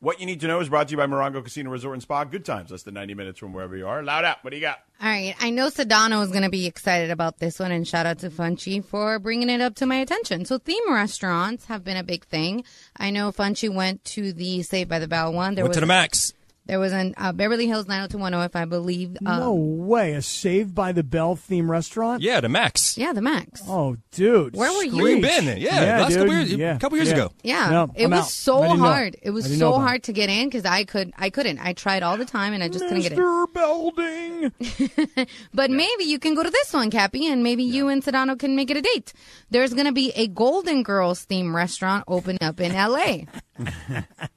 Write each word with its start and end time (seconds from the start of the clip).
What 0.00 0.20
you 0.20 0.26
need 0.26 0.40
to 0.42 0.46
know 0.46 0.60
is 0.60 0.68
brought 0.68 0.86
to 0.86 0.92
you 0.92 0.96
by 0.96 1.06
Morongo 1.06 1.42
Casino 1.42 1.70
Resort 1.70 1.94
and 1.94 2.02
Spa. 2.02 2.22
Good 2.22 2.44
times, 2.44 2.70
less 2.70 2.84
than 2.84 2.94
90 2.94 3.14
minutes 3.14 3.40
from 3.40 3.52
wherever 3.52 3.76
you 3.76 3.88
are. 3.88 4.00
Loud 4.00 4.24
out. 4.24 4.44
What 4.44 4.50
do 4.50 4.56
you 4.56 4.62
got? 4.62 4.78
All 5.02 5.08
right. 5.08 5.34
I 5.40 5.50
know 5.50 5.70
Sedano 5.70 6.22
is 6.22 6.30
going 6.30 6.44
to 6.44 6.50
be 6.50 6.66
excited 6.66 7.10
about 7.10 7.40
this 7.40 7.58
one, 7.58 7.72
and 7.72 7.86
shout 7.86 8.06
out 8.06 8.20
to 8.20 8.30
Funchy 8.30 8.84
for 8.84 9.18
bringing 9.18 9.48
it 9.50 9.60
up 9.60 9.74
to 9.76 9.86
my 9.86 9.96
attention. 9.96 10.44
So, 10.44 10.58
theme 10.58 10.92
restaurants 10.92 11.64
have 11.64 11.82
been 11.82 11.96
a 11.96 12.04
big 12.04 12.24
thing. 12.26 12.62
I 12.96 13.10
know 13.10 13.32
Funchy 13.32 13.74
went 13.74 14.04
to 14.04 14.32
the 14.32 14.62
Saved 14.62 14.88
by 14.88 15.00
the 15.00 15.08
Bell 15.08 15.32
one. 15.32 15.56
There 15.56 15.64
Went 15.64 15.70
was 15.70 15.76
to 15.78 15.80
the 15.80 15.86
max. 15.86 16.32
There 16.68 16.78
was 16.78 16.92
an 16.92 17.14
uh, 17.16 17.32
Beverly 17.32 17.66
Hills 17.66 17.88
90210, 17.88 18.44
if 18.46 18.54
I 18.54 18.64
believe. 18.66 19.16
Um, 19.26 19.40
no 19.40 19.54
way. 19.54 20.12
A 20.12 20.22
Saved 20.22 20.74
by 20.74 20.92
the 20.92 21.02
Bell 21.02 21.34
theme 21.34 21.70
restaurant? 21.70 22.22
Yeah, 22.22 22.40
the 22.40 22.48
max. 22.50 22.96
Yeah, 22.98 23.12
the 23.14 23.22
Max. 23.22 23.62
Oh, 23.66 23.96
dude. 24.12 24.54
Where 24.54 24.70
were 24.72 24.84
you? 24.84 25.02
Where 25.02 25.16
you 25.16 25.22
been? 25.22 25.58
Yeah, 25.58 26.00
last 26.00 26.10
dude. 26.10 26.18
couple 26.18 26.34
years, 26.34 26.52
Yeah, 26.52 26.78
couple 26.78 26.98
years 26.98 27.08
yeah. 27.08 27.14
ago. 27.14 27.32
Yeah, 27.42 27.70
No, 27.70 27.90
it 27.96 28.04
I'm 28.04 28.10
was 28.10 28.20
out. 28.20 28.28
so 28.28 28.58
I 28.58 28.68
didn't 28.68 28.78
know. 28.80 28.84
hard. 28.84 29.16
It 29.22 29.30
was 29.30 29.58
so 29.58 29.72
hard 29.78 30.02
to 30.04 30.12
get 30.12 30.28
in 30.28 30.46
because 30.48 30.64
I 30.66 30.84
could, 30.84 31.12
I 31.16 31.30
couldn't. 31.30 31.58
I 31.58 31.72
tried 31.72 32.02
all 32.02 32.16
the 32.18 32.26
time 32.26 32.52
and 32.52 32.62
I 32.62 32.68
just 32.68 32.84
couldn't 32.84 33.00
get 33.02 33.12
in. 33.12 33.18
Mr. 33.18 33.52
Belding. 33.52 34.52
But 35.54 35.70
maybe 35.70 36.04
you 36.04 36.18
can 36.18 36.34
go 36.34 36.42
to 36.42 36.50
this 36.50 36.72
one, 36.72 36.90
Kappy, 36.90 37.24
and 37.24 37.42
maybe 37.42 37.62
you 37.64 37.88
and 37.88 38.02
Sedano 38.04 38.38
can 38.38 38.54
make 38.54 38.70
it 38.70 38.76
a 38.76 38.82
date. 38.82 39.12
There's 39.50 39.72
going 39.74 39.86
to 39.86 39.92
be 39.92 40.12
a 40.14 40.28
Golden 40.28 40.82
Girls 40.82 41.24
theme 41.24 41.54
restaurant 41.56 42.04
opening 42.06 42.38
up 42.42 42.60
in 42.60 42.72
LA. 42.72 43.20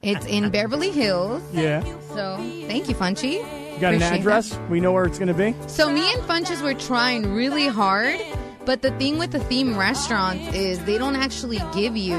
It's 0.01 0.25
in 0.25 0.49
Beverly 0.49 0.91
Hills. 0.91 1.41
yeah. 1.53 1.81
So 2.09 2.37
thank 2.67 2.89
you, 2.89 2.95
Funchy. 2.95 3.33
You 3.73 3.79
got 3.79 3.93
an 3.93 4.01
Appreciate 4.01 4.19
address? 4.19 4.57
We 4.69 4.79
know 4.79 4.91
where 4.91 5.05
it's 5.05 5.17
going 5.19 5.27
to 5.29 5.33
be? 5.33 5.55
So 5.67 5.89
me 5.91 6.11
and 6.13 6.21
Funches 6.23 6.61
were 6.61 6.73
trying 6.73 7.33
really 7.33 7.67
hard, 7.67 8.19
but 8.65 8.81
the 8.81 8.91
thing 8.97 9.17
with 9.17 9.31
the 9.31 9.39
theme 9.39 9.77
restaurants 9.77 10.55
is 10.55 10.83
they 10.85 10.97
don't 10.97 11.15
actually 11.15 11.59
give 11.73 11.95
you 11.97 12.17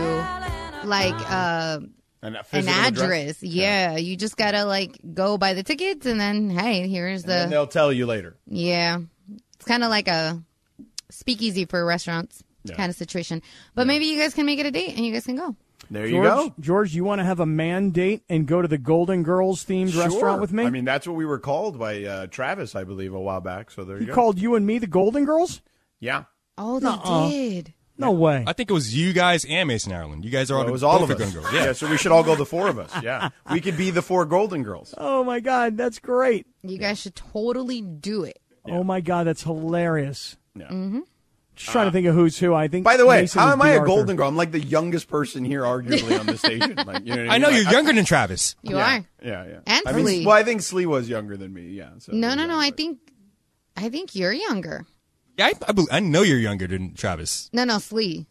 like 0.85 1.15
uh, 1.31 1.81
An, 2.23 2.37
an 2.37 2.45
physical 2.45 2.75
address. 2.81 3.43
Yeah, 3.43 3.97
you 3.97 4.17
just 4.17 4.37
gotta 4.37 4.65
like 4.65 4.99
go 5.15 5.39
buy 5.39 5.55
the 5.55 5.63
tickets, 5.63 6.07
and 6.07 6.19
then 6.21 6.51
hey, 6.51 6.89
here's 6.89 7.23
the 7.25 7.43
And 7.45 7.53
they'll 7.53 7.67
tell 7.67 7.93
you 7.93 8.07
later. 8.07 8.37
Yeah. 8.47 8.99
It's 9.55 9.65
kind 9.65 9.85
of 9.85 9.91
like 9.91 10.09
a 10.09 10.43
speakeasy 11.11 11.67
for 11.67 11.85
restaurants 11.85 12.43
Yeah. 12.65 12.75
kind 12.75 12.91
of 12.91 12.97
situation. 12.97 13.43
But 13.77 13.87
maybe 13.87 14.07
you 14.07 14.19
guys 14.19 14.35
can 14.35 14.47
make 14.47 14.59
it 14.59 14.67
a 14.67 14.71
date 14.73 14.97
and 14.97 15.05
you 15.07 15.13
guys 15.13 15.25
can 15.27 15.37
go. 15.37 15.55
There 15.93 16.07
you 16.07 16.23
go. 16.23 16.55
George, 16.59 16.95
you 16.95 17.05
want 17.05 17.19
to 17.21 17.25
have 17.25 17.39
a 17.39 17.47
man 17.47 17.91
date 17.91 18.23
and 18.29 18.47
go 18.47 18.63
to 18.63 18.67
the 18.69 18.79
Golden 18.79 19.23
Girls 19.23 19.65
themed 19.65 19.93
Sure. 19.93 20.05
restaurant 20.05 20.41
with 20.41 20.53
me? 20.53 20.65
I 20.65 20.71
mean, 20.71 20.85
that's 20.87 21.07
what 21.07 21.17
we 21.17 21.27
were 21.27 21.39
called 21.39 21.79
by 21.79 22.03
uh, 22.05 22.27
Travis, 22.29 22.75
I 22.75 22.85
believe, 22.85 23.13
a 23.13 23.21
while 23.21 23.41
back. 23.43 23.71
So 23.71 23.85
there 23.85 23.97
he 23.99 24.03
you 24.05 24.09
go. 24.09 24.15
called 24.15 24.39
you 24.41 24.55
and 24.55 24.67
me 24.67 24.79
the 24.79 24.87
Golden 24.87 25.25
Girls? 25.25 25.61
yeah. 26.01 26.25
Oh, 26.59 26.79
they 26.81 26.87
Nuh-uh. 26.87 27.29
did. 27.31 27.75
No 27.99 28.11
way. 28.13 28.45
I 28.47 28.53
think 28.53 28.71
it 28.71 28.75
was 28.75 28.97
you 28.97 29.13
guys 29.13 29.45
and 29.45 29.69
Mason 29.69 29.93
Ireland. 29.93 30.25
You 30.25 30.31
guys 30.31 30.51
are 30.51 30.55
all 30.55 30.61
Well, 30.61 30.67
the, 30.67 30.71
it 30.71 30.73
was 30.73 30.83
all 30.83 31.03
of 31.05 31.11
are 31.11 31.15
us. 31.15 31.19
gonna 31.35 31.47
go. 31.47 31.51
Yeah. 31.57 31.73
so 31.73 31.89
we 31.89 31.97
should 31.97 32.11
all 32.13 32.23
go 32.25 32.35
the 32.35 32.45
four 32.47 32.69
of 32.69 32.79
us. 32.79 32.91
Yeah. 33.03 33.29
We 33.51 33.61
could 33.61 33.77
be 33.77 33.91
the 33.91 34.03
four 34.03 34.25
Golden 34.25 34.63
Girls. 34.63 34.95
Oh 34.99 35.23
my 35.25 35.41
God, 35.41 35.77
that's 35.77 35.99
great. 35.99 36.47
You 36.63 36.79
guys 36.79 37.01
should 37.01 37.15
totally 37.15 37.81
do 37.81 38.25
it. 38.25 38.39
Oh 38.67 38.83
my 38.85 39.01
God, 39.01 39.27
that's 39.27 39.43
hilarious. 39.43 40.37
Yeah. 40.55 40.69
Just 41.55 41.71
trying 41.71 41.87
to 41.87 41.93
think 41.93 42.07
of 42.07 42.15
who's 42.15 42.39
who. 42.39 42.55
I 42.55 42.69
think. 42.69 42.85
By 42.85 42.97
the 42.97 43.07
way, 43.07 43.23
Mason 43.23 43.41
how 43.41 43.53
am 43.53 43.59
be 43.59 43.65
I 43.67 43.71
a 43.73 43.85
Golden 43.85 44.17
Girl? 44.17 44.27
I'm 44.27 44.37
like 44.37 44.53
the 44.53 44.61
youngest 44.61 45.09
person 45.09 45.45
here, 45.45 45.63
arguably, 45.63 46.19
on 46.19 46.27
the 46.27 46.39
station. 46.39 46.77
Like, 46.77 47.05
you 47.05 47.15
know 47.15 47.25
what 47.25 47.31
I 47.31 47.39
know 47.39 47.49
mean? 47.49 47.57
you're 47.57 47.65
Like, 47.65 47.73
younger 47.75 47.93
than 47.93 48.05
Travis. 48.05 48.57
You 48.63 48.77
yeah, 48.77 48.97
are. 48.97 49.05
Yeah, 49.23 49.47
yeah. 49.47 49.59
And 49.67 49.83
I 49.87 49.93
mean, 49.93 50.05
Slee. 50.05 50.27
well, 50.27 50.35
I 50.35 50.45
think 50.45 50.63
Slee 50.63 50.87
was 50.87 51.09
younger 51.09 51.37
than 51.37 51.53
me. 51.53 51.69
Yeah. 51.69 51.91
So 51.99 52.13
No, 52.13 52.35
no, 52.35 52.47
no. 52.47 52.59
I 52.59 52.71
think, 52.71 52.99
I 53.77 53.91
think 53.91 54.15
you're 54.15 54.33
younger. 54.33 54.87
Yeah, 55.37 55.47
I, 55.47 55.53
I, 55.69 55.73
bel- 55.73 55.89
I 55.91 56.01
know 56.01 56.23
you're 56.23 56.39
younger 56.39 56.67
than 56.67 56.95
Travis. 56.95 57.51
No, 57.53 57.65
no, 57.65 57.79
Slee. 57.79 58.27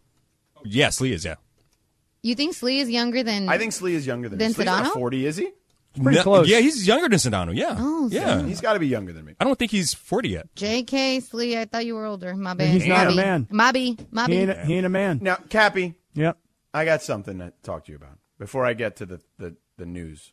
Yes, 0.63 0.97
Slee 0.97 1.13
is. 1.13 1.23
Yeah. 1.23 1.35
You 2.23 2.35
think 2.35 2.55
Slee 2.55 2.79
is 2.79 2.89
younger 2.89 3.23
than? 3.23 3.49
I 3.49 3.57
think 3.57 3.73
Slee 3.73 3.95
is 3.95 4.05
younger 4.05 4.29
than 4.29 4.37
Then 4.37 4.49
me. 4.49 4.53
Slee's 4.55 4.65
not 4.65 4.85
Sedano? 4.85 4.93
40, 4.93 5.25
is 5.25 5.37
he? 5.37 5.49
Pretty 5.93 6.17
No- 6.17 6.23
close. 6.23 6.47
Yeah, 6.49 6.59
he's 6.59 6.87
younger 6.87 7.09
than 7.09 7.19
Sedano. 7.19 7.53
Yeah. 7.55 7.75
Oh, 7.77 8.07
yeah. 8.11 8.43
He's 8.43 8.61
got 8.61 8.73
to 8.73 8.79
be 8.79 8.87
younger 8.87 9.11
than 9.11 9.25
me. 9.25 9.35
I 9.39 9.43
don't 9.43 9.59
think 9.59 9.71
he's 9.71 9.93
40 9.93 10.29
yet. 10.29 10.55
J.K. 10.55 11.19
Slee. 11.19 11.57
I 11.57 11.65
thought 11.65 11.85
you 11.85 11.95
were 11.95 12.05
older. 12.05 12.33
My 12.35 12.53
bad. 12.53 12.69
He's 12.69 12.85
not 12.87 13.07
a 13.07 13.15
man. 13.15 13.47
Mobby. 13.51 13.99
He 13.99 14.05
Mobby. 14.05 14.29
ain't, 14.33 14.49
a, 14.51 14.65
he 14.65 14.73
ain't 14.75 14.85
a 14.85 14.89
man. 14.89 15.19
Now, 15.21 15.35
Kappy, 15.35 15.95
Yep. 16.13 16.37
I 16.73 16.85
got 16.85 17.01
something 17.01 17.39
to 17.39 17.51
talk 17.63 17.85
to 17.85 17.91
you 17.91 17.97
about 17.97 18.17
before 18.39 18.65
I 18.65 18.73
get 18.73 18.95
to 18.97 19.05
the, 19.05 19.21
the, 19.37 19.55
the 19.77 19.85
news 19.85 20.31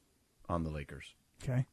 on 0.49 0.63
the 0.63 0.71
Lakers. 0.71 1.15
Okay. 1.43 1.67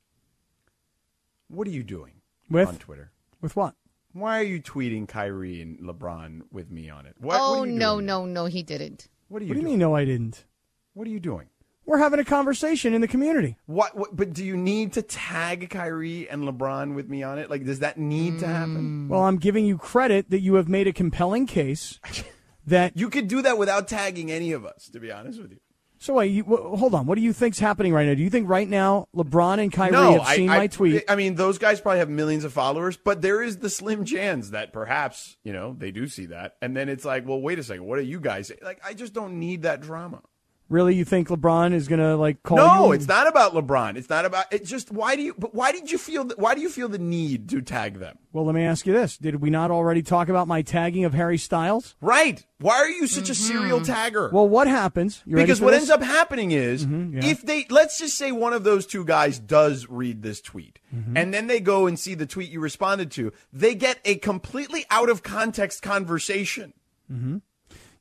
What 1.47 1.67
are 1.67 1.71
you 1.71 1.83
doing 1.83 2.21
With 2.49 2.67
on 2.67 2.77
Twitter? 2.77 3.11
with 3.41 3.55
what? 3.55 3.75
Why 4.13 4.39
are 4.39 4.43
you 4.43 4.61
tweeting 4.61 5.07
Kyrie 5.07 5.61
and 5.61 5.77
LeBron 5.79 6.43
with 6.51 6.71
me 6.71 6.89
on 6.89 7.05
it? 7.05 7.15
What, 7.19 7.39
what 7.39 7.41
oh 7.41 7.61
are 7.61 7.65
you 7.67 7.73
no, 7.73 7.95
doing? 7.95 8.05
no, 8.07 8.25
no, 8.25 8.45
he 8.45 8.63
didn't. 8.63 9.07
What 9.27 9.41
are 9.41 9.45
you 9.45 9.49
What 9.49 9.53
do 9.55 9.59
you 9.59 9.61
doing? 9.65 9.73
mean? 9.73 9.79
No, 9.79 9.95
I 9.95 10.05
didn't. 10.05 10.45
What 10.93 11.05
are 11.07 11.11
you 11.11 11.19
doing? 11.19 11.47
We're 11.85 11.99
having 11.99 12.19
a 12.19 12.25
conversation 12.25 12.93
in 12.93 13.01
the 13.01 13.07
community. 13.07 13.57
What, 13.67 13.95
what? 13.95 14.15
But 14.15 14.33
do 14.33 14.43
you 14.43 14.57
need 14.57 14.93
to 14.93 15.01
tag 15.01 15.69
Kyrie 15.69 16.27
and 16.29 16.43
LeBron 16.43 16.95
with 16.95 17.07
me 17.09 17.21
on 17.23 17.37
it? 17.37 17.49
Like, 17.49 17.63
does 17.63 17.79
that 17.79 17.97
need 17.97 18.39
to 18.39 18.45
Mm. 18.45 18.49
happen? 18.49 19.07
Well, 19.09 19.21
I'm 19.23 19.37
giving 19.37 19.65
you 19.65 19.77
credit 19.77 20.29
that 20.31 20.39
you 20.39 20.55
have 20.55 20.67
made 20.67 20.87
a 20.87 20.93
compelling 20.93 21.45
case 21.45 21.99
that. 22.67 22.97
You 22.97 23.09
could 23.09 23.27
do 23.27 23.41
that 23.43 23.57
without 23.57 23.87
tagging 23.87 24.31
any 24.31 24.51
of 24.51 24.65
us. 24.65 24.89
To 24.93 24.99
be 24.99 25.11
honest 25.11 25.39
with 25.41 25.51
you. 25.51 25.57
So 25.97 26.15
wait, 26.15 26.27
you, 26.31 26.43
wh- 26.43 26.77
hold 26.77 26.93
on. 26.93 27.05
What 27.05 27.15
do 27.15 27.21
you 27.21 27.31
think's 27.33 27.57
happening 27.57 27.93
right 27.93 28.05
now? 28.05 28.13
Do 28.15 28.21
you 28.21 28.29
think 28.29 28.49
right 28.49 28.67
now 28.67 29.07
LeBron 29.15 29.59
and 29.59 29.71
Kyrie 29.71 29.91
no, 29.91 30.19
have 30.23 30.35
seen 30.35 30.49
I, 30.49 30.57
my 30.57 30.63
I, 30.63 30.67
tweet? 30.67 31.03
I 31.07 31.15
mean, 31.15 31.35
those 31.35 31.57
guys 31.57 31.79
probably 31.79 31.99
have 31.99 32.09
millions 32.09 32.43
of 32.43 32.51
followers, 32.51 32.97
but 32.97 33.21
there 33.21 33.41
is 33.41 33.57
the 33.59 33.69
slim 33.69 34.03
chance 34.05 34.49
that 34.49 34.73
perhaps 34.73 35.37
you 35.43 35.53
know 35.53 35.73
they 35.77 35.91
do 35.91 36.07
see 36.07 36.25
that, 36.27 36.57
and 36.61 36.75
then 36.75 36.89
it's 36.89 37.05
like, 37.05 37.25
well, 37.27 37.39
wait 37.41 37.59
a 37.59 37.63
second, 37.63 37.85
what 37.85 37.97
are 37.97 38.03
you 38.03 38.19
guys 38.19 38.51
like? 38.61 38.79
I 38.85 38.93
just 38.93 39.13
don't 39.13 39.39
need 39.39 39.61
that 39.63 39.81
drama. 39.81 40.21
Really, 40.69 40.95
you 40.95 41.05
think 41.05 41.29
LeBron 41.29 41.73
is 41.73 41.87
gonna 41.87 42.15
like 42.15 42.41
call 42.43 42.57
No, 42.57 42.91
it's 42.91 43.07
not 43.07 43.27
about 43.27 43.53
LeBron. 43.53 43.97
It's 43.97 44.09
not 44.09 44.25
about. 44.25 44.45
It's 44.51 44.69
just 44.69 44.91
why 44.91 45.15
do 45.15 45.21
you? 45.21 45.33
But 45.37 45.53
why 45.53 45.71
did 45.71 45.91
you 45.91 45.97
feel? 45.97 46.25
th- 46.25 46.37
Why 46.37 46.55
do 46.55 46.61
you 46.61 46.69
feel 46.69 46.87
the 46.87 46.97
need 46.97 47.49
to 47.49 47.61
tag 47.61 47.99
them? 47.99 48.17
Well, 48.33 48.45
let 48.45 48.55
me 48.55 48.63
ask 48.63 48.85
you 48.85 48.93
this: 48.93 49.17
Did 49.17 49.41
we 49.41 49.49
not 49.49 49.71
already 49.71 50.01
talk 50.01 50.29
about 50.29 50.47
my 50.47 50.61
tagging 50.61 51.05
of 51.05 51.13
Harry 51.13 51.37
Styles? 51.37 51.95
Right? 52.01 52.45
Why 52.59 52.75
are 52.75 52.89
you 52.89 53.07
such 53.07 53.29
a 53.29 53.33
mm-hmm. 53.33 53.53
serial 53.53 53.79
tagger? 53.81 54.31
Well, 54.31 54.47
what 54.47 54.67
happens? 54.67 55.21
You 55.25 55.35
because 55.35 55.59
what 55.59 55.71
this? 55.71 55.81
ends 55.81 55.89
up 55.89 56.01
happening 56.01 56.51
is 56.51 56.85
mm-hmm, 56.85 57.17
yeah. 57.17 57.25
if 57.25 57.41
they 57.41 57.65
let's 57.69 57.99
just 57.99 58.17
say 58.17 58.31
one 58.31 58.53
of 58.53 58.63
those 58.63 58.85
two 58.85 59.03
guys 59.03 59.39
does 59.39 59.87
read 59.89 60.21
this 60.21 60.41
tweet 60.41 60.79
mm-hmm. 60.93 61.17
and 61.17 61.33
then 61.33 61.47
they 61.47 61.59
go 61.59 61.85
and 61.85 61.99
see 61.99 62.15
the 62.15 62.25
tweet 62.25 62.49
you 62.49 62.59
responded 62.59 63.11
to 63.11 63.33
they 63.51 63.75
get 63.75 63.99
a 64.05 64.15
completely 64.15 64.85
out 64.89 65.09
of 65.09 65.21
context 65.21 65.81
conversation 65.81 66.73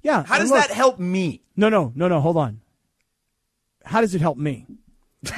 Yeah. 0.04 0.22
how 0.24 0.38
does 0.38 0.50
look- 0.50 0.60
that 0.60 0.70
help 0.70 1.00
me 1.00 1.42
No, 1.56 1.68
no, 1.68 1.92
no, 1.96 2.06
no. 2.06 2.20
Hold 2.20 2.36
on. 2.36 2.60
How 3.84 4.00
does 4.00 4.14
it 4.14 4.20
help 4.20 4.38
me? 4.38 4.66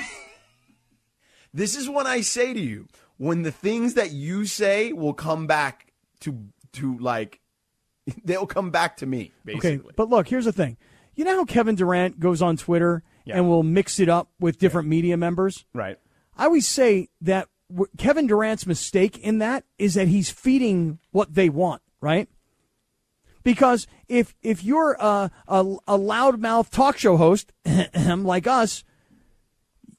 this 1.54 1.76
is 1.76 1.88
what 1.88 2.06
i 2.06 2.20
say 2.20 2.52
to 2.52 2.60
you 2.60 2.86
when 3.16 3.42
the 3.42 3.52
things 3.52 3.94
that 3.94 4.10
you 4.10 4.44
say 4.44 4.92
will 4.92 5.14
come 5.14 5.46
back 5.46 5.92
to 6.20 6.38
to 6.72 6.98
like 6.98 7.40
they'll 8.24 8.46
come 8.46 8.70
back 8.70 8.96
to 8.98 9.06
me 9.06 9.32
basically 9.44 9.76
Okay, 9.76 9.88
but 9.96 10.08
look, 10.10 10.28
here's 10.28 10.44
the 10.44 10.52
thing. 10.52 10.76
You 11.14 11.24
know 11.24 11.36
how 11.36 11.44
Kevin 11.46 11.74
Durant 11.76 12.20
goes 12.20 12.42
on 12.42 12.56
Twitter 12.58 13.02
Yeah. 13.24 13.36
and 13.36 13.48
will 13.48 13.62
mix 13.62 13.98
it 13.98 14.08
up 14.10 14.28
with 14.38 14.58
different 14.58 14.86
media 14.88 15.16
members? 15.16 15.64
right 15.72 15.98
I 16.36 16.44
always 16.44 16.66
say 16.68 17.08
that 17.22 17.48
Kevin 17.96 18.26
Durant's 18.26 18.66
mistake 18.66 19.18
in 19.18 19.38
that 19.38 19.64
is 19.78 19.94
that 19.94 20.08
he's 20.08 20.28
feeding 20.30 20.98
what 21.10 21.34
they 21.34 21.48
want, 21.48 21.80
right? 22.00 22.28
Because 23.46 23.86
if 24.08 24.34
if 24.42 24.64
you're 24.64 24.96
a 24.98 25.30
a, 25.46 25.60
a 25.86 25.96
loudmouth 25.96 26.68
talk 26.70 26.98
show 26.98 27.16
host 27.16 27.52
like 28.04 28.48
us, 28.48 28.82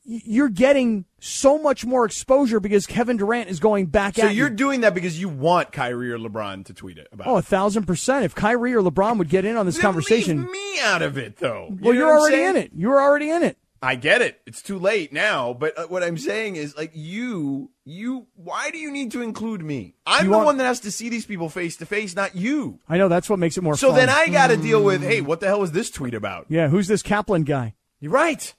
you're 0.03 0.50
getting 0.50 1.06
so 1.22 1.57
much 1.57 1.86
more 1.86 2.03
exposure 2.03 2.59
because 2.59 2.86
Kevin 2.86 3.16
Durant 3.16 3.50
is 3.50 3.62
going 3.62 3.86
back 3.86 4.19
out. 4.19 4.25
so 4.25 4.31
you're 4.31 4.50
you. 4.50 4.56
doing 4.56 4.81
that 4.81 4.94
because 4.94 5.18
you 5.19 5.30
want 5.30 5.72
Kyrie 5.72 6.12
or 6.12 6.19
LeBron 6.19 6.66
to 6.66 6.74
tweet 6.74 6.97
it 6.97 7.07
about 7.13 7.28
Oh, 7.28 7.38
a 7.38 7.41
thousand 7.41 7.86
percent. 7.86 8.25
If 8.25 8.36
Kyrie 8.36 8.74
or 8.74 8.81
LeBron 8.81 9.18
would 9.18 9.30
get 9.30 9.46
in 9.46 9.56
on 9.56 9.66
this 9.66 9.75
Then 9.75 9.81
conversation, 9.84 10.52
me 10.52 10.80
out 10.81 11.02
of 11.02 11.18
it 11.18 11.38
though 11.38 11.68
You 11.69 11.78
well, 11.81 11.94
you're 11.94 12.19
already 12.19 12.44
in 12.44 12.57
it. 12.57 12.72
You're 12.75 13.00
already 13.02 13.30
in 13.30 13.44
it. 13.44 13.57
I 13.81 13.95
get 13.95 14.21
it. 14.21 14.41
It's 14.45 14.61
too 14.61 14.79
late 14.79 15.13
now. 15.13 15.53
But 15.53 15.77
uh, 15.77 15.85
what 15.88 16.03
I'm 16.03 16.18
saying 16.18 16.56
is, 16.56 16.75
like, 16.75 16.91
you, 16.94 17.69
you, 17.85 18.27
why 18.35 18.71
do 18.71 18.77
you 18.77 18.89
need 18.91 19.12
to 19.12 19.21
include 19.21 19.62
me? 19.63 19.95
I'm 20.06 20.25
You 20.25 20.31
the 20.31 20.35
want- 20.38 20.45
one 20.47 20.57
that 20.57 20.65
has 20.65 20.79
to 20.81 20.91
see 20.91 21.09
these 21.09 21.25
people 21.25 21.47
face 21.50 21.77
to 21.77 21.85
face, 21.85 22.15
not 22.15 22.35
you. 22.35 22.79
I 22.89 22.97
know 22.97 23.07
that's 23.07 23.29
what 23.29 23.38
makes 23.39 23.57
it 23.57 23.62
more 23.63 23.75
So 23.77 23.89
fun. 23.89 23.97
then 23.97 24.09
I 24.09 24.27
got 24.29 24.47
to 24.47 24.57
deal 24.57 24.83
with, 24.83 25.03
hey, 25.03 25.21
what 25.21 25.39
the 25.39 25.47
hell 25.47 25.62
is 25.63 25.71
this 25.74 25.91
tweet 25.91 26.13
about? 26.13 26.47
yeah, 26.50 26.68
who's 26.69 26.88
this 26.88 27.01
Kaplan 27.03 27.44
guy? 27.44 27.75
You're 28.00 28.12
right. 28.12 28.53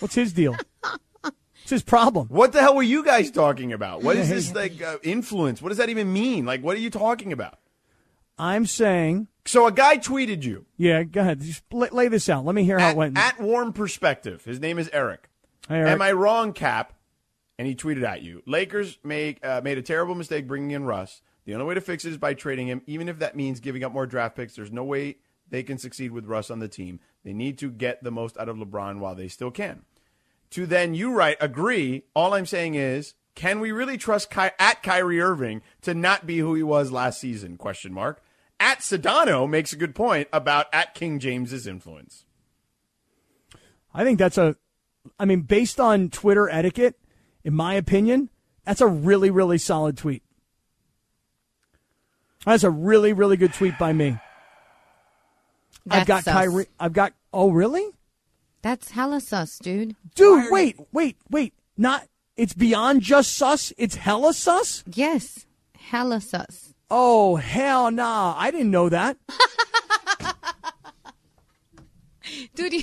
What's 0.00 0.14
his 0.14 0.32
deal? 0.32 0.56
What's 1.22 1.70
his 1.70 1.82
problem? 1.82 2.28
What 2.28 2.52
the 2.52 2.60
hell 2.60 2.74
were 2.74 2.82
you 2.82 3.04
guys 3.04 3.30
talking 3.30 3.72
about? 3.72 4.02
What 4.02 4.16
is 4.16 4.28
this 4.28 4.52
like 4.54 4.82
uh, 4.82 4.96
influence? 5.02 5.62
What 5.62 5.68
does 5.68 5.78
that 5.78 5.88
even 5.90 6.12
mean? 6.12 6.44
Like, 6.44 6.60
what 6.62 6.76
are 6.76 6.80
you 6.80 6.90
talking 6.90 7.32
about? 7.32 7.58
I'm 8.38 8.66
saying, 8.66 9.28
So 9.44 9.66
a 9.66 9.72
guy 9.72 9.98
tweeted 9.98 10.44
you 10.44 10.66
yeah, 10.76 11.02
go 11.02 11.20
ahead. 11.20 11.40
Just 11.40 11.64
lay, 11.72 11.88
lay 11.90 12.08
this 12.08 12.28
out. 12.28 12.44
Let 12.44 12.54
me 12.54 12.64
hear 12.64 12.78
how 12.78 12.88
at, 12.88 12.92
it 12.92 12.96
went. 12.96 13.18
at 13.18 13.40
Warm 13.40 13.72
Perspective. 13.72 14.44
His 14.44 14.60
name 14.60 14.78
is 14.78 14.88
Eric. 14.92 15.28
Hey, 15.68 15.76
Eric. 15.76 15.90
Am 15.90 16.02
I 16.02 16.12
wrong, 16.12 16.52
Cap? 16.52 16.94
And 17.58 17.66
he 17.68 17.74
tweeted 17.74 18.04
at 18.04 18.22
you. 18.22 18.42
Lakers 18.46 18.98
make 19.04 19.44
uh, 19.44 19.60
made 19.62 19.78
a 19.78 19.82
terrible 19.82 20.14
mistake 20.14 20.46
bringing 20.46 20.70
in 20.70 20.84
Russ. 20.84 21.22
The 21.44 21.54
only 21.54 21.66
way 21.66 21.74
to 21.74 21.80
fix 21.80 22.04
it 22.04 22.10
is 22.10 22.18
by 22.18 22.34
trading 22.34 22.68
him, 22.68 22.82
even 22.86 23.08
if 23.08 23.18
that 23.18 23.36
means 23.36 23.58
giving 23.60 23.82
up 23.82 23.92
more 23.92 24.06
draft 24.06 24.36
picks. 24.36 24.54
There's 24.54 24.72
no 24.72 24.84
way 24.84 25.16
they 25.48 25.62
can 25.62 25.76
succeed 25.76 26.12
with 26.12 26.26
Russ 26.26 26.50
on 26.50 26.60
the 26.60 26.68
team. 26.68 27.00
They 27.24 27.32
need 27.32 27.58
to 27.58 27.70
get 27.70 28.02
the 28.02 28.10
most 28.10 28.38
out 28.38 28.48
of 28.48 28.56
LeBron 28.56 28.98
while 28.98 29.14
they 29.14 29.28
still 29.28 29.50
can. 29.50 29.82
to 30.50 30.66
then 30.66 30.94
you 30.94 31.12
write 31.12 31.36
agree. 31.40 32.04
All 32.14 32.34
I'm 32.34 32.46
saying 32.46 32.74
is, 32.74 33.14
can 33.34 33.60
we 33.60 33.72
really 33.72 33.98
trust 33.98 34.30
Ky- 34.30 34.50
at 34.58 34.82
Kyrie 34.82 35.20
Irving 35.20 35.62
to 35.82 35.94
not 35.94 36.26
be 36.26 36.38
who 36.38 36.54
he 36.54 36.62
was 36.62 36.92
last 36.92 37.20
season? 37.20 37.56
Question 37.56 37.92
mark. 37.92 38.22
At 38.62 38.78
Sedano 38.78 39.50
makes 39.50 39.72
a 39.72 39.76
good 39.76 39.92
point 39.92 40.28
about 40.32 40.66
at 40.72 40.94
King 40.94 41.18
James's 41.18 41.66
influence. 41.66 42.26
I 43.92 44.04
think 44.04 44.20
that's 44.20 44.38
a, 44.38 44.54
I 45.18 45.24
mean, 45.24 45.40
based 45.40 45.80
on 45.80 46.10
Twitter 46.10 46.48
etiquette, 46.48 46.94
in 47.42 47.54
my 47.54 47.74
opinion, 47.74 48.30
that's 48.64 48.80
a 48.80 48.86
really, 48.86 49.30
really 49.30 49.58
solid 49.58 49.96
tweet. 49.96 50.22
That's 52.46 52.62
a 52.62 52.70
really, 52.70 53.12
really 53.12 53.36
good 53.36 53.52
tweet 53.52 53.76
by 53.80 53.92
me. 53.92 54.16
I've 55.90 56.06
got 56.06 56.22
sus. 56.22 56.32
Kyrie. 56.32 56.68
I've 56.78 56.92
got. 56.92 57.14
Oh, 57.32 57.50
really? 57.50 57.88
That's 58.62 58.92
hella 58.92 59.20
sus, 59.20 59.58
dude. 59.58 59.96
Dude, 60.14 60.52
wait, 60.52 60.76
wait, 60.92 61.16
wait. 61.28 61.52
Not. 61.76 62.06
It's 62.36 62.54
beyond 62.54 63.02
just 63.02 63.36
sus. 63.36 63.72
It's 63.76 63.96
hella 63.96 64.32
sus. 64.32 64.84
Yes, 64.86 65.46
hella 65.76 66.20
sus. 66.20 66.71
Oh 66.94 67.36
hell 67.36 67.90
nah! 67.90 68.34
I 68.36 68.50
didn't 68.50 68.70
know 68.70 68.90
that. 68.90 69.16
Dude, 72.54 72.72
you, 72.74 72.82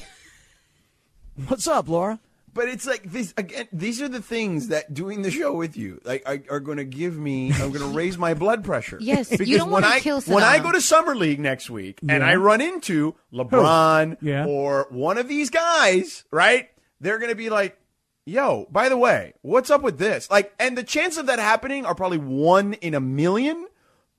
What's 1.47 1.67
up, 1.67 1.87
Laura? 1.87 2.19
But 2.51 2.69
it's 2.69 2.87
like 2.87 3.03
this 3.03 3.35
again. 3.37 3.67
These 3.71 4.01
are 4.01 4.07
the 4.09 4.21
things 4.21 4.69
that 4.69 4.91
doing 4.95 5.21
the 5.21 5.29
show 5.29 5.53
with 5.53 5.77
you, 5.77 6.01
like, 6.03 6.23
are, 6.25 6.39
are 6.49 6.59
going 6.59 6.79
to 6.79 6.83
give 6.85 7.17
me. 7.17 7.51
I'm 7.53 7.71
going 7.71 7.81
to 7.87 7.95
raise 7.95 8.17
my 8.17 8.33
blood 8.33 8.63
pressure. 8.65 8.97
Yes, 8.99 9.29
you 9.31 9.37
because 9.37 9.57
don't 9.57 9.69
when 9.69 9.83
wanna 9.83 9.95
I 9.95 9.99
kill 9.99 10.21
when 10.21 10.43
I 10.43 10.57
go 10.57 10.71
to 10.71 10.81
summer 10.81 11.15
league 11.15 11.39
next 11.39 11.69
week 11.69 11.99
and 12.01 12.09
Yeah. 12.23 12.27
I 12.27 12.35
run 12.35 12.61
into 12.61 13.13
LeBron 13.31 14.17
Yeah. 14.21 14.45
or 14.47 14.87
one 14.89 15.19
of 15.19 15.27
these 15.27 15.51
guys, 15.51 16.25
right? 16.31 16.69
They're 16.99 17.19
going 17.19 17.29
to 17.29 17.35
be 17.35 17.51
like, 17.51 17.77
"Yo, 18.25 18.65
by 18.71 18.89
the 18.89 18.97
way, 18.97 19.33
what's 19.43 19.69
up 19.69 19.83
with 19.83 19.99
this?" 19.99 20.29
Like, 20.31 20.51
and 20.59 20.75
the 20.75 20.83
chance 20.83 21.17
of 21.17 21.27
that 21.27 21.37
happening 21.37 21.85
are 21.85 21.93
probably 21.95 22.17
one 22.17 22.73
in 22.73 22.95
a 22.95 22.99
million. 22.99 23.67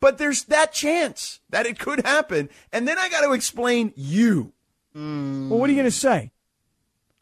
But 0.01 0.19
there's 0.19 0.45
that 0.45 0.73
chance 0.73 1.41
that 1.51 1.67
it 1.67 1.79
could 1.79 2.05
happen, 2.07 2.49
and 2.73 2.89
then 2.89 2.99
I 2.99 3.09
got 3.09 3.21
to 3.21 3.33
explain 3.33 3.93
you. 3.97 4.55
Well, 4.95 5.59
what 5.59 5.69
are 5.69 5.73
you 5.73 5.79
gonna 5.79 5.91
say? 5.91 6.33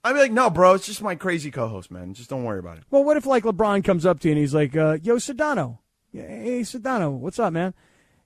I'd 0.04 0.12
be 0.14 0.20
like, 0.20 0.32
"No, 0.32 0.48
bro, 0.48 0.74
it's 0.74 0.86
just 0.86 1.02
my 1.02 1.16
crazy 1.16 1.50
co-host, 1.50 1.90
man. 1.90 2.14
Just 2.14 2.30
don't 2.30 2.44
worry 2.44 2.60
about 2.60 2.78
it." 2.78 2.84
Well, 2.90 3.04
what 3.04 3.16
if 3.16 3.26
like 3.26 3.44
LeBron 3.44 3.84
comes 3.84 4.06
up 4.06 4.20
to 4.20 4.28
you 4.28 4.32
and 4.32 4.40
he's 4.40 4.54
like, 4.54 4.76
uh, 4.76 4.98
"Yo, 5.02 5.16
Sedano, 5.16 5.78
hey 6.12 6.60
Sedano, 6.62 7.10
what's 7.18 7.38
up, 7.38 7.52
man? 7.52 7.74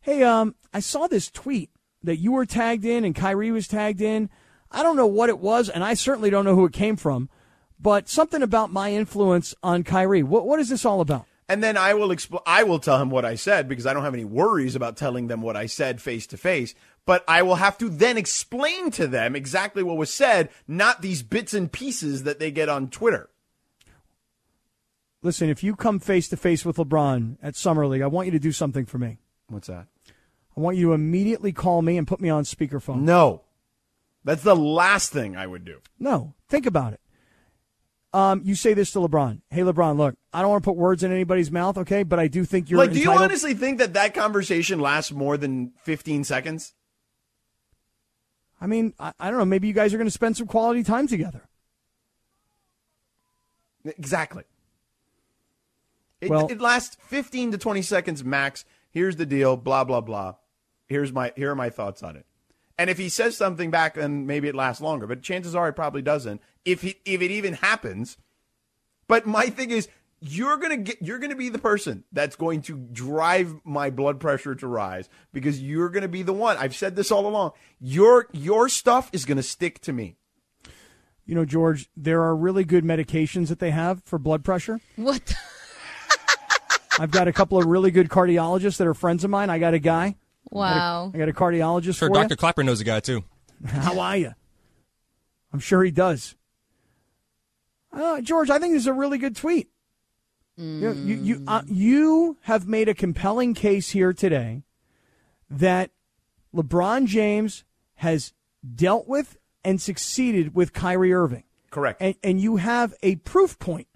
Hey, 0.00 0.22
um, 0.22 0.54
I 0.72 0.80
saw 0.80 1.06
this 1.06 1.30
tweet 1.30 1.70
that 2.02 2.18
you 2.18 2.32
were 2.32 2.46
tagged 2.46 2.84
in 2.84 3.04
and 3.04 3.14
Kyrie 3.14 3.50
was 3.50 3.66
tagged 3.68 4.00
in. 4.00 4.30
I 4.70 4.82
don't 4.82 4.96
know 4.96 5.06
what 5.06 5.28
it 5.28 5.38
was, 5.38 5.68
and 5.68 5.82
I 5.82 5.94
certainly 5.94 6.30
don't 6.30 6.44
know 6.44 6.54
who 6.54 6.66
it 6.66 6.72
came 6.72 6.96
from, 6.96 7.28
but 7.80 8.08
something 8.08 8.42
about 8.42 8.72
my 8.72 8.92
influence 8.92 9.54
on 9.62 9.82
Kyrie. 9.82 10.22
What 10.22 10.46
what 10.46 10.60
is 10.60 10.68
this 10.68 10.84
all 10.84 11.00
about? 11.00 11.26
And 11.52 11.62
then 11.62 11.76
I 11.76 11.92
will 11.92 12.08
expl- 12.08 12.40
I 12.46 12.62
will 12.62 12.78
tell 12.78 12.98
him 12.98 13.10
what 13.10 13.26
I 13.26 13.34
said 13.34 13.68
because 13.68 13.84
I 13.84 13.92
don't 13.92 14.04
have 14.04 14.14
any 14.14 14.24
worries 14.24 14.74
about 14.74 14.96
telling 14.96 15.26
them 15.26 15.42
what 15.42 15.54
I 15.54 15.66
said 15.66 16.00
face 16.00 16.26
to 16.28 16.38
face. 16.38 16.74
But 17.04 17.22
I 17.28 17.42
will 17.42 17.56
have 17.56 17.76
to 17.76 17.90
then 17.90 18.16
explain 18.16 18.90
to 18.92 19.06
them 19.06 19.36
exactly 19.36 19.82
what 19.82 19.98
was 19.98 20.10
said, 20.10 20.48
not 20.66 21.02
these 21.02 21.22
bits 21.22 21.52
and 21.52 21.70
pieces 21.70 22.22
that 22.22 22.38
they 22.38 22.50
get 22.50 22.70
on 22.70 22.88
Twitter. 22.88 23.28
Listen, 25.20 25.50
if 25.50 25.62
you 25.62 25.76
come 25.76 25.98
face 25.98 26.26
to 26.30 26.38
face 26.38 26.64
with 26.64 26.78
LeBron 26.78 27.36
at 27.42 27.54
Summer 27.54 27.86
League, 27.86 28.00
I 28.00 28.06
want 28.06 28.28
you 28.28 28.32
to 28.32 28.38
do 28.38 28.52
something 28.52 28.86
for 28.86 28.96
me. 28.96 29.18
What's 29.48 29.66
that? 29.66 29.88
I 30.56 30.60
want 30.60 30.78
you 30.78 30.86
to 30.86 30.92
immediately 30.94 31.52
call 31.52 31.82
me 31.82 31.98
and 31.98 32.06
put 32.06 32.22
me 32.22 32.30
on 32.30 32.44
speakerphone. 32.44 33.02
No. 33.02 33.42
That's 34.24 34.42
the 34.42 34.56
last 34.56 35.12
thing 35.12 35.36
I 35.36 35.46
would 35.46 35.66
do. 35.66 35.80
No, 35.98 36.32
think 36.48 36.64
about 36.64 36.94
it. 36.94 37.00
Um, 38.14 38.42
you 38.44 38.54
say 38.54 38.74
this 38.74 38.92
to 38.92 38.98
LeBron. 38.98 39.40
Hey, 39.48 39.62
LeBron, 39.62 39.96
look, 39.96 40.14
I 40.34 40.42
don't 40.42 40.50
want 40.50 40.62
to 40.62 40.68
put 40.68 40.76
words 40.76 41.02
in 41.02 41.10
anybody's 41.10 41.50
mouth, 41.50 41.78
okay? 41.78 42.02
But 42.02 42.18
I 42.18 42.28
do 42.28 42.44
think 42.44 42.68
you're 42.68 42.78
like, 42.78 42.92
do 42.92 42.98
you 43.00 43.10
honestly 43.10 43.54
think 43.54 43.78
that 43.78 43.94
that 43.94 44.12
conversation 44.12 44.80
lasts 44.80 45.12
more 45.12 45.38
than 45.38 45.72
15 45.84 46.24
seconds? 46.24 46.74
I 48.60 48.66
mean, 48.66 48.92
I, 49.00 49.12
I 49.18 49.30
don't 49.30 49.38
know. 49.38 49.44
Maybe 49.46 49.66
you 49.66 49.72
guys 49.72 49.94
are 49.94 49.96
going 49.96 50.06
to 50.06 50.10
spend 50.12 50.36
some 50.36 50.46
quality 50.46 50.82
time 50.82 51.08
together. 51.08 51.48
Exactly. 53.84 54.44
It, 56.20 56.30
Well- 56.30 56.46
it 56.50 56.60
lasts 56.60 56.96
15 57.08 57.52
to 57.52 57.58
20 57.58 57.82
seconds 57.82 58.22
max. 58.22 58.64
Here's 58.90 59.16
the 59.16 59.26
deal, 59.26 59.56
blah, 59.56 59.84
blah, 59.84 60.02
blah. 60.02 60.34
Here's 60.86 61.12
my, 61.12 61.32
here 61.34 61.50
are 61.50 61.56
my 61.56 61.70
thoughts 61.70 62.02
on 62.02 62.16
it. 62.16 62.26
And 62.82 62.90
if 62.90 62.98
he 62.98 63.08
says 63.08 63.36
something 63.36 63.70
back, 63.70 63.94
then 63.94 64.26
maybe 64.26 64.48
it 64.48 64.56
lasts 64.56 64.82
longer. 64.82 65.06
But 65.06 65.22
chances 65.22 65.54
are 65.54 65.68
it 65.68 65.74
probably 65.74 66.02
doesn't. 66.02 66.42
If 66.64 66.82
he, 66.82 66.96
if 67.04 67.22
it 67.22 67.30
even 67.30 67.54
happens. 67.54 68.16
But 69.06 69.24
my 69.24 69.46
thing 69.50 69.70
is, 69.70 69.86
you're 70.18 70.56
gonna 70.56 70.78
get, 70.78 71.00
you're 71.00 71.20
gonna 71.20 71.36
be 71.36 71.48
the 71.48 71.60
person 71.60 72.02
that's 72.10 72.34
going 72.34 72.62
to 72.62 72.76
drive 72.76 73.54
my 73.62 73.90
blood 73.90 74.18
pressure 74.18 74.56
to 74.56 74.66
rise 74.66 75.08
because 75.32 75.62
you're 75.62 75.90
gonna 75.90 76.08
be 76.08 76.24
the 76.24 76.32
one. 76.32 76.56
I've 76.56 76.74
said 76.74 76.96
this 76.96 77.12
all 77.12 77.24
along. 77.24 77.52
Your 77.78 78.26
your 78.32 78.68
stuff 78.68 79.08
is 79.12 79.26
gonna 79.26 79.44
stick 79.44 79.78
to 79.82 79.92
me. 79.92 80.16
You 81.24 81.36
know, 81.36 81.44
George, 81.44 81.88
there 81.96 82.22
are 82.22 82.34
really 82.34 82.64
good 82.64 82.82
medications 82.82 83.46
that 83.46 83.60
they 83.60 83.70
have 83.70 84.02
for 84.04 84.18
blood 84.18 84.42
pressure. 84.42 84.80
what? 84.96 85.34
I've 86.98 87.12
got 87.12 87.28
a 87.28 87.32
couple 87.32 87.58
of 87.58 87.66
really 87.66 87.92
good 87.92 88.08
cardiologists 88.08 88.78
that 88.78 88.88
are 88.88 88.94
friends 88.94 89.22
of 89.22 89.30
mine. 89.30 89.50
I 89.50 89.60
got 89.60 89.72
a 89.72 89.78
guy. 89.78 90.16
Wow. 90.52 91.10
I 91.14 91.18
got 91.18 91.30
a 91.30 91.32
cardiologist 91.32 91.98
Sure, 91.98 92.08
for 92.08 92.14
Dr. 92.14 92.36
Clapper 92.36 92.62
knows 92.62 92.80
a 92.80 92.84
guy 92.84 93.00
too. 93.00 93.24
How 93.66 93.98
are 93.98 94.16
you? 94.18 94.32
I'm 95.52 95.60
sure 95.60 95.82
he 95.82 95.90
does. 95.90 96.36
Uh, 97.92 98.20
George, 98.20 98.50
I 98.50 98.58
think 98.58 98.74
this 98.74 98.82
is 98.82 98.86
a 98.86 98.92
really 98.92 99.18
good 99.18 99.34
tweet. 99.34 99.70
You, 100.56 100.80
know, 100.80 100.92
you, 100.92 101.14
you, 101.16 101.44
uh, 101.46 101.62
you 101.66 102.36
have 102.42 102.68
made 102.68 102.88
a 102.88 102.94
compelling 102.94 103.54
case 103.54 103.90
here 103.90 104.12
today 104.12 104.62
that 105.50 105.90
LeBron 106.54 107.06
James 107.06 107.64
has 107.96 108.34
dealt 108.74 109.08
with 109.08 109.38
and 109.64 109.80
succeeded 109.80 110.54
with 110.54 110.74
Kyrie 110.74 111.14
Irving. 111.14 111.44
Correct. 111.70 112.02
And, 112.02 112.14
and 112.22 112.40
you 112.40 112.56
have 112.56 112.94
a 113.02 113.16
proof 113.16 113.58
point. 113.58 113.88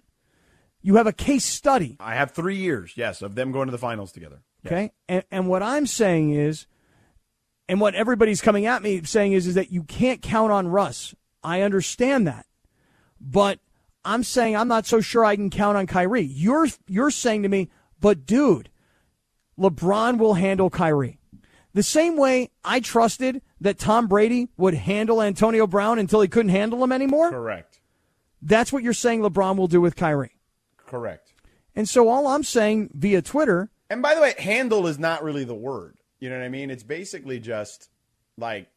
You 0.81 0.97
have 0.97 1.07
a 1.07 1.13
case 1.13 1.45
study. 1.45 1.99
I 2.01 2.15
have 2.15 2.31
three 2.31 2.57
years, 2.57 2.95
yes, 2.97 3.21
of 3.21 3.35
them 3.35 3.53
going 3.53 3.67
to 3.67 3.73
the 3.73 3.79
finals 3.79 4.13
together. 4.13 4.43
Okay. 4.67 4.93
And, 5.09 5.25
and 5.31 5.49
what 5.49 5.63
I'm 5.63 5.87
saying 5.87 6.31
is, 6.31 6.67
and 7.69 7.81
what 7.81 7.95
everybody's 7.95 8.41
coming 8.41 8.67
at 8.67 8.83
me 8.83 9.03
saying 9.03 9.33
is, 9.33 9.47
is 9.47 9.55
that 9.55 9.73
you 9.73 9.83
can't 9.83 10.23
count 10.23 10.53
on 10.53 10.69
Russ. 10.69 11.15
I 11.43 11.63
understand 11.63 12.27
that. 12.27 12.47
But 13.21 13.59
I'm 14.05 14.23
saying 14.23 14.57
I'm 14.57 14.69
not 14.69 14.87
so 14.87 15.01
sure 15.01 15.25
I 15.25 15.37
can 15.37 15.51
count 15.51 15.77
on 15.77 15.87
Kyrie. 15.87 16.23
You're, 16.23 16.69
you're 16.87 17.11
saying 17.11 17.43
to 17.43 17.49
me, 17.49 17.71
but 18.01 18.27
dude, 18.27 18.71
LeBron 19.59 20.19
will 20.19 20.35
handle 20.35 20.71
Kyrie. 20.71 21.19
The 21.75 21.83
same 21.83 22.17
way 22.17 22.51
I 22.65 22.81
trusted 22.81 23.43
that 23.61 23.79
Tom 23.79 24.07
Brady 24.07 24.49
would 24.57 24.75
handle 24.75 25.21
Antonio 25.21 25.67
Brown 25.67 25.99
until 25.99 26.21
he 26.21 26.29
couldn't 26.29 26.51
handle 26.51 26.83
him 26.83 26.93
anymore. 26.93 27.31
Correct. 27.31 27.81
That's 28.41 28.73
what 28.73 28.83
you're 28.83 28.93
saying 28.93 29.23
LeBron 29.23 29.57
will 29.57 29.67
do 29.67 29.81
with 29.81 29.97
Kyrie. 29.97 30.39
Correct. 30.77 31.33
And 31.75 31.89
so 31.89 32.09
all 32.09 32.29
I'm 32.29 32.45
saying 32.45 32.91
via 32.95 33.21
Twitter 33.21 33.71
And 33.91 34.03
by 34.03 34.15
the 34.15 34.21
way, 34.21 34.35
handle 34.39 34.87
is 34.87 34.99
not 34.99 35.23
really 35.23 35.45
the 35.45 35.55
word. 35.55 35.99
You 36.19 36.29
know 36.31 36.39
what 36.39 36.45
I 36.45 36.49
mean? 36.49 36.71
It's 36.71 36.83
basically 36.83 37.39
just 37.39 37.89
like 38.39 38.69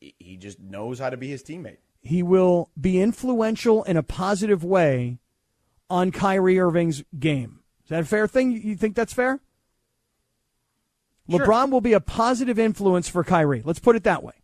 he- 0.00 0.36
just 0.36 0.60
knows 0.60 0.98
how 0.98 1.10
to 1.10 1.16
be 1.16 1.28
his 1.28 1.42
teammate. 1.42 1.78
he 2.02 2.22
will 2.22 2.70
be 2.78 3.00
influential 3.00 3.82
in 3.84 3.96
a 3.96 4.02
positive 4.02 4.62
way 4.62 5.18
on 5.88 6.10
Kyrie 6.10 6.58
Irving's 6.60 7.02
game. 7.18 7.60
Is 7.84 7.88
that 7.90 8.02
a 8.02 8.04
fair 8.04 8.26
thing? 8.26 8.52
You 8.52 8.76
think 8.76 8.94
that's 8.94 9.12
fair? 9.14 9.40
Sure. 11.30 11.40
LeBron 11.40 11.70
will 11.70 11.80
be 11.80 11.94
a 11.94 12.00
positive 12.00 12.58
influence 12.58 13.08
for 13.08 13.24
Kyrie. 13.24 13.62
Let's 13.64 13.78
put 13.78 13.96
it 13.96 14.04
that 14.04 14.22
way. 14.22 14.34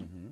Mm-hmm. 0.00 0.28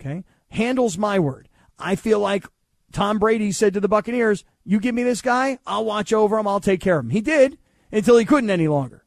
Okay. 0.00 0.24
Handles 0.48 0.96
my 0.96 1.18
word. 1.18 1.48
I 1.78 1.94
feel 1.96 2.18
like 2.20 2.46
Tom 2.92 3.18
Brady 3.18 3.52
said 3.52 3.74
to 3.74 3.80
the 3.80 3.88
Buccaneers, 3.88 4.44
You 4.64 4.80
give 4.80 4.94
me 4.94 5.02
this 5.02 5.20
guy, 5.20 5.58
I'll 5.66 5.84
watch 5.84 6.12
over 6.14 6.38
him, 6.38 6.48
I'll 6.48 6.60
take 6.60 6.80
care 6.80 6.98
of 6.98 7.04
him. 7.04 7.10
He 7.10 7.20
did 7.20 7.58
until 7.92 8.16
he 8.16 8.24
couldn't 8.24 8.50
any 8.50 8.68
longer. 8.68 9.04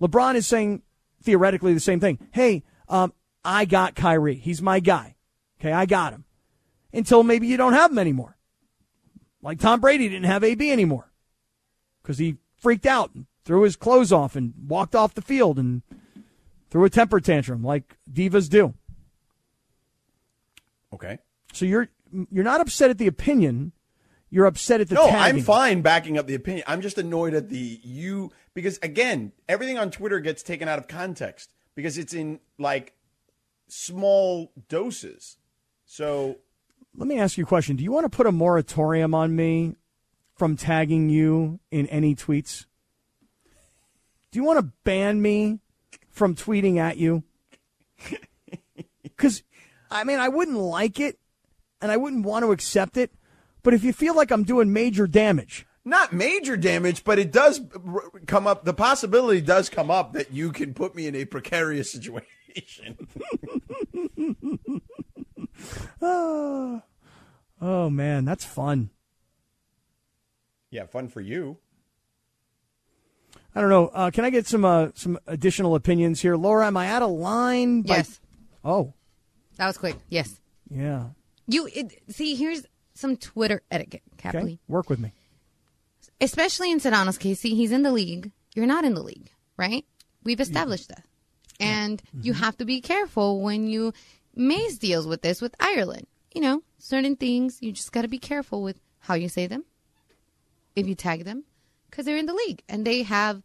LeBron 0.00 0.34
is 0.34 0.46
saying 0.46 0.82
theoretically 1.22 1.74
the 1.74 1.80
same 1.80 2.00
thing. 2.00 2.18
Hey, 2.32 2.64
um, 2.88 3.12
I 3.44 3.64
got 3.64 3.94
Kyrie. 3.94 4.36
He's 4.36 4.62
my 4.62 4.80
guy. 4.80 5.16
Okay, 5.60 5.72
I 5.72 5.86
got 5.86 6.12
him. 6.12 6.24
Until 6.92 7.22
maybe 7.22 7.46
you 7.46 7.56
don't 7.56 7.72
have 7.72 7.90
him 7.90 7.98
anymore. 7.98 8.36
Like 9.42 9.58
Tom 9.58 9.80
Brady 9.80 10.08
didn't 10.08 10.24
have 10.24 10.44
AB 10.44 10.70
anymore 10.70 11.10
because 12.02 12.18
he 12.18 12.36
freaked 12.56 12.86
out 12.86 13.14
and 13.14 13.26
threw 13.44 13.62
his 13.62 13.76
clothes 13.76 14.12
off 14.12 14.36
and 14.36 14.54
walked 14.66 14.94
off 14.94 15.14
the 15.14 15.22
field 15.22 15.58
and 15.58 15.82
threw 16.70 16.84
a 16.84 16.90
temper 16.90 17.20
tantrum 17.20 17.62
like 17.62 17.96
divas 18.10 18.48
do. 18.48 18.74
Okay. 20.92 21.18
So 21.52 21.64
you're 21.64 21.88
you're 22.30 22.44
not 22.44 22.60
upset 22.60 22.90
at 22.90 22.98
the 22.98 23.06
opinion, 23.06 23.72
you're 24.32 24.46
upset 24.46 24.80
at 24.80 24.88
the 24.88 24.94
No, 24.94 25.10
tagging. 25.10 25.40
I'm 25.40 25.44
fine 25.44 25.82
backing 25.82 26.16
up 26.16 26.26
the 26.26 26.34
opinion. 26.34 26.64
I'm 26.66 26.80
just 26.80 26.96
annoyed 26.96 27.34
at 27.34 27.50
the 27.50 27.78
you 27.84 28.32
because 28.54 28.78
again, 28.82 29.32
everything 29.46 29.76
on 29.76 29.90
Twitter 29.90 30.20
gets 30.20 30.42
taken 30.42 30.68
out 30.68 30.78
of 30.78 30.88
context 30.88 31.52
because 31.74 31.98
it's 31.98 32.14
in 32.14 32.40
like 32.58 32.94
small 33.68 34.50
doses. 34.70 35.36
So 35.84 36.38
let 36.96 37.06
me 37.06 37.18
ask 37.18 37.36
you 37.36 37.44
a 37.44 37.46
question. 37.46 37.76
Do 37.76 37.84
you 37.84 37.92
want 37.92 38.10
to 38.10 38.16
put 38.16 38.26
a 38.26 38.32
moratorium 38.32 39.14
on 39.14 39.36
me 39.36 39.76
from 40.34 40.56
tagging 40.56 41.10
you 41.10 41.60
in 41.70 41.86
any 41.88 42.14
tweets? 42.14 42.64
Do 44.30 44.38
you 44.38 44.44
want 44.44 44.60
to 44.60 44.72
ban 44.82 45.20
me 45.20 45.60
from 46.08 46.34
tweeting 46.34 46.78
at 46.78 46.96
you? 46.96 47.22
Because, 49.02 49.44
I 49.88 50.02
mean, 50.02 50.18
I 50.18 50.28
wouldn't 50.28 50.56
like 50.56 50.98
it 50.98 51.16
and 51.80 51.92
I 51.92 51.96
wouldn't 51.96 52.24
want 52.24 52.44
to 52.44 52.50
accept 52.50 52.96
it. 52.96 53.12
But 53.62 53.74
if 53.74 53.84
you 53.84 53.92
feel 53.92 54.14
like 54.16 54.30
I'm 54.30 54.44
doing 54.44 54.72
major 54.72 55.06
damage, 55.06 55.66
Not 55.84 56.12
major 56.12 56.56
damage, 56.56 57.04
but 57.04 57.18
it 57.18 57.30
does 57.32 57.60
r- 57.86 58.10
come 58.26 58.46
up. 58.46 58.64
The 58.64 58.74
possibility 58.74 59.40
does 59.40 59.68
come 59.68 59.90
up 59.90 60.12
that 60.14 60.32
you 60.32 60.52
can 60.52 60.74
put 60.74 60.94
me 60.94 61.06
in 61.06 61.14
a 61.14 61.24
precarious 61.24 61.90
situation. 61.92 62.96
oh, 66.00 66.82
oh 67.60 67.90
man, 67.90 68.24
that's 68.24 68.44
fun. 68.44 68.90
yeah, 70.70 70.86
fun 70.86 71.08
for 71.08 71.20
you. 71.20 71.58
I 73.54 73.60
don't 73.60 73.68
know. 73.70 73.88
Uh, 73.88 74.10
can 74.10 74.24
I 74.24 74.30
get 74.30 74.46
some 74.46 74.64
uh, 74.64 74.88
some 74.94 75.18
additional 75.26 75.74
opinions 75.74 76.20
here, 76.22 76.36
Laura? 76.36 76.66
Am 76.66 76.76
I 76.76 76.88
out 76.88 77.02
of 77.02 77.10
line? 77.10 77.82
by- 77.82 77.96
Yes. 77.96 78.20
Oh, 78.64 78.94
That 79.56 79.66
was 79.66 79.76
quick. 79.78 79.96
Yes. 80.08 80.40
yeah. 80.70 81.08
You 81.48 81.68
it, 81.74 82.02
see, 82.08 82.34
here's 82.36 82.62
some 83.02 83.16
Twitter 83.16 83.62
etiquette, 83.70 84.02
Okay, 84.24 84.58
work 84.68 84.88
with 84.88 84.98
me. 84.98 85.12
Especially 86.20 86.70
in 86.70 86.80
Sedano's 86.80 87.18
case, 87.18 87.40
see, 87.40 87.54
he's 87.54 87.72
in 87.72 87.82
the 87.82 87.92
league. 87.92 88.30
You're 88.54 88.66
not 88.66 88.84
in 88.84 88.94
the 88.94 89.02
league, 89.02 89.30
right? 89.56 89.84
We've 90.24 90.36
mm-hmm. 90.36 90.42
established 90.42 90.88
that. 90.88 91.04
And 91.60 92.02
you 92.14 92.32
mm-hmm. 92.32 92.42
have 92.42 92.56
to 92.58 92.64
be 92.64 92.80
careful 92.80 93.40
when 93.40 93.66
you 93.66 93.92
Maze 94.34 94.78
deals 94.78 95.06
with 95.06 95.22
this 95.22 95.42
with 95.42 95.54
Ireland. 95.60 96.06
You 96.34 96.40
know, 96.40 96.62
certain 96.78 97.16
things 97.16 97.58
you 97.60 97.72
just 97.72 97.92
got 97.92 98.02
to 98.02 98.08
be 98.08 98.18
careful 98.18 98.62
with 98.62 98.80
how 99.00 99.14
you 99.14 99.28
say 99.28 99.46
them, 99.46 99.64
if 100.74 100.86
you 100.86 100.94
tag 100.94 101.24
them, 101.24 101.44
because 101.90 102.06
they're 102.06 102.16
in 102.16 102.26
the 102.26 102.34
league 102.34 102.62
and 102.68 102.86
they 102.86 103.02
have, 103.02 103.42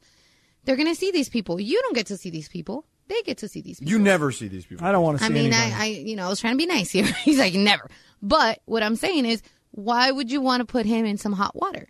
they're 0.64 0.78
going 0.78 0.88
to 0.88 0.96
see 0.96 1.12
these 1.12 1.28
people. 1.28 1.60
You 1.60 1.82
don't 1.82 1.96
get 1.96 2.08
to 2.08 2.18
see 2.18 2.30
these 2.30 2.48
people. 2.48 2.86
They 3.10 3.22
get 3.24 3.40
to 3.40 3.48
see 3.48 3.62
these 3.62 3.80
people. 3.80 3.92
You 3.92 4.00
never 4.00 4.32
see 4.32 4.48
these 4.48 4.66
people. 4.66 4.86
I 4.86 4.92
don't 4.92 5.04
want 5.04 5.18
to 5.18 5.24
see 5.24 5.30
I 5.30 5.34
mean, 5.34 5.54
anybody. 5.54 5.74
I, 5.74 5.84
I, 5.84 5.86
you 5.86 6.16
know, 6.16 6.26
I 6.26 6.30
was 6.30 6.40
trying 6.40 6.54
to 6.54 6.58
be 6.58 6.66
nice 6.66 6.92
here. 6.92 7.06
He's 7.24 7.40
like, 7.40 7.54
never. 7.54 7.90
But 8.22 8.60
what 8.66 8.84
I'm 8.84 8.96
saying 8.96 9.26
is, 9.26 9.42
why 9.72 10.12
would 10.12 10.32
you 10.32 10.42
want 10.42 10.62
to 10.62 10.66
put 10.66 10.86
him 10.86 11.06
in 11.06 11.18
some 11.18 11.34
hot 11.34 11.56
water? 11.56 11.88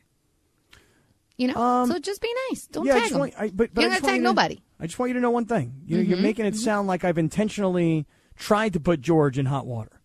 You 1.37 1.47
know, 1.49 1.85
so 1.87 1.99
just 1.99 2.19
be 2.21 2.33
nice. 2.49 2.65
Don't 2.67 2.81
Um, 2.81 2.87
yeah, 2.87 2.99
tag 2.99 3.11
him. 3.11 3.19
want, 3.19 3.33
I, 3.37 3.49
but, 3.49 3.71
but 3.73 3.81
you 3.81 3.87
I 3.87 3.89
don't 3.89 3.91
just 3.91 4.01
gotta 4.01 4.03
want 4.03 4.03
tag 4.05 4.15
you 4.15 4.17
to- 4.21 4.23
nobody. 4.23 4.59
I 4.79 4.85
just 4.87 4.99
want 4.99 5.09
you 5.09 5.13
to 5.13 5.19
know 5.19 5.29
one 5.31 5.45
thing. 5.45 5.81
You, 5.85 5.97
Mm-hmm. 5.97 6.09
You're 6.09 6.19
making 6.19 6.45
it 6.45 6.55
sound 6.55 6.87
like 6.87 7.03
I've 7.03 7.17
intentionally 7.17 8.05
tried 8.35 8.73
to 8.73 8.79
put 8.79 9.01
George 9.01 9.37
in 9.39 9.45
hot 9.45 9.65
water. 9.67 10.01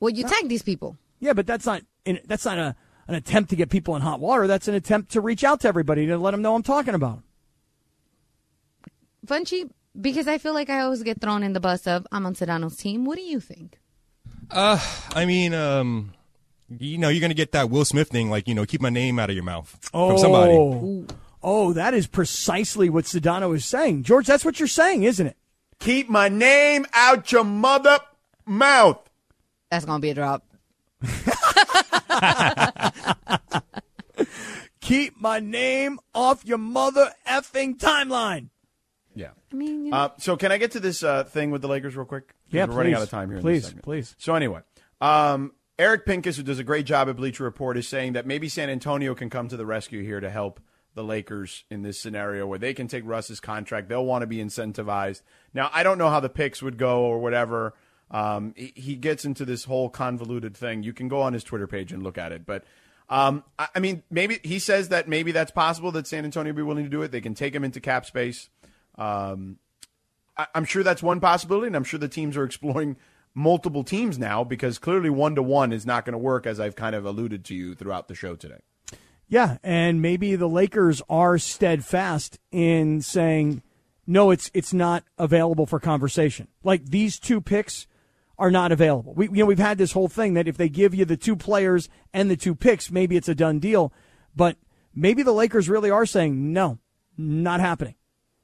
Well, 0.00 0.10
you 0.10 0.24
tag 0.24 0.48
these 0.48 0.62
people. 0.62 0.96
Yeah, 1.20 1.32
but 1.34 1.46
that's 1.46 1.66
not 1.66 1.82
in, 2.04 2.20
that's 2.26 2.44
not 2.44 2.58
a 2.58 2.76
an 3.08 3.14
attempt 3.16 3.50
to 3.50 3.56
get 3.56 3.70
people 3.70 3.96
in 3.96 4.02
hot 4.02 4.20
water. 4.20 4.46
That's 4.46 4.68
an 4.68 4.74
attempt 4.74 5.10
to 5.12 5.20
reach 5.20 5.42
out 5.42 5.60
to 5.62 5.68
everybody 5.68 6.06
to 6.06 6.16
let 6.16 6.30
them 6.30 6.42
know 6.42 6.54
I'm 6.54 6.62
talking 6.62 6.94
about 6.94 7.16
them. 7.16 7.24
Funchy, 9.26 9.68
because 10.00 10.28
I 10.28 10.38
feel 10.38 10.54
like 10.54 10.70
I 10.70 10.80
always 10.80 11.02
get 11.02 11.20
thrown 11.20 11.42
in 11.42 11.52
the 11.52 11.60
bus 11.60 11.86
of 11.88 12.06
I'm 12.12 12.24
on 12.24 12.34
Sedano's 12.34 12.76
team. 12.76 13.04
What 13.04 13.16
do 13.16 13.22
you 13.22 13.40
think? 13.40 13.79
I 14.52 15.24
mean, 15.26 15.54
um, 15.54 16.12
you 16.68 16.98
know, 16.98 17.08
you're 17.08 17.20
gonna 17.20 17.34
get 17.34 17.52
that 17.52 17.70
Will 17.70 17.84
Smith 17.84 18.08
thing, 18.08 18.30
like 18.30 18.48
you 18.48 18.54
know, 18.54 18.64
keep 18.66 18.80
my 18.80 18.90
name 18.90 19.18
out 19.18 19.30
of 19.30 19.34
your 19.36 19.44
mouth 19.44 19.68
from 19.92 20.18
somebody. 20.18 20.52
Oh, 20.52 21.06
oh, 21.42 21.72
that 21.72 21.94
is 21.94 22.06
precisely 22.06 22.88
what 22.88 23.04
Sedano 23.04 23.54
is 23.54 23.64
saying, 23.64 24.02
George. 24.04 24.26
That's 24.26 24.44
what 24.44 24.58
you're 24.60 24.68
saying, 24.68 25.02
isn't 25.04 25.26
it? 25.26 25.36
Keep 25.78 26.08
my 26.08 26.28
name 26.28 26.86
out 26.92 27.32
your 27.32 27.44
mother 27.44 27.98
mouth. 28.46 29.08
That's 29.70 29.84
gonna 29.84 30.00
be 30.00 30.10
a 30.10 30.14
drop. 30.14 30.44
Keep 34.80 35.20
my 35.20 35.40
name 35.40 35.98
off 36.14 36.44
your 36.44 36.58
mother 36.58 37.12
effing 37.26 37.78
timeline. 37.78 38.48
Yeah. 39.14 39.30
I 39.52 39.54
mean, 39.54 39.86
you 39.86 39.90
know, 39.90 39.96
Uh, 39.96 40.08
so 40.18 40.36
can 40.36 40.52
I 40.52 40.58
get 40.58 40.72
to 40.72 40.80
this 40.80 41.02
uh, 41.02 41.24
thing 41.24 41.50
with 41.50 41.62
the 41.62 41.68
Lakers 41.68 41.96
real 41.96 42.06
quick? 42.06 42.34
Yeah, 42.50 42.66
we're 42.66 42.74
running 42.74 42.94
out 42.94 43.02
of 43.02 43.10
time 43.10 43.28
here. 43.28 43.38
in 43.38 43.42
Please, 43.42 43.74
please. 43.82 44.14
So 44.18 44.34
anyway, 44.34 44.60
um, 45.00 45.52
Eric 45.78 46.04
Pincus, 46.04 46.36
who 46.36 46.42
does 46.42 46.58
a 46.58 46.64
great 46.64 46.84
job 46.86 47.08
at 47.08 47.16
Bleacher 47.16 47.44
Report, 47.44 47.78
is 47.78 47.88
saying 47.88 48.12
that 48.12 48.26
maybe 48.26 48.48
San 48.48 48.68
Antonio 48.68 49.14
can 49.14 49.30
come 49.30 49.48
to 49.48 49.56
the 49.56 49.66
rescue 49.66 50.02
here 50.02 50.20
to 50.20 50.30
help 50.30 50.60
the 50.94 51.04
Lakers 51.04 51.64
in 51.70 51.82
this 51.82 52.00
scenario 52.00 52.46
where 52.46 52.58
they 52.58 52.74
can 52.74 52.88
take 52.88 53.04
Russ's 53.06 53.40
contract. 53.40 53.88
They'll 53.88 54.04
want 54.04 54.22
to 54.22 54.26
be 54.26 54.38
incentivized. 54.38 55.22
Now, 55.54 55.70
I 55.72 55.82
don't 55.82 55.98
know 55.98 56.10
how 56.10 56.20
the 56.20 56.28
picks 56.28 56.62
would 56.62 56.76
go 56.76 57.02
or 57.02 57.20
whatever. 57.20 57.74
Um, 58.10 58.54
he, 58.56 58.72
he 58.74 58.96
gets 58.96 59.24
into 59.24 59.44
this 59.44 59.64
whole 59.64 59.88
convoluted 59.88 60.56
thing. 60.56 60.82
You 60.82 60.92
can 60.92 61.08
go 61.08 61.22
on 61.22 61.32
his 61.32 61.44
Twitter 61.44 61.66
page 61.66 61.92
and 61.92 62.02
look 62.02 62.18
at 62.18 62.32
it, 62.32 62.46
but. 62.46 62.64
Um, 63.08 63.42
I, 63.58 63.66
I 63.74 63.80
mean, 63.80 64.04
maybe 64.08 64.38
he 64.44 64.60
says 64.60 64.90
that 64.90 65.08
maybe 65.08 65.32
that's 65.32 65.50
possible 65.50 65.90
that 65.92 66.06
San 66.06 66.24
Antonio 66.24 66.52
be 66.52 66.62
willing 66.62 66.84
to 66.84 66.90
do 66.90 67.02
it. 67.02 67.10
They 67.10 67.20
can 67.20 67.34
take 67.34 67.52
him 67.52 67.64
into 67.64 67.80
cap 67.80 68.06
space. 68.06 68.48
Um, 68.96 69.58
I'm 70.54 70.64
sure 70.64 70.82
that's 70.82 71.02
one 71.02 71.20
possibility, 71.20 71.68
and 71.68 71.76
I'm 71.76 71.84
sure 71.84 71.98
the 71.98 72.08
teams 72.08 72.36
are 72.36 72.44
exploring 72.44 72.96
multiple 73.34 73.84
teams 73.84 74.18
now 74.18 74.44
because 74.44 74.78
clearly 74.78 75.10
one 75.10 75.34
to 75.36 75.42
one 75.42 75.72
is 75.72 75.86
not 75.86 76.04
going 76.04 76.12
to 76.12 76.18
work, 76.18 76.46
as 76.46 76.60
I've 76.60 76.76
kind 76.76 76.94
of 76.94 77.04
alluded 77.04 77.44
to 77.46 77.54
you 77.54 77.74
throughout 77.74 78.08
the 78.08 78.14
show 78.14 78.34
today. 78.34 78.60
Yeah, 79.28 79.58
and 79.62 80.02
maybe 80.02 80.34
the 80.34 80.48
Lakers 80.48 81.02
are 81.08 81.38
steadfast 81.38 82.38
in 82.50 83.00
saying 83.00 83.62
no, 84.06 84.32
it's 84.32 84.50
it's 84.52 84.74
not 84.74 85.04
available 85.18 85.66
for 85.66 85.78
conversation. 85.78 86.48
Like 86.64 86.86
these 86.86 87.20
two 87.20 87.40
picks 87.40 87.86
are 88.36 88.50
not 88.50 88.72
available. 88.72 89.14
We 89.14 89.26
you 89.26 89.36
know 89.36 89.46
we've 89.46 89.58
had 89.58 89.78
this 89.78 89.92
whole 89.92 90.08
thing 90.08 90.34
that 90.34 90.48
if 90.48 90.56
they 90.56 90.68
give 90.68 90.94
you 90.96 91.04
the 91.04 91.16
two 91.16 91.36
players 91.36 91.88
and 92.12 92.28
the 92.28 92.36
two 92.36 92.56
picks, 92.56 92.90
maybe 92.90 93.16
it's 93.16 93.28
a 93.28 93.36
done 93.36 93.60
deal. 93.60 93.92
But 94.34 94.56
maybe 94.92 95.22
the 95.22 95.32
Lakers 95.32 95.68
really 95.68 95.90
are 95.90 96.06
saying 96.06 96.52
no, 96.52 96.80
not 97.16 97.60
happening. 97.60 97.94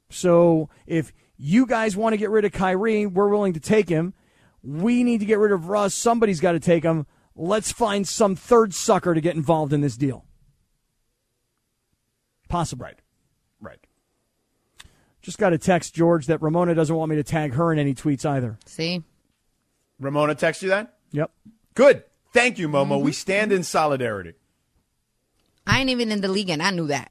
So 0.09 0.69
if 0.87 1.12
you 1.37 1.66
guys 1.66 1.97
want 1.97 2.12
to 2.12 2.16
get 2.16 2.31
rid 2.31 2.45
of 2.45 2.52
Kyrie, 2.52 3.07
we're 3.07 3.28
willing 3.28 3.52
to 3.55 3.61
take 3.61 3.88
him. 3.88 4.14
We 4.62 5.05
need 5.05 5.21
to 5.21 5.26
get 5.26 5.38
rid 5.38 5.52
of 5.52 5.69
Russ. 5.69 5.95
Somebody's 5.95 6.40
got 6.40 6.52
to 6.52 6.61
take 6.61 6.83
him. 6.83 7.07
Let's 7.35 7.71
find 7.71 8.09
some 8.09 8.35
third 8.35 8.75
sucker 8.75 9.14
to 9.14 9.21
get 9.21 9.37
involved 9.37 9.73
in 9.73 9.81
this 9.81 9.97
deal. 9.97 10.25
Possible. 12.49 12.85
Right. 12.85 12.99
Right. 13.61 13.87
Just 15.21 15.38
got 15.38 15.52
a 15.52 15.59
text, 15.59 15.95
George, 15.95 16.26
that 16.26 16.40
Ramona 16.40 16.75
doesn't 16.75 16.95
want 16.95 17.11
me 17.11 17.16
to 17.16 17.25
tag 17.25 17.55
her 17.55 17.73
in 17.73 17.78
any 17.78 17.95
tweets 17.95 18.25
either. 18.25 18.59
see, 18.64 19.02
Ramona 20.00 20.35
text 20.35 20.62
you 20.62 20.69
that? 20.71 20.95
Yep. 21.12 21.31
Good. 21.75 22.05
Thank 22.33 22.59
you, 22.59 22.69
Momo. 22.69 22.97
Mm-hmm. 22.97 23.05
We 23.05 23.12
stand 23.12 23.52
in 23.52 23.62
solidarity. 23.62 24.35
I 25.66 25.81
ain't 25.81 25.90
even 25.90 26.12
in 26.12 26.21
the 26.21 26.28
league, 26.28 26.50
and 26.50 26.62
I 26.62 26.71
knew 26.71 26.87
that. 26.88 27.11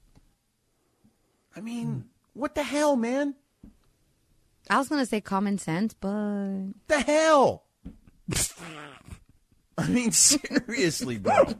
I 1.56 1.62
mean, 1.62 2.06
what 2.34 2.56
the 2.56 2.64
hell, 2.64 2.96
man? 2.96 3.36
I 4.70 4.78
was 4.78 4.90
gonna 4.90 5.06
say 5.06 5.22
common 5.22 5.58
sense, 5.58 5.94
but 5.94 6.74
The 6.88 7.00
hell? 7.00 7.64
I 9.78 9.88
mean, 9.88 10.12
seriously, 10.12 11.18
bro. 11.18 11.34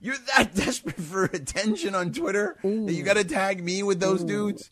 You're 0.00 0.16
that 0.36 0.54
desperate 0.54 0.96
for 1.00 1.24
attention 1.24 1.94
on 1.94 2.12
Twitter 2.12 2.56
that 2.62 2.92
you 2.92 3.04
got 3.04 3.16
to 3.16 3.22
tag 3.24 3.62
me 3.62 3.84
with 3.84 4.00
those 4.00 4.24
dudes? 4.24 4.70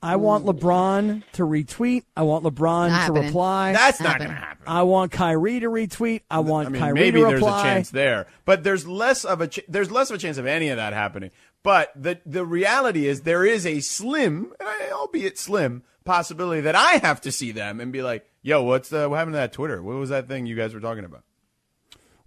I 0.00 0.14
want 0.14 0.46
LeBron 0.46 1.24
to 1.32 1.42
retweet. 1.42 2.04
I 2.16 2.22
want 2.22 2.44
LeBron 2.44 2.88
Not 2.88 2.88
to 2.88 2.92
happening. 2.94 3.24
reply. 3.24 3.72
That's 3.72 3.98
not 4.00 4.10
Happening. 4.10 4.28
going 4.28 4.40
to 4.40 4.46
happen. 4.46 4.64
I 4.68 4.82
want 4.84 5.10
Kyrie 5.10 5.58
to 5.58 5.66
retweet. 5.68 6.22
I 6.30 6.38
want 6.38 6.68
I 6.68 6.70
mean, 6.70 6.80
Kyrie 6.80 6.94
maybe 6.94 7.18
to 7.18 7.26
reply. 7.26 7.30
Maybe 7.32 7.40
there's 7.40 7.60
a 7.60 7.62
chance 7.64 7.90
there, 7.90 8.26
but 8.44 8.62
there's 8.62 8.86
less 8.86 9.24
of 9.24 9.40
a 9.40 9.48
ch- 9.48 9.64
there's 9.66 9.90
less 9.90 10.10
of 10.10 10.14
a 10.16 10.18
chance 10.20 10.38
of 10.38 10.46
any 10.46 10.68
of 10.68 10.76
that 10.76 10.92
happening. 10.92 11.32
But 11.62 11.92
the 11.96 12.20
the 12.24 12.44
reality 12.46 13.06
is 13.06 13.22
there 13.22 13.44
is 13.44 13.66
a 13.66 13.80
slim, 13.80 14.52
eh, 14.60 14.90
albeit 14.92 15.38
slim, 15.38 15.82
possibility 16.04 16.60
that 16.62 16.74
I 16.74 16.92
have 17.02 17.20
to 17.22 17.32
see 17.32 17.50
them 17.52 17.80
and 17.80 17.92
be 17.92 18.02
like, 18.02 18.26
"Yo, 18.42 18.62
what's 18.62 18.88
the 18.88 19.08
what 19.08 19.16
happened 19.16 19.34
to 19.34 19.38
that 19.38 19.52
Twitter? 19.52 19.82
What 19.82 19.96
was 19.96 20.10
that 20.10 20.28
thing 20.28 20.46
you 20.46 20.56
guys 20.56 20.72
were 20.72 20.80
talking 20.80 21.04
about?" 21.04 21.24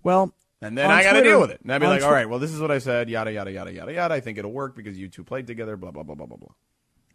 Well, 0.03 0.33
And 0.61 0.77
then 0.77 0.91
I 0.91 1.03
got 1.03 1.13
to 1.13 1.23
deal 1.23 1.39
with 1.41 1.51
it. 1.51 1.61
And 1.61 1.71
I'd 1.73 1.79
be 1.79 1.87
like, 1.87 1.99
Twi- 1.99 2.07
"All 2.07 2.13
right, 2.13 2.29
well, 2.29 2.39
this 2.39 2.51
is 2.51 2.59
what 2.59 2.71
I 2.71 2.79
said. 2.79 3.09
Yada 3.09 3.31
yada 3.31 3.51
yada 3.51 3.71
yada 3.73 3.93
yada. 3.93 4.13
I 4.13 4.19
think 4.19 4.37
it'll 4.37 4.51
work 4.51 4.75
because 4.75 4.97
you 4.97 5.07
two 5.09 5.23
played 5.23 5.47
together. 5.47 5.77
Blah 5.77 5.91
blah 5.91 6.03
blah 6.03 6.15
blah 6.15 6.25
blah 6.27 6.37
blah." 6.37 6.53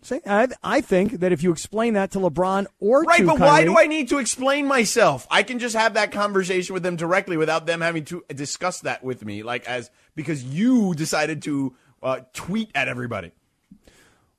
See, 0.02 0.20
I, 0.26 0.48
I 0.62 0.80
think 0.82 1.20
that 1.20 1.32
if 1.32 1.42
you 1.42 1.50
explain 1.50 1.94
that 1.94 2.12
to 2.12 2.18
LeBron 2.20 2.66
or 2.78 3.02
Right, 3.02 3.20
to 3.20 3.26
but 3.26 3.40
why 3.40 3.64
do 3.64 3.76
I 3.76 3.86
need 3.86 4.08
to 4.10 4.18
explain 4.18 4.66
myself? 4.66 5.26
I 5.30 5.42
can 5.42 5.58
just 5.58 5.74
have 5.74 5.94
that 5.94 6.12
conversation 6.12 6.74
with 6.74 6.84
them 6.84 6.94
directly 6.96 7.36
without 7.36 7.66
them 7.66 7.80
having 7.80 8.04
to 8.06 8.22
discuss 8.32 8.80
that 8.80 9.02
with 9.02 9.24
me, 9.24 9.42
like 9.42 9.66
as 9.66 9.90
because 10.14 10.44
you 10.44 10.94
decided 10.94 11.42
to 11.42 11.74
uh, 12.02 12.20
tweet 12.32 12.70
at 12.74 12.88
everybody. 12.88 13.32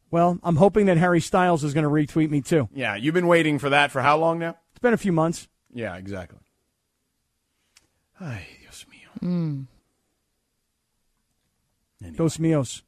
Well, 0.09 0.39
I'm 0.43 0.55
hoping 0.55 0.85
that 0.85 0.97
Harry 0.97 1.19
Styles 1.19 1.63
is 1.63 1.73
going 1.73 1.83
to 1.83 1.89
retweet 1.89 2.29
me 2.29 2.41
too. 2.41 2.69
Yeah, 2.73 2.95
you've 2.95 3.13
been 3.13 3.27
waiting 3.27 3.59
for 3.59 3.69
that 3.69 3.91
for 3.91 4.01
how 4.01 4.17
long 4.17 4.39
now? 4.39 4.55
It's 4.71 4.79
been 4.79 4.93
a 4.93 4.97
few 4.97 5.11
months. 5.11 5.47
Yeah, 5.73 5.95
exactly. 5.97 6.39
Ay, 8.19 8.45
Dios 8.61 8.85
mío. 9.21 9.65
Dos 12.15 12.37
mios. 12.37 12.83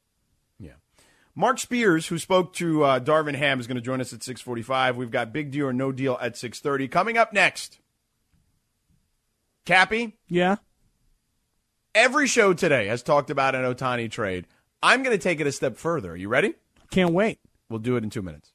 Yeah. 0.58 0.72
Marc 1.34 1.58
Spears, 1.58 2.06
who 2.08 2.18
spoke 2.18 2.52
to 2.54 2.84
uh, 2.84 3.00
Darvin 3.00 3.34
Ham, 3.34 3.60
is 3.60 3.66
going 3.66 3.76
to 3.76 3.80
join 3.82 4.00
us 4.00 4.12
at 4.12 4.22
645. 4.22 4.96
We've 4.96 5.10
got 5.10 5.32
Big 5.32 5.50
Deal 5.50 5.66
or 5.66 5.72
No 5.72 5.92
Deal 5.92 6.16
at 6.20 6.36
630. 6.36 6.88
Coming 6.88 7.18
up 7.18 7.32
next. 7.32 7.78
Kappy, 9.66 10.14
Yeah. 10.28 10.56
every 11.94 12.26
show 12.26 12.54
today 12.54 12.86
has 12.86 13.02
talked 13.02 13.28
about 13.30 13.54
an 13.54 13.62
Otani 13.62 14.10
trade. 14.10 14.46
I'm 14.82 15.02
going 15.02 15.16
to 15.16 15.22
take 15.22 15.40
it 15.40 15.46
a 15.46 15.52
step 15.52 15.76
further. 15.76 16.12
Are 16.12 16.16
you 16.16 16.28
ready? 16.28 16.54
Can't 16.90 17.12
wait. 17.12 17.38
We'll 17.68 17.80
do 17.80 17.96
it 17.96 18.04
in 18.04 18.10
two 18.10 18.22
minutes. 18.22 18.52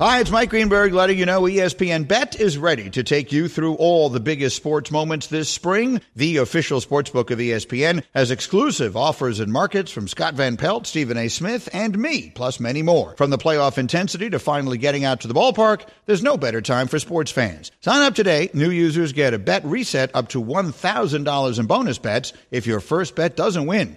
Hi, 0.00 0.18
it's 0.18 0.30
Mike 0.30 0.50
Greenberg 0.50 0.92
letting 0.92 1.18
you 1.18 1.24
know 1.24 1.42
ESPN 1.42 2.08
Bet 2.08 2.40
is 2.40 2.58
ready 2.58 2.90
to 2.90 3.04
take 3.04 3.30
you 3.30 3.46
through 3.46 3.74
all 3.74 4.08
the 4.08 4.18
biggest 4.18 4.56
sports 4.56 4.90
moments 4.90 5.28
this 5.28 5.48
spring. 5.48 6.00
The 6.16 6.38
official 6.38 6.80
sportsbook 6.80 7.30
of 7.30 7.38
ESPN 7.38 8.02
has 8.12 8.32
exclusive 8.32 8.96
offers 8.96 9.38
and 9.38 9.52
markets 9.52 9.92
from 9.92 10.08
Scott 10.08 10.34
Van 10.34 10.56
Pelt, 10.56 10.88
Stephen 10.88 11.16
A. 11.16 11.28
Smith, 11.28 11.68
and 11.72 11.96
me, 11.96 12.30
plus 12.30 12.58
many 12.58 12.82
more. 12.82 13.14
From 13.16 13.30
the 13.30 13.38
playoff 13.38 13.78
intensity 13.78 14.28
to 14.30 14.40
finally 14.40 14.78
getting 14.78 15.04
out 15.04 15.20
to 15.20 15.28
the 15.28 15.34
ballpark, 15.34 15.86
there's 16.06 16.24
no 16.24 16.36
better 16.36 16.60
time 16.60 16.88
for 16.88 16.98
sports 16.98 17.30
fans. 17.30 17.70
Sign 17.80 18.02
up 18.02 18.16
today. 18.16 18.50
New 18.52 18.70
users 18.70 19.12
get 19.12 19.32
a 19.32 19.38
bet 19.38 19.64
reset 19.64 20.10
up 20.12 20.28
to 20.30 20.42
$1,000 20.42 21.58
in 21.60 21.66
bonus 21.66 21.98
bets 21.98 22.32
if 22.50 22.66
your 22.66 22.80
first 22.80 23.14
bet 23.14 23.36
doesn't 23.36 23.66
win. 23.66 23.96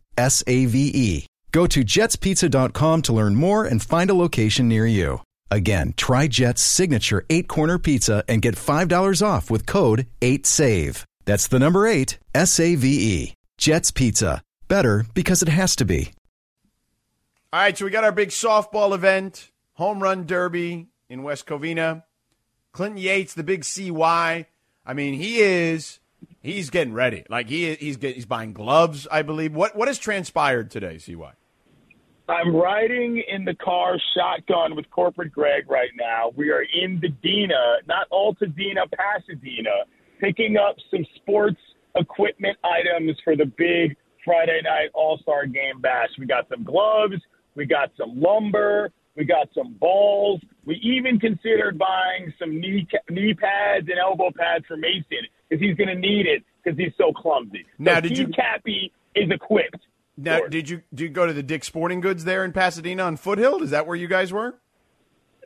S 0.17 0.43
A 0.47 0.65
V 0.65 0.91
E. 0.93 1.25
Go 1.51 1.67
to 1.67 1.81
jetspizza.com 1.81 3.01
to 3.01 3.13
learn 3.13 3.35
more 3.35 3.65
and 3.65 3.81
find 3.81 4.09
a 4.09 4.13
location 4.13 4.67
near 4.67 4.85
you. 4.87 5.21
Again, 5.49 5.93
try 5.97 6.27
Jet's 6.27 6.61
signature 6.61 7.25
eight 7.29 7.49
corner 7.49 7.77
pizza 7.77 8.23
and 8.29 8.41
get 8.41 8.55
$5 8.55 9.21
off 9.21 9.51
with 9.51 9.65
code 9.65 10.07
8SAVE. 10.21 11.03
That's 11.25 11.47
the 11.47 11.59
number 11.59 11.85
eight, 11.85 12.17
S 12.33 12.59
A 12.59 12.75
V 12.75 12.87
E. 12.87 13.33
Jet's 13.57 13.91
Pizza. 13.91 14.41
Better 14.67 15.05
because 15.13 15.41
it 15.41 15.49
has 15.49 15.75
to 15.75 15.85
be. 15.85 16.13
All 17.53 17.59
right, 17.59 17.77
so 17.77 17.83
we 17.83 17.91
got 17.91 18.05
our 18.05 18.13
big 18.13 18.29
softball 18.29 18.95
event, 18.95 19.51
home 19.73 20.01
run 20.01 20.25
derby 20.25 20.87
in 21.09 21.23
West 21.23 21.45
Covina. 21.45 22.03
Clinton 22.71 22.97
Yates, 22.97 23.33
the 23.33 23.43
big 23.43 23.65
CY. 23.65 24.47
I 24.85 24.93
mean, 24.93 25.13
he 25.13 25.39
is 25.41 25.99
he's 26.41 26.69
getting 26.69 26.93
ready. 26.93 27.23
Like 27.29 27.49
he 27.49 27.75
he's 27.75 27.97
get, 27.97 28.15
he's 28.15 28.25
buying 28.25 28.53
gloves, 28.53 29.07
I 29.11 29.21
believe. 29.21 29.53
What 29.53 29.75
what 29.75 29.87
has 29.87 29.97
transpired 29.97 30.71
today, 30.71 30.97
CY? 30.97 31.33
I'm 32.29 32.55
riding 32.55 33.21
in 33.27 33.43
the 33.43 33.55
car 33.55 33.97
shotgun 34.15 34.75
with 34.75 34.89
corporate 34.89 35.33
Greg 35.33 35.69
right 35.69 35.89
now. 35.99 36.31
We 36.35 36.49
are 36.49 36.61
in 36.61 36.99
the 37.01 37.09
Dina, 37.09 37.77
not 37.87 38.09
Altadena, 38.09 38.89
Pasadena, 38.95 39.83
picking 40.19 40.55
up 40.55 40.77
some 40.89 41.05
sports 41.15 41.59
equipment 41.95 42.57
items 42.63 43.17
for 43.23 43.35
the 43.35 43.45
big 43.57 43.97
Friday 44.23 44.61
night 44.63 44.89
All 44.93 45.17
Star 45.17 45.45
Game 45.45 45.81
Bash. 45.81 46.09
We 46.17 46.25
got 46.25 46.47
some 46.49 46.63
gloves, 46.63 47.15
we 47.55 47.65
got 47.65 47.91
some 47.97 48.19
lumber, 48.19 48.91
we 49.17 49.25
got 49.25 49.49
some 49.53 49.73
balls. 49.73 50.39
We 50.63 50.75
even 50.75 51.19
considered 51.19 51.77
buying 51.77 52.33
some 52.39 52.61
knee 52.61 52.87
knee 53.09 53.33
pads 53.33 53.87
and 53.89 53.99
elbow 53.99 54.31
pads 54.37 54.65
for 54.67 54.77
Mason 54.77 55.27
because 55.51 55.61
he's 55.65 55.75
going 55.75 55.89
to 55.89 55.95
need 55.95 56.25
it 56.25 56.43
because 56.63 56.77
he's 56.79 56.93
so 56.97 57.11
clumsy. 57.13 57.65
Now, 57.77 57.95
so 57.95 58.01
did 58.01 58.15
Team 58.15 58.27
you- 58.27 58.33
Kappy 58.33 58.91
is 59.15 59.29
equipped. 59.29 59.77
Now, 60.17 60.39
for 60.39 60.49
did 60.49 60.69
you 60.69 60.81
did 60.93 61.03
you 61.05 61.09
go 61.09 61.25
to 61.25 61.33
the 61.33 61.43
Dick 61.43 61.63
Sporting 61.63 61.99
Goods 62.01 62.23
there 62.25 62.43
in 62.45 62.51
Pasadena 62.53 63.03
on 63.03 63.17
Foothill? 63.17 63.61
Is 63.63 63.69
that 63.71 63.87
where 63.87 63.95
you 63.95 64.07
guys 64.07 64.31
were? 64.31 64.55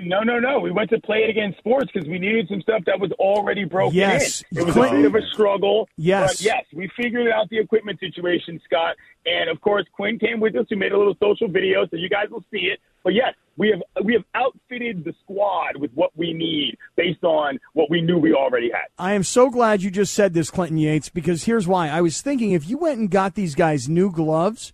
No, 0.02 0.24
no, 0.24 0.40
no. 0.40 0.60
We 0.60 0.72
went 0.72 0.90
to 0.90 1.00
Play 1.00 1.20
It 1.20 1.30
Again 1.30 1.56
Sports 1.60 1.90
because 1.94 2.06
we 2.10 2.20
needed 2.20 2.48
some 2.50 2.60
stuff 2.62 2.82
that 2.86 3.00
was 3.00 3.12
already 3.14 3.64
broken 3.64 3.96
Yes. 3.96 4.44
in. 4.52 4.58
It 4.60 4.66
was 4.66 4.74
Clinton- 4.74 5.06
a 5.06 5.10
bit 5.10 5.16
of 5.16 5.24
a 5.24 5.28
struggle. 5.34 5.88
Yes. 5.96 6.34
But 6.38 6.42
yes, 6.46 6.66
we 6.74 6.90
figured 6.98 7.30
out 7.32 7.48
the 7.50 7.60
equipment 7.60 8.00
situation, 8.02 8.60
Scott. 8.66 8.96
And 9.26 9.50
of 9.50 9.62
course, 9.62 9.86
Quinn 9.94 10.20
came 10.20 10.42
with 10.42 10.56
us. 10.58 10.66
We 10.70 10.76
made 10.76 10.92
a 10.92 10.98
little 10.98 11.16
social 11.22 11.48
video, 11.48 11.86
so 11.88 11.96
you 11.96 12.10
guys 12.10 12.28
will 12.30 12.44
see 12.52 12.66
it. 12.74 12.80
But 13.06 13.14
yes, 13.14 13.36
we 13.56 13.70
have 13.70 14.04
we 14.04 14.14
have 14.14 14.24
outfitted 14.34 15.06
the 15.06 15.14
squad 15.24 15.78
with 15.78 15.92
what 15.94 16.10
we 16.18 16.34
need 16.34 16.76
based 16.98 17.24
on 17.24 17.60
what 17.74 17.90
we 17.90 18.02
knew 18.02 18.18
we 18.18 18.34
already 18.34 18.72
had. 18.72 18.88
I 18.98 19.14
am 19.14 19.22
so 19.22 19.52
glad 19.52 19.84
you 19.84 19.92
just 19.92 20.14
said 20.14 20.34
this, 20.34 20.50
Clinton 20.50 20.80
Yates, 20.80 21.10
because 21.10 21.44
here's 21.44 21.68
why. 21.68 21.88
I 21.88 22.02
was 22.02 22.22
thinking 22.22 22.52
if 22.52 22.68
you 22.68 22.80
went 22.80 23.00
and 23.00 23.12
got 23.12 23.36
these 23.36 23.54
guys 23.54 23.88
new 23.88 24.12
gloves, 24.12 24.74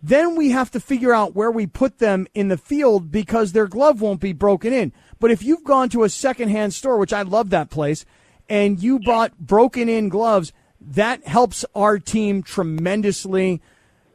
then 0.00 0.36
we 0.36 0.50
have 0.50 0.70
to 0.70 0.80
figure 0.80 1.12
out 1.12 1.34
where 1.34 1.50
we 1.50 1.66
put 1.66 1.98
them 1.98 2.28
in 2.34 2.46
the 2.46 2.56
field 2.56 3.10
because 3.10 3.50
their 3.50 3.66
glove 3.66 4.00
won't 4.00 4.20
be 4.20 4.32
broken 4.32 4.72
in. 4.72 4.92
But 5.18 5.32
if 5.32 5.42
you've 5.42 5.64
gone 5.64 5.88
to 5.88 6.04
a 6.04 6.08
secondhand 6.08 6.74
store, 6.74 6.98
which 6.98 7.12
I 7.12 7.22
love 7.22 7.50
that 7.50 7.68
place, 7.68 8.04
and 8.48 8.80
you 8.80 9.00
bought 9.00 9.36
broken 9.38 9.88
in 9.88 10.08
gloves, 10.08 10.52
that 10.80 11.26
helps 11.26 11.64
our 11.74 11.98
team 11.98 12.44
tremendously. 12.44 13.60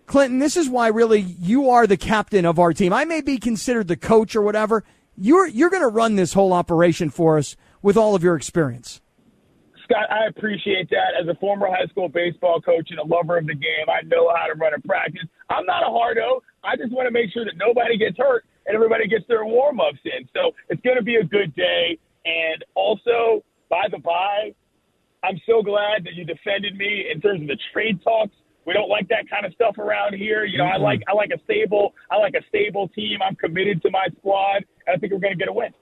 Clinton, 0.08 0.40
this 0.40 0.56
is 0.56 0.70
why 0.70 0.88
really 0.88 1.20
you 1.20 1.70
are 1.70 1.86
the 1.86 1.98
captain 1.98 2.46
of 2.46 2.58
our 2.60 2.74
team. 2.74 2.94
I 2.94 3.04
may 3.04 3.22
be 3.22 3.38
considered 3.38 3.90
the 3.90 3.98
coach 3.98 4.36
or 4.36 4.42
whatever. 4.42 4.84
You're 5.18 5.48
you're 5.48 5.70
going 5.70 5.84
to 5.84 5.90
run 5.90 6.16
this 6.16 6.34
whole 6.34 6.54
operation 6.54 7.10
for 7.10 7.38
us 7.38 7.56
with 7.82 7.98
all 7.98 8.16
of 8.16 8.24
your 8.24 8.36
experience. 8.36 9.02
Scott, 9.84 10.10
I 10.10 10.28
appreciate 10.28 10.90
that. 10.90 11.20
As 11.22 11.28
a 11.28 11.36
former 11.36 11.68
high 11.68 11.88
school 11.88 12.10
baseball 12.10 12.62
coach 12.62 12.88
and 12.90 13.00
a 13.00 13.06
lover 13.06 13.38
of 13.38 13.48
the 13.48 13.56
game, 13.56 13.88
I 13.88 14.02
know 14.06 14.32
how 14.34 14.48
to 14.48 14.54
run 14.54 14.74
a 14.74 14.80
practice. 14.88 15.28
I'm 15.50 15.66
not 15.66 15.84
a 15.84 15.92
hardo. 15.92 16.42
I 16.64 16.76
just 16.76 16.92
want 16.92 17.08
to 17.08 17.12
make 17.12 17.32
sure 17.32 17.46
that 17.46 17.56
nobody 17.58 17.98
gets 17.98 18.18
hurt 18.18 18.46
and 18.66 18.76
everybody 18.76 19.08
gets 19.08 19.26
their 19.28 19.46
warm 19.46 19.80
ups 19.80 20.00
in. 20.04 20.28
So 20.34 20.52
it's 20.70 20.82
going 20.82 20.98
to 20.98 21.04
be 21.04 21.16
a 21.16 21.24
good 21.24 21.56
day. 21.56 21.98
And 22.26 22.64
also, 22.76 23.44
by 23.70 23.88
the 23.90 24.00
by, 24.00 24.54
I'm 25.24 25.40
so 25.46 25.62
glad 25.62 26.04
that 26.04 26.16
you 26.16 26.26
defended 26.26 26.76
me 26.76 27.08
in 27.12 27.22
terms 27.22 27.42
of 27.42 27.48
the 27.48 27.58
trade 27.74 28.02
talks. 28.04 28.36
We 28.68 28.74
don't 28.74 28.90
like 28.90 29.08
that 29.08 29.30
kind 29.30 29.46
of 29.46 29.54
stuff 29.54 29.78
around 29.78 30.14
here. 30.14 30.44
You 30.44 30.58
know, 30.58 30.66
I 30.66 30.76
like 30.76 31.02
I 31.08 31.14
like 31.14 31.32
a 31.34 31.42
stable 31.46 31.96
I 32.12 32.18
like 32.18 32.34
a 32.36 32.46
stable 32.50 32.90
team. 32.90 33.20
I'm 33.26 33.36
committed 33.36 33.82
to 33.84 33.90
my 33.90 34.08
squad, 34.20 34.66
and 34.86 34.96
I 34.96 35.00
think 35.00 35.14
we're 35.14 35.20
going 35.20 35.34
to 35.34 35.40
get 35.40 35.48
a 35.48 35.54
win. 35.54 35.74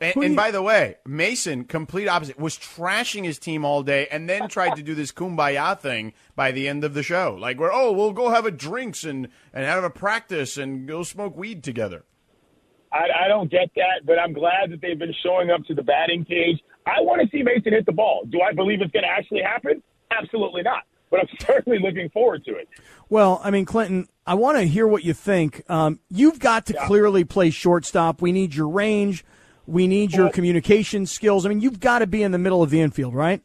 And, 0.00 0.16
and 0.16 0.34
by 0.34 0.50
the 0.50 0.62
way, 0.62 0.96
Mason, 1.06 1.64
complete 1.64 2.08
opposite, 2.08 2.38
was 2.38 2.56
trashing 2.58 3.24
his 3.24 3.38
team 3.38 3.64
all 3.64 3.82
day, 3.84 4.08
and 4.10 4.28
then 4.28 4.48
tried 4.48 4.74
to 4.76 4.82
do 4.82 4.94
this 4.94 5.12
kumbaya 5.12 5.78
thing 5.78 6.14
by 6.34 6.50
the 6.50 6.66
end 6.66 6.82
of 6.82 6.94
the 6.94 7.04
show. 7.04 7.36
Like, 7.38 7.60
where 7.60 7.72
oh, 7.72 7.92
we'll 7.92 8.12
go 8.12 8.30
have 8.30 8.46
a 8.46 8.50
drinks 8.50 9.04
and 9.04 9.28
and 9.52 9.66
have 9.66 9.84
a 9.84 9.90
practice 9.90 10.56
and 10.56 10.88
go 10.88 11.02
smoke 11.02 11.36
weed 11.36 11.62
together. 11.62 12.04
I, 12.90 13.26
I 13.26 13.28
don't 13.28 13.50
get 13.50 13.70
that, 13.76 14.06
but 14.06 14.18
I'm 14.18 14.32
glad 14.32 14.70
that 14.70 14.80
they've 14.80 14.98
been 14.98 15.14
showing 15.22 15.50
up 15.50 15.62
to 15.66 15.74
the 15.74 15.82
batting 15.82 16.24
cage. 16.24 16.58
I 16.86 17.02
want 17.02 17.20
to 17.20 17.28
see 17.36 17.42
Mason 17.42 17.74
hit 17.74 17.84
the 17.84 17.92
ball. 17.92 18.24
Do 18.30 18.40
I 18.40 18.54
believe 18.54 18.80
it's 18.80 18.92
going 18.92 19.04
to 19.04 19.10
actually 19.10 19.42
happen? 19.42 19.82
Absolutely 20.10 20.62
not. 20.62 20.84
But 21.12 21.20
I'm 21.20 21.28
certainly 21.46 21.78
looking 21.78 22.08
forward 22.08 22.44
to 22.46 22.56
it. 22.56 22.68
Well, 23.08 23.40
I 23.44 23.52
mean, 23.52 23.66
Clinton, 23.66 24.08
I 24.26 24.34
want 24.34 24.56
to 24.58 24.64
hear 24.64 24.88
what 24.88 25.04
you 25.04 25.12
think. 25.12 25.62
Um, 25.70 26.00
you've 26.08 26.40
got 26.40 26.66
to 26.66 26.72
clearly 26.72 27.22
play 27.22 27.50
shortstop. 27.50 28.20
We 28.22 28.32
need 28.32 28.54
your 28.54 28.68
range. 28.68 29.24
We 29.66 29.86
need 29.86 30.12
your 30.12 30.24
Well- 30.24 30.32
communication 30.32 31.06
skills. 31.06 31.46
I 31.46 31.50
mean, 31.50 31.60
you've 31.60 31.78
got 31.78 32.00
to 32.00 32.06
be 32.08 32.22
in 32.24 32.32
the 32.32 32.38
middle 32.38 32.62
of 32.62 32.70
the 32.70 32.80
infield, 32.80 33.14
right? 33.14 33.42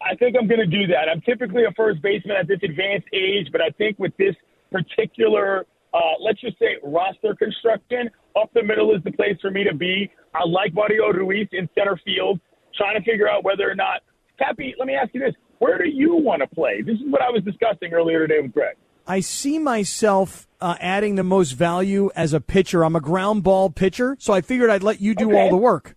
I 0.00 0.14
think 0.16 0.36
I'm 0.40 0.46
going 0.46 0.60
to 0.60 0.66
do 0.66 0.86
that. 0.88 1.08
I'm 1.08 1.20
typically 1.20 1.64
a 1.64 1.72
first 1.72 2.00
baseman 2.00 2.36
at 2.36 2.48
this 2.48 2.60
advanced 2.62 3.08
age, 3.12 3.48
but 3.52 3.60
I 3.60 3.70
think 3.70 3.98
with 3.98 4.16
this 4.16 4.34
particular, 4.70 5.66
uh, 5.92 5.98
let's 6.20 6.40
just 6.40 6.58
say, 6.58 6.76
roster 6.82 7.34
construction, 7.34 8.10
up 8.40 8.50
the 8.54 8.62
middle 8.62 8.94
is 8.94 9.02
the 9.04 9.12
place 9.12 9.36
for 9.40 9.50
me 9.50 9.64
to 9.64 9.74
be. 9.74 10.10
I 10.34 10.44
like 10.46 10.74
Mario 10.74 11.12
Ruiz 11.12 11.48
in 11.52 11.68
center 11.76 11.98
field, 12.04 12.40
trying 12.76 12.96
to 12.96 13.04
figure 13.10 13.28
out 13.28 13.42
whether 13.44 13.68
or 13.68 13.74
not. 13.74 14.02
Kappy, 14.38 14.74
let 14.78 14.86
me 14.86 14.94
ask 14.94 15.12
you 15.14 15.20
this. 15.20 15.34
Where 15.58 15.78
do 15.78 15.88
you 15.88 16.14
want 16.16 16.42
to 16.42 16.46
play? 16.48 16.82
This 16.82 16.96
is 16.96 17.06
what 17.06 17.22
I 17.22 17.30
was 17.30 17.42
discussing 17.42 17.92
earlier 17.92 18.26
today 18.26 18.40
with 18.40 18.52
Greg. 18.52 18.76
I 19.06 19.20
see 19.20 19.58
myself 19.58 20.46
uh, 20.60 20.74
adding 20.80 21.14
the 21.14 21.22
most 21.22 21.52
value 21.52 22.10
as 22.16 22.32
a 22.32 22.40
pitcher. 22.40 22.84
I'm 22.84 22.96
a 22.96 23.00
ground 23.00 23.42
ball 23.44 23.70
pitcher, 23.70 24.16
so 24.18 24.32
I 24.32 24.40
figured 24.40 24.68
I'd 24.68 24.82
let 24.82 25.00
you 25.00 25.14
do 25.14 25.28
Okay. 25.30 25.40
all 25.40 25.48
the 25.48 25.56
work. 25.56 25.94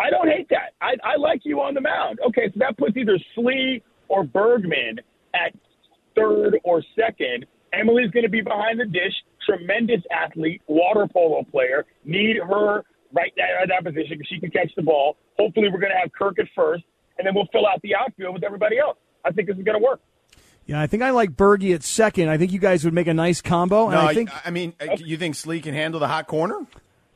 I 0.00 0.10
don't 0.10 0.28
hate 0.28 0.48
that. 0.50 0.72
I, 0.80 0.94
I 1.04 1.16
like 1.16 1.42
you 1.44 1.60
on 1.60 1.74
the 1.74 1.80
mound. 1.80 2.18
Okay, 2.26 2.46
so 2.52 2.54
that 2.56 2.76
puts 2.78 2.96
either 2.96 3.18
Slee 3.34 3.82
or 4.08 4.24
Bergman 4.24 4.98
at 5.34 5.54
third 6.16 6.58
or 6.64 6.82
second. 6.98 7.46
Emily's 7.72 8.10
going 8.10 8.24
to 8.24 8.28
be 8.30 8.40
behind 8.40 8.80
the 8.80 8.86
dish. 8.86 9.14
Tremendous 9.46 10.00
athlete, 10.10 10.60
water 10.66 11.06
polo 11.12 11.44
player. 11.50 11.84
Need 12.04 12.36
her 12.38 12.82
right 13.12 13.32
there 13.36 13.60
at 13.60 13.68
that 13.68 13.84
position 13.84 14.18
because 14.18 14.26
she 14.28 14.40
can 14.40 14.50
catch 14.50 14.70
the 14.76 14.82
ball. 14.82 15.16
Hopefully, 15.38 15.68
we're 15.72 15.78
going 15.80 15.92
to 15.92 15.98
have 15.98 16.10
Kirk 16.12 16.38
at 16.38 16.46
first, 16.56 16.84
and 17.22 17.26
then 17.28 17.34
we'll 17.36 17.46
fill 17.52 17.66
out 17.68 17.80
the 17.82 17.94
outfield 17.94 18.34
with 18.34 18.42
everybody 18.42 18.78
else. 18.78 18.98
I 19.24 19.30
think 19.30 19.46
this 19.46 19.56
is 19.56 19.62
going 19.62 19.78
to 19.78 19.84
work. 19.84 20.00
Yeah, 20.66 20.80
I 20.80 20.88
think 20.88 21.04
I 21.04 21.10
like 21.10 21.30
Bergie 21.30 21.72
at 21.72 21.84
second. 21.84 22.28
I 22.28 22.36
think 22.36 22.50
you 22.50 22.58
guys 22.58 22.84
would 22.84 22.94
make 22.94 23.06
a 23.06 23.14
nice 23.14 23.40
combo. 23.40 23.84
And 23.84 23.92
No, 23.94 24.00
I 24.00 24.12
think 24.14 24.30
I 24.44 24.50
mean, 24.50 24.74
uh, 24.80 24.96
you 24.98 25.16
think 25.16 25.36
Slee 25.36 25.60
can 25.60 25.72
handle 25.74 26.00
the 26.00 26.08
hot 26.08 26.26
corner? 26.26 26.66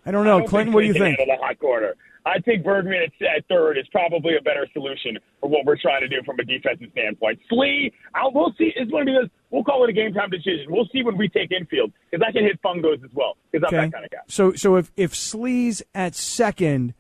I 0.05 0.13
don't 0.13 0.25
I 0.27 0.31
know, 0.31 0.39
don't 0.41 0.49
Clinton. 0.49 0.73
What 0.75 0.83
do 0.83 0.87
you 0.87 0.93
can 0.93 1.03
think? 1.03 1.19
handle 1.19 1.37
The 1.37 1.45
hot 1.45 1.59
corner. 1.59 1.95
I 2.25 2.41
think 2.41 2.65
Bergman 2.65 2.95
at, 2.95 3.27
at 3.27 3.47
third 3.49 3.79
is 3.79 3.87
probably 3.93 4.37
a 4.37 4.43
better 4.43 4.67
solution 4.73 5.17
for 5.41 5.49
what 5.49 5.65
we're 5.65 5.77
trying 5.81 6.01
to 6.03 6.09
do 6.09 6.23
from 6.25 6.39
a 6.41 6.45
defensive 6.45 6.89
standpoint. 6.93 7.39
Slee, 7.49 7.93
I'll, 8.15 8.33
we'll 8.33 8.53
see. 8.59 8.73
It's 8.75 8.91
going 8.91 9.07
to 9.07 9.13
be 9.13 9.19
this. 9.23 9.31
We'll 9.51 9.63
call 9.63 9.85
it 9.85 9.91
a 9.91 9.93
game 9.93 10.13
time 10.13 10.31
decision. 10.31 10.67
We'll 10.69 10.89
see 10.93 11.05
when 11.05 11.17
we 11.17 11.29
take 11.29 11.53
infield 11.53 11.93
because 12.11 12.25
I 12.29 12.33
can 12.33 12.43
hit 12.45 12.61
fungos 12.63 13.03
as 13.05 13.11
well 13.15 13.37
because 13.53 13.69
I'm 13.73 13.75
Okay. 13.79 13.87
that 13.87 13.93
kind 13.93 14.05
of 14.05 14.11
guy. 14.11 14.19
So 14.29 14.53
so 14.55 14.75
if 14.77 14.91
if 14.97 15.15
Slee's 15.15 15.83
at 15.95 16.17
second, 16.17 16.95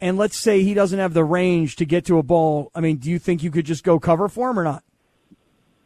and 0.00 0.16
let's 0.16 0.36
say 0.36 0.62
he 0.62 0.74
doesn't 0.74 0.98
have 0.98 1.14
the 1.14 1.24
range 1.24 1.76
to 1.76 1.84
get 1.84 2.04
to 2.06 2.18
a 2.18 2.22
ball, 2.22 2.70
I 2.74 2.80
mean, 2.80 2.96
do 2.96 3.10
you 3.10 3.18
think 3.18 3.42
you 3.42 3.50
could 3.50 3.66
just 3.66 3.84
go 3.84 3.98
cover 3.98 4.28
for 4.28 4.50
him 4.50 4.58
or 4.58 4.64
not? 4.64 4.84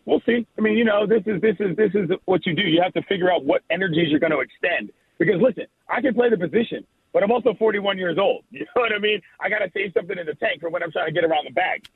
We'll 0.06 0.22
see. 0.26 0.46
I 0.58 0.60
mean, 0.60 0.76
you 0.76 0.84
know, 0.84 1.06
this 1.06 1.22
is 1.26 1.40
this 1.40 1.56
is 1.60 1.76
this 1.76 1.90
is 1.94 2.10
what 2.24 2.44
you 2.46 2.54
do. 2.54 2.62
You 2.62 2.80
have 2.82 2.92
to 2.94 3.02
figure 3.02 3.30
out 3.30 3.44
what 3.44 3.62
energies 3.70 4.08
you're 4.10 4.18
going 4.18 4.32
to 4.32 4.40
extend. 4.40 4.90
Because 5.18 5.40
listen, 5.40 5.66
I 5.88 6.00
can 6.00 6.14
play 6.14 6.30
the 6.30 6.38
position, 6.38 6.84
but 7.12 7.22
I'm 7.22 7.30
also 7.30 7.54
41 7.54 7.98
years 7.98 8.18
old. 8.18 8.44
You 8.50 8.60
know 8.60 8.82
what 8.82 8.92
I 8.92 8.98
mean? 8.98 9.20
I 9.40 9.48
got 9.48 9.58
to 9.58 9.70
save 9.72 9.92
something 9.94 10.18
in 10.18 10.26
the 10.26 10.34
tank 10.34 10.60
for 10.60 10.70
when 10.70 10.82
I'm 10.82 10.90
trying 10.90 11.06
to 11.06 11.12
get 11.12 11.24
around 11.24 11.46
the 11.46 11.52
bag. 11.52 11.86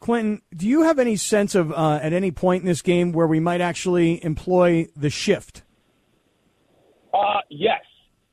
Clinton, 0.00 0.40
do 0.56 0.66
you 0.66 0.82
have 0.82 0.98
any 0.98 1.16
sense 1.16 1.54
of 1.54 1.70
uh, 1.72 2.00
at 2.02 2.12
any 2.12 2.30
point 2.30 2.62
in 2.62 2.66
this 2.66 2.82
game 2.82 3.12
where 3.12 3.26
we 3.26 3.38
might 3.38 3.60
actually 3.60 4.24
employ 4.24 4.88
the 4.96 5.10
shift? 5.10 5.62
Uh, 7.12 7.40
yes, 7.50 7.82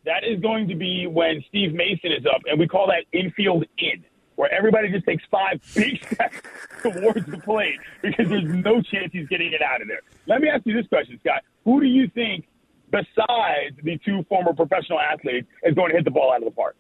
that 0.07 0.23
is 0.27 0.39
going 0.41 0.67
to 0.69 0.75
be 0.75 1.05
when 1.07 1.43
Steve 1.47 1.73
Mason 1.73 2.11
is 2.11 2.25
up, 2.25 2.41
and 2.49 2.59
we 2.59 2.67
call 2.67 2.87
that 2.87 3.03
infield 3.17 3.65
in, 3.77 4.03
where 4.35 4.51
everybody 4.51 4.89
just 4.91 5.05
takes 5.05 5.23
five 5.29 5.61
big 5.75 6.03
steps 6.05 6.37
towards 6.81 7.25
the 7.27 7.37
plate 7.37 7.77
because 8.01 8.27
there's 8.27 8.43
no 8.45 8.81
chance 8.81 9.11
he's 9.11 9.27
getting 9.27 9.53
it 9.53 9.61
out 9.61 9.81
of 9.81 9.87
there. 9.87 9.99
Let 10.25 10.41
me 10.41 10.49
ask 10.49 10.65
you 10.65 10.73
this 10.73 10.87
question, 10.87 11.19
Scott. 11.23 11.43
Who 11.65 11.79
do 11.81 11.87
you 11.87 12.07
think, 12.09 12.45
besides 12.91 13.75
the 13.83 13.99
two 14.03 14.23
former 14.29 14.53
professional 14.53 14.99
athletes, 14.99 15.47
is 15.63 15.75
going 15.75 15.89
to 15.91 15.95
hit 15.95 16.05
the 16.05 16.11
ball 16.11 16.31
out 16.31 16.39
of 16.39 16.45
the 16.45 16.51
park? 16.51 16.75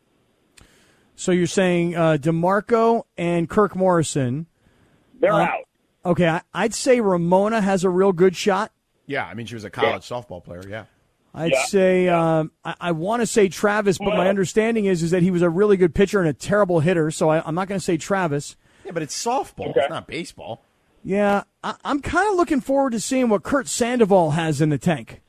So 1.15 1.31
you're 1.31 1.47
saying 1.47 1.95
uh, 1.95 2.17
Demarco 2.19 3.03
and 3.17 3.49
Kirk 3.49 3.75
Morrison. 3.75 4.45
They're 5.19 5.33
Uh, 5.33 5.43
out. 5.45 5.63
Okay, 6.05 6.27
I, 6.27 6.41
I'd 6.53 6.73
say 6.73 7.01
Ramona 7.01 7.59
has 7.59 7.83
a 7.83 7.89
real 7.89 8.13
good 8.13 8.35
shot. 8.35 8.71
Yeah, 9.07 9.25
I 9.25 9.33
mean, 9.33 9.45
she 9.45 9.55
was 9.55 9.63
a 9.65 9.69
college 9.69 10.03
softball 10.03 10.43
player. 10.43 10.63
Yeah. 10.67 10.85
I'd 11.37 11.51
Yeah, 11.51 11.63
say 11.65 12.07
um, 12.09 12.51
I, 12.65 12.75
I 12.81 12.91
want 12.91 13.21
to 13.21 13.27
say 13.27 13.47
Travis, 13.47 13.97
but 13.97 14.15
my 14.17 14.27
understanding 14.27 14.85
is 14.85 15.03
is 15.03 15.11
that 15.11 15.21
he 15.23 15.31
was 15.31 15.41
a 15.43 15.49
really 15.49 15.77
good 15.77 15.93
pitcher 15.93 16.19
and 16.19 16.27
a 16.27 16.33
terrible 16.33 16.79
hitter. 16.79 17.11
So 17.11 17.29
I, 17.29 17.41
I'm 17.47 17.53
not 17.55 17.67
going 17.67 17.79
to 17.79 17.83
say 17.83 17.95
Travis. 17.97 18.55
Yeah, 18.85 18.91
but 18.91 19.03
it's 19.03 19.15
softball. 19.23 19.69
Okay. 19.69 19.81
It's 19.81 19.89
not 19.89 20.07
baseball. 20.07 20.63
Yeah, 21.03 21.43
I, 21.63 21.75
I'm 21.85 22.01
kind 22.01 22.27
of 22.29 22.35
looking 22.35 22.59
forward 22.59 22.91
to 22.93 22.99
seeing 22.99 23.29
what 23.29 23.43
Kurt 23.43 23.67
Sandoval 23.67 24.31
has 24.31 24.59
in 24.61 24.69
the 24.69 24.77
tank. 24.77 25.21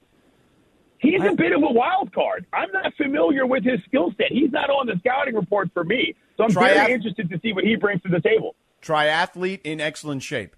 He's 1.01 1.21
a 1.23 1.35
bit 1.35 1.53
of 1.53 1.63
a 1.63 1.73
wild 1.73 2.13
card. 2.13 2.47
I'm 2.53 2.73
not 2.73 2.93
familiar 2.97 3.47
with 3.47 3.63
his 3.65 3.79
skill 3.87 4.13
set. 4.17 4.33
He's 4.33 4.51
not 4.51 4.69
on 4.71 4.87
the 4.89 4.95
scouting 4.99 5.37
report 5.37 5.71
for 5.73 5.85
me, 5.85 6.17
so 6.37 6.43
I'm 6.45 6.51
Triath- 6.51 6.75
very 6.75 6.93
interested 6.95 7.31
to 7.31 7.39
see 7.41 7.53
what 7.53 7.63
he 7.65 7.77
brings 7.77 8.03
to 8.03 8.09
the 8.09 8.21
table. 8.21 8.57
Triathlete 8.83 9.61
in 9.63 9.81
excellent 9.81 10.23
shape. 10.25 10.57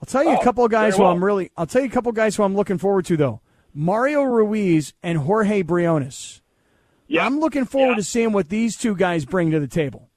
I'll 0.00 0.06
tell 0.06 0.22
you 0.22 0.30
a 0.30 0.38
Oh, 0.38 0.42
couple 0.42 0.64
of 0.64 0.70
guys 0.70 0.96
who 0.96 1.02
well. 1.02 1.10
I'm 1.12 1.24
really. 1.24 1.50
I'll 1.56 1.66
tell 1.66 1.82
you 1.82 1.88
a 1.88 1.90
couple 1.90 2.10
of 2.10 2.16
guys 2.16 2.36
who 2.36 2.42
I'm 2.44 2.54
looking 2.54 2.78
forward 2.78 3.06
to 3.06 3.16
though. 3.16 3.40
Mario 3.74 4.22
Ruiz 4.22 4.92
and 5.02 5.18
Jorge 5.18 5.62
Briones. 5.62 6.42
Yeah, 7.08 7.26
I'm 7.26 7.40
looking 7.40 7.64
forward 7.64 7.92
Yeah. 7.92 7.96
to 7.96 8.02
seeing 8.04 8.32
what 8.32 8.48
these 8.48 8.76
two 8.76 8.94
guys 8.94 9.24
bring 9.24 9.50
to 9.50 9.60
the 9.60 9.66
table. 9.68 10.08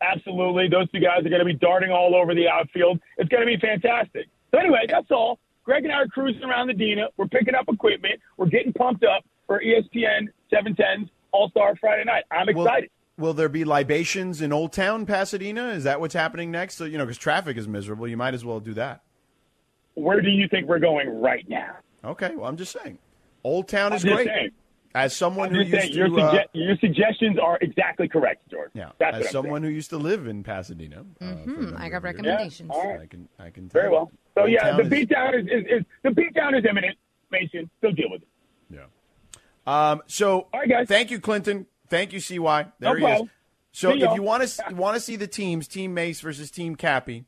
Absolutely. 0.00 0.68
Those 0.68 0.90
two 0.90 0.98
guys 1.00 1.20
are 1.24 1.28
going 1.28 1.38
to 1.38 1.44
be 1.44 1.54
darting 1.54 1.90
all 1.92 2.14
over 2.16 2.34
the 2.34 2.48
outfield. 2.48 2.98
It's 3.18 3.28
going 3.28 3.42
to 3.42 3.46
be 3.46 3.56
fantastic. 3.56 4.26
So, 4.50 4.58
anyway, 4.58 4.80
that's 4.88 5.10
all. 5.10 5.38
Greg 5.64 5.84
and 5.84 5.92
I 5.92 5.98
are 5.98 6.06
cruising 6.08 6.42
around 6.42 6.66
the 6.66 6.74
Dina. 6.74 7.06
We're 7.16 7.28
picking 7.28 7.54
up 7.54 7.66
equipment. 7.68 8.18
We're 8.36 8.46
getting 8.46 8.72
pumped 8.72 9.04
up 9.04 9.24
for 9.46 9.60
ESPN 9.60 10.26
710's 10.52 11.08
All 11.30 11.50
Star 11.50 11.76
Friday 11.80 12.02
night. 12.04 12.24
I'm 12.32 12.52
Will, 12.52 12.66
excited. 12.66 12.90
will 13.16 13.32
there 13.32 13.48
be 13.48 13.64
libations 13.64 14.42
in 14.42 14.52
Old 14.52 14.72
Town 14.72 15.06
Pasadena? 15.06 15.68
Is 15.68 15.84
that 15.84 16.00
what's 16.00 16.14
happening 16.14 16.50
next? 16.50 16.74
So, 16.74 16.84
you 16.84 16.98
know, 16.98 17.04
because 17.04 17.18
traffic 17.18 17.56
is 17.56 17.68
miserable, 17.68 18.08
you 18.08 18.16
might 18.16 18.34
as 18.34 18.44
well 18.44 18.58
do 18.58 18.74
that. 18.74 19.02
Where 19.94 20.20
do 20.20 20.30
you 20.30 20.48
think 20.48 20.66
we're 20.66 20.80
going 20.80 21.20
right 21.20 21.48
now? 21.48 21.76
Okay, 22.04 22.34
well, 22.36 22.48
I'm 22.48 22.56
just 22.56 22.76
saying. 22.82 22.98
Old 23.44 23.68
Town 23.68 23.92
is 23.92 24.02
great. 24.04 24.26
saying. 24.26 24.50
As 24.94 25.16
someone 25.16 25.48
I'm 25.48 25.54
who 25.54 25.60
just 25.64 25.72
used 25.72 25.80
saying 25.84 25.92
to, 25.92 25.98
your, 25.98 26.20
uh, 26.20 26.32
sugge- 26.34 26.44
your 26.52 26.76
suggestions 26.76 27.38
are 27.38 27.56
exactly 27.62 28.08
correct, 28.08 28.42
George. 28.50 28.70
yeah, 28.74 28.90
That's 28.98 29.16
as 29.16 29.20
what 29.20 29.26
I'm 29.26 29.32
someone 29.32 29.62
who 29.62 29.70
used 29.70 29.88
to 29.90 29.96
live 29.96 30.26
in 30.26 30.42
Pasadena, 30.42 31.00
uh, 31.00 31.04
for 31.18 31.24
a 31.24 31.34
Hmm, 31.44 31.62
number 31.64 31.78
I 31.78 31.88
got 31.88 32.02
recommendations. 32.02 32.70
Yeah, 32.74 32.78
all 32.78 32.88
right. 32.90 33.00
I 33.00 33.06
can, 33.06 33.28
I 33.38 33.48
can. 33.50 33.68
Very 33.70 33.88
well. 33.88 34.10
So 34.34 34.42
Old 34.42 34.50
yeah, 34.50 34.64
Town 34.64 34.76
the 34.76 34.82
is- 34.82 34.88
beat 34.90 35.08
down 35.08 35.34
is, 35.34 35.46
is, 35.46 35.64
is 35.80 35.84
the 36.02 36.10
beat 36.10 36.34
down 36.34 36.54
is 36.54 36.64
imminent. 36.68 36.98
Mason, 37.30 37.70
still 37.78 37.92
deal 37.92 38.10
with 38.10 38.20
it. 38.22 38.28
Yeah. 38.70 38.84
Um, 39.66 40.02
so, 40.06 40.48
All 40.52 40.60
right, 40.60 40.68
guys. 40.68 40.88
thank 40.88 41.10
you, 41.10 41.18
Clinton. 41.20 41.66
Thank 41.88 42.12
you, 42.12 42.20
CY. 42.20 42.66
There 42.78 42.90
No 42.90 42.94
he 42.94 43.00
problem. 43.00 43.26
is. 43.28 43.32
So, 43.72 43.90
See 43.92 43.96
if 43.96 44.02
y'all. 44.02 44.14
you 44.16 44.22
want 44.22 44.46
to 44.46 44.74
want 44.74 44.96
to 44.96 45.00
see 45.00 45.16
the 45.16 45.26
teams, 45.26 45.66
Team 45.68 45.94
Mace 45.94 46.20
versus 46.20 46.50
Team 46.50 46.76
Kappy, 46.76 47.24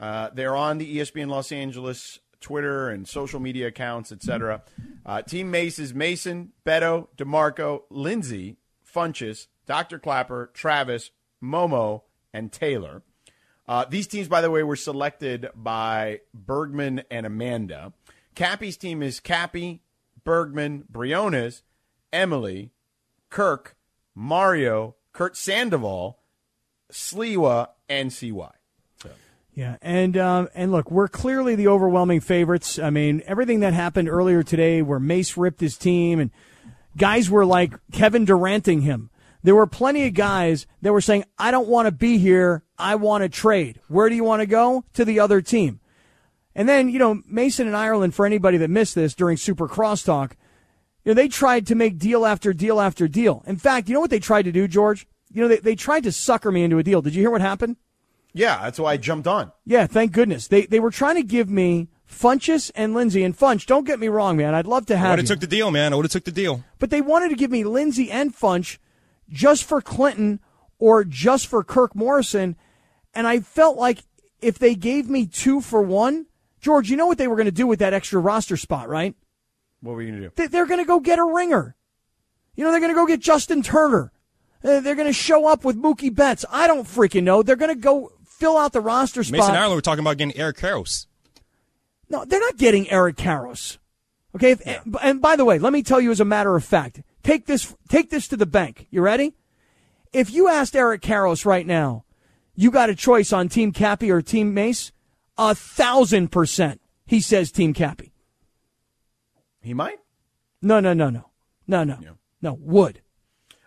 uh, 0.00 0.30
they're 0.34 0.56
on 0.56 0.78
the 0.78 0.96
ESPN 0.98 1.28
Los 1.28 1.52
Angeles 1.52 2.18
Twitter 2.44 2.90
and 2.90 3.08
social 3.08 3.40
media 3.40 3.68
accounts, 3.68 4.12
etc. 4.12 4.62
Uh, 5.06 5.22
Team 5.22 5.50
Mace 5.50 5.78
is 5.78 5.94
Mason, 5.94 6.52
Beto, 6.66 7.08
Demarco, 7.16 7.84
Lindsay, 7.88 8.58
Funches, 8.86 9.46
Dr. 9.64 9.98
Clapper, 9.98 10.50
Travis, 10.52 11.10
Momo, 11.42 12.02
and 12.34 12.52
Taylor. 12.52 13.02
Uh, 13.66 13.86
these 13.88 14.06
teams, 14.06 14.28
by 14.28 14.42
the 14.42 14.50
way, 14.50 14.62
were 14.62 14.76
selected 14.76 15.48
by 15.54 16.20
Bergman 16.34 17.02
and 17.10 17.24
Amanda. 17.24 17.94
Kappy's 18.34 18.76
team 18.76 19.02
is 19.02 19.20
Kappy, 19.20 19.80
Bergman, 20.22 20.84
Briones, 20.90 21.62
Emily, 22.12 22.72
Kirk, 23.30 23.74
Mario, 24.14 24.96
Kurt 25.14 25.34
Sandoval, 25.34 26.18
Sliwa, 26.92 27.68
and 27.88 28.12
CY. 28.12 28.50
Yeah, 29.54 29.76
and 29.82 30.16
um, 30.16 30.48
and 30.54 30.72
look, 30.72 30.90
we're 30.90 31.06
clearly 31.06 31.54
the 31.54 31.68
overwhelming 31.68 32.20
favorites. 32.20 32.78
I 32.78 32.90
mean, 32.90 33.22
everything 33.24 33.60
that 33.60 33.72
happened 33.72 34.08
earlier 34.08 34.42
today, 34.42 34.82
where 34.82 34.98
Mace 34.98 35.36
ripped 35.36 35.60
his 35.60 35.78
team, 35.78 36.18
and 36.18 36.32
guys 36.96 37.30
were 37.30 37.46
like 37.46 37.72
Kevin 37.92 38.26
Duranting 38.26 38.82
him. 38.82 39.10
There 39.44 39.54
were 39.54 39.66
plenty 39.66 40.06
of 40.08 40.14
guys 40.14 40.66
that 40.82 40.92
were 40.92 41.00
saying, 41.00 41.24
"I 41.38 41.52
don't 41.52 41.68
want 41.68 41.86
to 41.86 41.92
be 41.92 42.18
here. 42.18 42.64
I 42.78 42.96
want 42.96 43.22
to 43.22 43.28
trade. 43.28 43.80
Where 43.86 44.08
do 44.08 44.16
you 44.16 44.24
want 44.24 44.40
to 44.40 44.46
go? 44.46 44.84
To 44.94 45.04
the 45.04 45.20
other 45.20 45.40
team." 45.40 45.78
And 46.56 46.68
then, 46.68 46.88
you 46.88 46.98
know, 46.98 47.22
Mason 47.26 47.66
and 47.66 47.76
Ireland, 47.76 48.14
for 48.14 48.26
anybody 48.26 48.58
that 48.58 48.70
missed 48.70 48.94
this 48.94 49.14
during 49.14 49.36
Super 49.36 49.68
Crosstalk, 49.68 50.32
you 51.04 51.10
know, 51.10 51.14
they 51.14 51.28
tried 51.28 51.66
to 51.68 51.74
make 51.74 51.98
deal 51.98 52.26
after 52.26 52.52
deal 52.52 52.80
after 52.80 53.06
deal. 53.06 53.44
In 53.46 53.56
fact, 53.56 53.88
you 53.88 53.94
know 53.94 54.00
what 54.00 54.10
they 54.10 54.20
tried 54.20 54.44
to 54.44 54.52
do, 54.52 54.66
George? 54.66 55.06
You 55.30 55.42
know, 55.42 55.48
they, 55.48 55.58
they 55.58 55.74
tried 55.74 56.04
to 56.04 56.12
sucker 56.12 56.50
me 56.50 56.64
into 56.64 56.78
a 56.78 56.82
deal. 56.82 57.02
Did 57.02 57.14
you 57.14 57.22
hear 57.22 57.30
what 57.30 57.40
happened? 57.40 57.76
Yeah, 58.34 58.60
that's 58.62 58.78
why 58.80 58.92
I 58.92 58.96
jumped 58.96 59.26
on. 59.28 59.52
Yeah, 59.64 59.86
thank 59.86 60.12
goodness. 60.12 60.48
They 60.48 60.66
they 60.66 60.80
were 60.80 60.90
trying 60.90 61.14
to 61.16 61.22
give 61.22 61.48
me 61.48 61.88
Funches 62.10 62.70
and 62.74 62.92
Lindsay. 62.92 63.22
And 63.24 63.36
Funch, 63.36 63.64
don't 63.66 63.86
get 63.86 63.98
me 64.00 64.08
wrong, 64.08 64.36
man. 64.36 64.54
I'd 64.54 64.66
love 64.66 64.86
to 64.86 64.94
I 64.94 64.98
have 64.98 65.10
would 65.10 65.18
have 65.20 65.28
took 65.28 65.40
the 65.40 65.46
deal, 65.46 65.70
man. 65.70 65.92
I 65.92 65.96
would 65.96 66.04
have 66.04 66.12
took 66.12 66.24
the 66.24 66.30
deal. 66.32 66.64
but 66.78 66.90
they 66.90 67.00
wanted 67.00 67.28
to 67.30 67.36
give 67.36 67.50
me 67.50 67.64
Lindsay 67.64 68.10
and 68.10 68.34
Funch 68.36 68.78
just 69.30 69.64
for 69.64 69.80
Clinton 69.80 70.40
or 70.78 71.04
just 71.04 71.46
for 71.46 71.62
Kirk 71.64 71.94
Morrison. 71.94 72.56
And 73.14 73.26
I 73.26 73.40
felt 73.40 73.76
like 73.76 74.00
if 74.40 74.58
they 74.58 74.74
gave 74.74 75.08
me 75.08 75.26
two 75.26 75.60
for 75.60 75.80
one, 75.80 76.26
George, 76.60 76.90
you 76.90 76.96
know 76.96 77.06
what 77.06 77.18
they 77.18 77.28
were 77.28 77.36
going 77.36 77.46
to 77.46 77.52
do 77.52 77.66
with 77.66 77.78
that 77.78 77.94
extra 77.94 78.20
roster 78.20 78.56
spot, 78.56 78.88
right? 78.88 79.14
What 79.80 79.92
were 79.94 80.02
you 80.02 80.08
going 80.10 80.22
to 80.22 80.28
do? 80.28 80.32
They- 80.34 80.46
They're 80.48 80.66
going 80.66 80.80
to 80.80 80.84
go 80.86 80.98
get 80.98 81.18
a 81.20 81.24
ringer. 81.24 81.76
You 82.56 82.64
know, 82.64 82.70
they're 82.72 82.80
going 82.80 82.92
to 82.92 82.96
go 82.96 83.06
get 83.06 83.20
Justin 83.20 83.62
Turner. 83.62 84.12
Uh, 84.62 84.80
They're 84.80 84.94
going 84.94 85.08
to 85.08 85.12
show 85.12 85.46
up 85.46 85.64
with 85.64 85.76
Mookie 85.76 86.14
Betts. 86.14 86.44
I 86.50 86.66
don't 86.66 86.86
freaking 86.86 87.24
know. 87.24 87.42
They're 87.42 87.54
going 87.56 87.74
to 87.74 87.80
go 87.80 88.12
fill 88.38 88.56
out 88.56 88.72
the 88.72 88.80
roster 88.80 89.22
spot. 89.22 89.38
Mason 89.38 89.54
Ireland, 89.54 89.76
we're 89.76 89.80
talking 89.80 90.04
about 90.04 90.18
getting 90.18 90.36
Eric 90.36 90.56
Karros. 90.56 91.06
No, 92.08 92.24
they're 92.24 92.40
not 92.40 92.56
getting 92.56 92.90
Eric 92.90 93.16
Karros. 93.16 93.78
Okay, 94.34 94.52
if, 94.52 94.66
and, 94.66 94.96
and 95.02 95.22
by 95.22 95.36
the 95.36 95.44
way, 95.44 95.58
let 95.58 95.72
me 95.72 95.82
tell 95.82 96.00
you 96.00 96.10
as 96.10 96.20
a 96.20 96.24
matter 96.24 96.54
of 96.56 96.64
fact, 96.64 97.02
take 97.22 97.46
this 97.46 97.74
take 97.88 98.10
this 98.10 98.28
to 98.28 98.36
the 98.36 98.46
bank. 98.46 98.86
You 98.90 99.00
ready? 99.00 99.34
If 100.12 100.30
you 100.32 100.48
asked 100.48 100.76
Eric 100.76 101.02
Karros 101.02 101.44
right 101.44 101.66
now, 101.66 102.04
you 102.54 102.70
got 102.70 102.90
a 102.90 102.94
choice 102.94 103.32
on 103.32 103.48
Team 103.48 103.72
Kappy 103.72 104.10
or 104.10 104.22
Team 104.22 104.54
Mace, 104.54 104.92
a 105.38 105.54
thousand 105.54 106.30
percent. 106.30 106.80
He 107.06 107.20
says 107.20 107.50
Team 107.50 107.74
Kappy. 107.74 108.12
He 109.60 109.74
might. 109.74 109.98
No, 110.60 110.80
no, 110.80 110.92
no, 110.92 111.10
no, 111.10 111.30
no, 111.66 111.84
no, 111.84 111.98
no. 112.42 112.58
Would. 112.60 113.00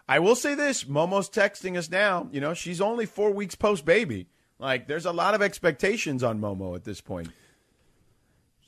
I 0.07 0.19
will 0.19 0.35
say 0.35 0.53
this: 0.55 0.85
Momo's 0.85 1.29
texting 1.29 1.77
us 1.77 1.89
now. 1.89 2.29
You 2.31 2.41
know, 2.41 2.53
she's 2.53 2.81
only 2.81 3.05
four 3.05 3.31
weeks 3.31 3.55
post 3.55 3.85
baby. 3.85 4.27
Like, 4.59 4.87
there's 4.87 5.05
a 5.05 5.11
lot 5.11 5.33
of 5.35 5.41
expectations 5.41 6.23
on 6.23 6.39
Momo 6.41 6.75
at 6.75 6.83
this 6.83 6.99
point. 7.01 7.29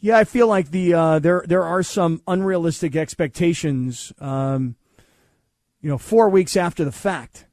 Yeah, 0.02 0.18
I 0.18 0.24
feel 0.24 0.48
like 0.48 0.72
the 0.72 0.94
uh, 0.94 1.20
there 1.20 1.44
there 1.46 1.64
are 1.64 1.84
some 1.84 2.22
unrealistic 2.28 2.96
expectations. 2.96 4.14
Um, 4.20 4.76
you 5.82 5.90
know, 5.90 5.98
four 5.98 6.30
weeks 6.30 6.56
after 6.56 6.86
the 6.86 6.92
fact. 6.92 7.46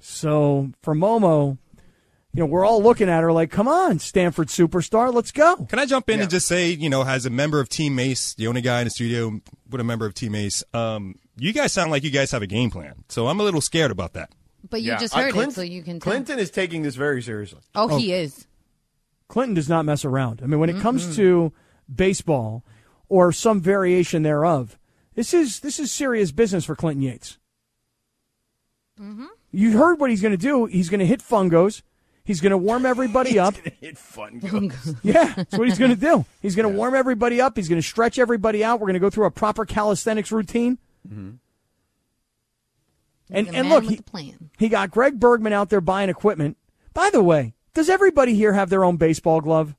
So 0.00 0.70
for 0.82 0.94
Momo, 0.94 1.58
you 2.32 2.40
know, 2.40 2.46
we're 2.46 2.64
all 2.64 2.82
looking 2.82 3.08
at 3.08 3.22
her 3.22 3.32
like, 3.32 3.50
"Come 3.50 3.68
on, 3.68 3.98
Stanford 3.98 4.48
superstar, 4.48 5.12
let's 5.12 5.30
go." 5.32 5.56
Can 5.68 5.78
I 5.78 5.86
jump 5.86 6.08
in 6.10 6.16
Yeah. 6.18 6.22
and 6.22 6.30
just 6.30 6.46
say, 6.48 6.70
you 6.70 6.88
know, 6.88 7.04
as 7.04 7.26
a 7.26 7.30
member 7.30 7.60
of 7.60 7.68
Team 7.68 7.94
Mace, 7.94 8.34
the 8.34 8.46
only 8.46 8.60
guy 8.60 8.80
in 8.80 8.86
the 8.86 8.90
studio 8.90 9.40
with 9.70 9.80
a 9.80 9.84
member 9.84 10.06
of 10.06 10.14
Team 10.14 10.32
Mace, 10.32 10.62
um, 10.74 11.16
you 11.36 11.52
guys 11.52 11.72
sound 11.72 11.90
like 11.90 12.02
you 12.04 12.10
guys 12.10 12.30
have 12.32 12.42
a 12.42 12.46
game 12.46 12.70
plan. 12.70 13.04
So 13.08 13.28
I'm 13.28 13.38
a 13.38 13.42
little 13.44 13.60
scared 13.60 13.90
about 13.90 14.12
that. 14.14 14.30
But 14.70 14.82
you 14.82 14.92
Yeah. 14.92 14.98
just 14.98 15.14
Uh, 15.16 15.20
heard 15.22 15.32
Clinton, 15.32 15.50
it, 15.52 15.54
so 15.54 15.62
you 15.62 15.82
can 15.82 16.00
tell. 16.00 16.12
Clinton 16.12 16.38
is 16.38 16.50
taking 16.50 16.82
this 16.82 16.94
very 16.94 17.22
seriously. 17.22 17.60
Oh, 17.74 17.96
he 17.96 18.12
is. 18.12 18.46
Clinton 19.28 19.54
does 19.54 19.68
not 19.68 19.84
mess 19.84 20.04
around. 20.04 20.40
I 20.42 20.46
mean, 20.46 20.58
when 20.60 20.70
it 20.70 20.80
comes 20.80 21.14
to 21.16 21.52
baseball 21.94 22.64
or 23.08 23.30
some 23.32 23.60
variation 23.60 24.22
thereof, 24.22 24.78
this 25.14 25.34
is 25.34 25.60
this 25.60 25.78
is 25.78 25.90
serious 25.92 26.30
business 26.32 26.64
for 26.64 26.74
Clinton 26.76 27.02
Yates. 27.02 27.38
You 29.50 29.78
heard 29.78 30.00
what 30.00 30.10
he's 30.10 30.20
going 30.22 30.32
to 30.32 30.36
do. 30.38 30.66
He's 30.66 30.88
going 30.88 31.00
to 31.00 31.06
hit 31.06 31.20
fungos. 31.20 31.82
He's 32.24 32.40
going 32.40 32.50
to 32.50 32.58
warm 32.58 32.84
everybody 32.84 33.38
up. 33.38 33.54
Hit 33.80 33.96
fun. 33.96 34.40
goes. 34.40 34.94
Yeah, 35.02 35.32
that's 35.34 35.56
what 35.56 35.66
he's 35.68 35.78
going 35.78 35.94
to 35.94 36.00
do. 36.00 36.26
He's 36.42 36.54
going 36.56 36.70
to 36.70 36.76
warm 36.76 36.94
everybody 36.94 37.40
up. 37.40 37.56
He's 37.56 37.68
going 37.68 37.80
to 37.80 37.86
stretch 37.86 38.18
everybody 38.18 38.62
out. 38.62 38.80
We're 38.80 38.86
going 38.86 38.94
to 38.94 39.00
go 39.00 39.08
through 39.08 39.24
a 39.26 39.30
proper 39.30 39.64
calisthenics 39.64 40.30
routine. 40.32 40.78
And 43.30 43.48
and 43.54 43.68
look, 43.68 43.84
he, 43.84 43.96
plan. 44.00 44.50
he 44.58 44.68
got 44.68 44.90
Greg 44.90 45.18
Bergman 45.20 45.52
out 45.52 45.68
there 45.70 45.80
buying 45.80 46.08
equipment. 46.08 46.56
By 46.94 47.10
the 47.10 47.22
way, 47.22 47.54
does 47.74 47.88
everybody 47.90 48.34
here 48.34 48.52
have 48.54 48.70
their 48.70 48.84
own 48.84 48.96
baseball 48.96 49.40
glove? 49.40 49.74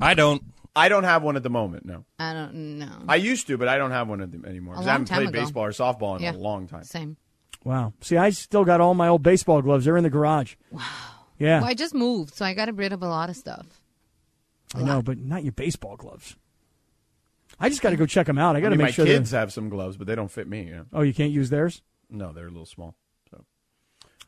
I 0.00 0.14
don't. 0.14 0.42
I 0.76 0.88
don't 0.88 1.04
have 1.04 1.24
one 1.24 1.34
at 1.36 1.42
the 1.42 1.50
moment. 1.50 1.84
No, 1.84 2.04
I 2.20 2.32
don't 2.34 2.78
know. 2.78 3.02
I 3.08 3.16
used 3.16 3.48
to, 3.48 3.58
but 3.58 3.66
I 3.66 3.78
don't 3.78 3.90
have 3.90 4.08
one 4.08 4.20
at 4.20 4.30
the, 4.30 4.48
anymore. 4.48 4.76
'cause 4.76 4.86
A 4.86 4.90
I 4.90 4.92
long 4.92 5.00
haven't 5.00 5.06
time 5.06 5.16
played 5.18 5.28
ago. 5.30 5.40
baseball 5.40 5.64
or 5.64 5.70
softball 5.72 6.16
in 6.16 6.22
Yeah. 6.22 6.32
a 6.32 6.36
long 6.36 6.68
time. 6.68 6.84
Same. 6.84 7.16
Wow. 7.64 7.92
See, 8.00 8.16
I 8.16 8.30
still 8.30 8.64
got 8.64 8.80
all 8.80 8.94
my 8.94 9.08
old 9.08 9.24
baseball 9.24 9.60
gloves. 9.60 9.84
They're 9.84 9.96
in 9.96 10.04
the 10.04 10.10
garage. 10.10 10.54
Wow. 10.70 10.82
Yeah, 11.40 11.60
Well, 11.60 11.68
I 11.70 11.74
just 11.74 11.94
moved, 11.94 12.34
so 12.34 12.44
I 12.44 12.54
got 12.54 12.72
rid 12.76 12.92
of 12.92 13.02
a 13.02 13.08
lot 13.08 13.30
of 13.30 13.36
stuff. 13.36 13.66
I 14.74 14.82
know, 14.82 15.02
but 15.02 15.18
not 15.18 15.42
your 15.44 15.52
baseball 15.52 15.96
gloves. 15.96 16.36
I 17.60 17.68
just 17.68 17.80
got 17.80 17.90
to 17.90 17.96
go 17.96 18.06
check 18.06 18.26
them 18.26 18.38
out. 18.38 18.54
I 18.56 18.60
got 18.60 18.68
I 18.68 18.70
to 18.70 18.76
mean, 18.76 18.78
make 18.78 18.86
my 18.86 18.90
sure. 18.92 19.04
they're- 19.04 19.14
kids 19.18 19.30
have 19.32 19.52
some 19.52 19.68
gloves, 19.68 19.96
but 19.96 20.06
they 20.06 20.14
don't 20.14 20.30
fit 20.30 20.48
me. 20.48 20.68
Yeah. 20.70 20.82
Oh, 20.92 21.02
you 21.02 21.14
can't 21.14 21.32
use 21.32 21.50
theirs. 21.50 21.82
No, 22.10 22.32
they're 22.32 22.46
a 22.46 22.50
little 22.50 22.66
small. 22.66 22.94
So 23.30 23.44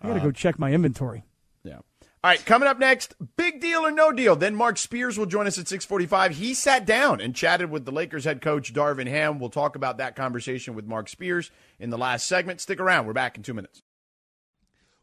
I 0.03 0.09
got 0.09 0.15
to 0.15 0.21
go 0.21 0.31
check 0.31 0.59
my 0.59 0.73
inventory. 0.73 1.25
yeah. 1.65 1.81
All 2.23 2.31
right, 2.31 2.45
coming 2.45 2.69
up 2.69 2.79
next, 2.79 3.15
big 3.39 3.63
deal 3.63 3.81
or 3.81 3.91
no 3.91 4.13
deal. 4.13 4.37
Then 4.37 4.55
Marc 4.55 4.77
Spears 4.77 5.17
will 5.17 5.25
join 5.25 5.47
us 5.47 5.59
at 5.59 5.65
6:45. 5.65 6.33
He 6.33 6.53
sat 6.53 6.85
down 6.85 7.19
and 7.19 7.35
chatted 7.35 7.71
with 7.71 7.87
the 7.87 7.93
Lakers 7.93 8.25
head 8.25 8.43
coach 8.43 8.75
Darvin 8.75 9.07
Ham. 9.07 9.39
We'll 9.39 9.49
talk 9.49 9.75
about 9.75 9.97
that 9.97 10.17
conversation 10.17 10.75
with 10.75 10.87
Marc 10.87 11.09
Spears 11.09 11.51
in 11.79 11.89
the 11.89 11.97
last 11.97 12.27
segment. 12.27 12.61
Stick 12.61 12.79
around. 12.79 13.07
We're 13.07 13.15
back 13.15 13.39
in 13.39 13.43
2 13.43 13.55
minutes. 13.55 13.83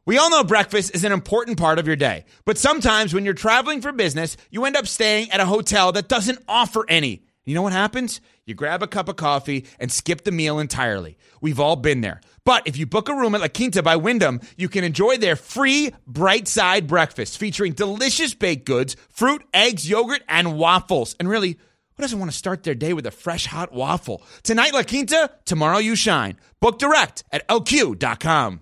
We 0.06 0.20
all 0.20 0.30
know 0.30 0.44
breakfast 0.44 0.94
is 0.96 1.04
an 1.04 1.12
important 1.12 1.58
part 1.58 1.80
of 1.80 1.88
your 1.88 1.96
day, 1.96 2.26
but 2.46 2.60
sometimes 2.60 3.16
when 3.16 3.26
you're 3.26 3.34
traveling 3.34 3.82
for 3.82 3.92
business, 3.92 4.38
you 4.52 4.64
end 4.66 4.78
up 4.78 4.86
staying 4.88 5.32
at 5.32 5.40
a 5.40 5.46
hotel 5.46 5.92
that 5.94 6.08
doesn't 6.08 6.40
offer 6.48 6.86
any. 6.88 7.24
You 7.44 7.56
know 7.56 7.62
what 7.64 7.74
happens? 7.74 8.22
You 8.46 8.54
grab 8.54 8.84
a 8.84 8.88
cup 8.88 9.10
of 9.10 9.16
coffee 9.16 9.66
and 9.80 9.92
skip 9.92 10.24
the 10.24 10.32
meal 10.32 10.60
entirely. 10.60 11.18
We've 11.42 11.60
all 11.60 11.76
been 11.76 12.02
there. 12.02 12.22
But 12.48 12.66
if 12.66 12.78
you 12.78 12.86
book 12.86 13.10
a 13.10 13.14
room 13.14 13.36
at 13.36 13.42
La 13.42 13.50
Quinta 13.50 13.84
by 13.84 13.98
Wyndham, 13.98 14.40
you 14.56 14.70
can 14.70 14.86
enjoy 14.86 15.18
their 15.18 15.36
free 15.36 15.92
bright 16.08 16.48
side 16.48 16.88
breakfast 16.88 17.38
featuring 17.38 17.74
delicious 17.74 18.34
baked 18.34 18.66
goods, 18.66 18.96
fruit, 19.10 19.44
eggs, 19.54 19.90
yogurt, 19.90 20.24
and 20.30 20.58
waffles. 20.58 21.14
And 21.20 21.28
really, 21.28 21.58
who 21.98 22.04
doesn't 22.04 22.18
want 22.18 22.32
to 22.32 22.38
start 22.38 22.64
their 22.64 22.74
day 22.74 22.94
with 22.94 23.06
a 23.06 23.12
fresh 23.12 23.48
hot 23.48 23.74
waffle? 23.74 24.24
Tonight, 24.44 24.74
La 24.74 24.84
Quinta, 24.84 25.30
tomorrow, 25.44 25.80
you 25.80 25.98
shine. 25.98 26.38
Book 26.62 26.80
direct 26.80 27.26
at 27.34 27.46
lq.com. 27.50 28.62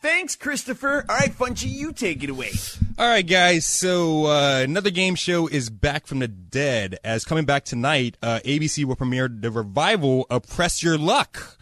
Thanks, 0.00 0.34
Christopher. 0.34 1.04
All 1.10 1.16
right, 1.16 1.32
Funchy, 1.32 1.68
you 1.68 1.92
take 1.92 2.22
it 2.22 2.30
away. 2.30 2.52
All 2.98 3.06
right, 3.06 3.26
guys. 3.26 3.66
So 3.66 4.26
uh, 4.26 4.62
another 4.64 4.90
game 4.90 5.14
show 5.14 5.46
is 5.46 5.68
back 5.68 6.06
from 6.06 6.20
the 6.20 6.28
dead. 6.28 6.98
As 7.04 7.26
coming 7.26 7.44
back 7.44 7.66
tonight, 7.66 8.16
uh, 8.22 8.40
ABC 8.46 8.86
will 8.86 8.96
premiere 8.96 9.28
the 9.28 9.50
revival 9.50 10.24
of 10.30 10.48
Press 10.48 10.82
Your 10.82 10.96
Luck, 10.96 11.55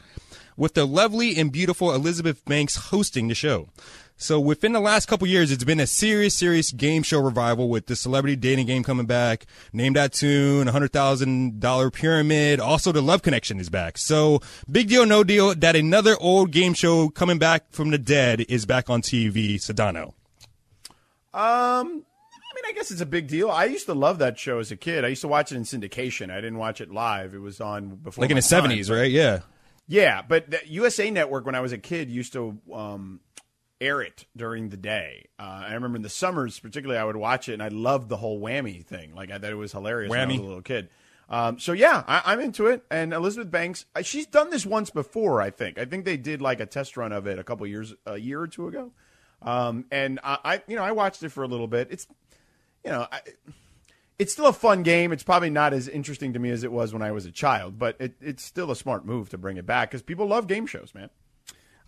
with 0.56 0.74
the 0.74 0.86
lovely 0.86 1.36
and 1.36 1.50
beautiful 1.52 1.94
Elizabeth 1.94 2.44
Banks 2.44 2.76
hosting 2.76 3.28
the 3.28 3.34
show. 3.34 3.68
So 4.16 4.38
within 4.38 4.72
the 4.72 4.80
last 4.80 5.06
couple 5.06 5.26
years, 5.26 5.50
it's 5.50 5.64
been 5.64 5.80
a 5.80 5.88
serious, 5.88 6.34
serious 6.34 6.70
game 6.70 7.02
show 7.02 7.18
revival 7.20 7.68
with 7.68 7.86
the 7.86 7.96
celebrity 7.96 8.36
dating 8.36 8.66
game 8.66 8.84
coming 8.84 9.06
back, 9.06 9.44
Name 9.72 9.92
That 9.94 10.12
Tune, 10.12 10.68
hundred 10.68 10.92
thousand 10.92 11.58
dollar 11.58 11.90
pyramid. 11.90 12.60
Also, 12.60 12.92
the 12.92 13.02
Love 13.02 13.22
Connection 13.22 13.58
is 13.58 13.68
back. 13.68 13.98
So 13.98 14.40
big 14.70 14.88
deal, 14.88 15.04
no 15.04 15.24
deal 15.24 15.52
that 15.56 15.74
another 15.74 16.16
old 16.20 16.52
game 16.52 16.74
show 16.74 17.08
coming 17.08 17.38
back 17.38 17.64
from 17.72 17.90
the 17.90 17.98
dead 17.98 18.42
is 18.48 18.66
back 18.66 18.88
on 18.88 19.02
TV. 19.02 19.56
Sedano. 19.56 20.14
Um, 21.34 22.04
I 22.54 22.54
mean, 22.54 22.64
I 22.68 22.72
guess 22.72 22.92
it's 22.92 23.00
a 23.00 23.06
big 23.06 23.26
deal. 23.26 23.50
I 23.50 23.64
used 23.64 23.86
to 23.86 23.94
love 23.94 24.18
that 24.20 24.38
show 24.38 24.60
as 24.60 24.70
a 24.70 24.76
kid. 24.76 25.04
I 25.04 25.08
used 25.08 25.22
to 25.22 25.28
watch 25.28 25.50
it 25.50 25.56
in 25.56 25.64
syndication. 25.64 26.30
I 26.30 26.36
didn't 26.36 26.58
watch 26.58 26.80
it 26.80 26.92
live. 26.92 27.34
It 27.34 27.40
was 27.40 27.60
on 27.60 27.96
before, 27.96 28.22
Like 28.22 28.30
in 28.30 28.36
the 28.36 28.42
seventies, 28.42 28.88
right? 28.88 29.10
Yeah. 29.10 29.40
Yeah, 29.86 30.22
but 30.26 30.50
the 30.50 30.60
USA 30.66 31.10
Network 31.10 31.44
when 31.46 31.54
I 31.54 31.60
was 31.60 31.72
a 31.72 31.78
kid 31.78 32.10
used 32.10 32.32
to 32.32 32.58
um, 32.72 33.20
air 33.80 34.00
it 34.00 34.26
during 34.36 34.70
the 34.70 34.76
day. 34.76 35.26
Uh, 35.38 35.64
I 35.68 35.74
remember 35.74 35.96
in 35.96 36.02
the 36.02 36.08
summers, 36.08 36.58
particularly, 36.58 36.98
I 36.98 37.04
would 37.04 37.16
watch 37.16 37.48
it, 37.48 37.54
and 37.54 37.62
I 37.62 37.68
loved 37.68 38.08
the 38.08 38.16
whole 38.16 38.40
whammy 38.40 38.84
thing. 38.84 39.14
Like 39.14 39.30
I 39.30 39.38
thought 39.38 39.50
it 39.50 39.56
was 39.56 39.72
hilarious 39.72 40.10
when 40.10 40.20
I 40.20 40.26
was 40.26 40.36
a 40.36 40.42
little 40.42 40.62
kid. 40.62 40.88
Um, 41.28 41.58
so 41.58 41.72
yeah, 41.72 42.04
I, 42.06 42.22
I'm 42.26 42.40
into 42.40 42.66
it. 42.66 42.84
And 42.90 43.12
Elizabeth 43.12 43.50
Banks, 43.50 43.86
uh, 43.94 44.02
she's 44.02 44.26
done 44.26 44.50
this 44.50 44.66
once 44.66 44.90
before. 44.90 45.40
I 45.40 45.50
think. 45.50 45.78
I 45.78 45.84
think 45.84 46.04
they 46.04 46.16
did 46.16 46.40
like 46.40 46.60
a 46.60 46.66
test 46.66 46.96
run 46.96 47.12
of 47.12 47.26
it 47.26 47.38
a 47.38 47.44
couple 47.44 47.66
years, 47.66 47.94
a 48.06 48.16
year 48.16 48.40
or 48.40 48.46
two 48.46 48.68
ago. 48.68 48.92
Um, 49.42 49.84
and 49.90 50.20
I, 50.24 50.38
I, 50.44 50.62
you 50.66 50.76
know, 50.76 50.82
I 50.82 50.92
watched 50.92 51.22
it 51.22 51.30
for 51.30 51.44
a 51.44 51.48
little 51.48 51.66
bit. 51.66 51.88
It's, 51.90 52.06
you 52.84 52.90
know, 52.90 53.06
I, 53.10 53.20
it's 54.18 54.32
still 54.32 54.46
a 54.46 54.52
fun 54.52 54.82
game. 54.82 55.12
It's 55.12 55.22
probably 55.22 55.50
not 55.50 55.72
as 55.72 55.88
interesting 55.88 56.32
to 56.34 56.38
me 56.38 56.50
as 56.50 56.62
it 56.64 56.72
was 56.72 56.92
when 56.92 57.02
I 57.02 57.10
was 57.12 57.26
a 57.26 57.30
child, 57.32 57.78
but 57.78 57.96
it, 57.98 58.14
it's 58.20 58.44
still 58.44 58.70
a 58.70 58.76
smart 58.76 59.04
move 59.04 59.28
to 59.30 59.38
bring 59.38 59.56
it 59.56 59.66
back 59.66 59.90
because 59.90 60.02
people 60.02 60.26
love 60.26 60.46
game 60.46 60.66
shows, 60.66 60.94
man. 60.94 61.10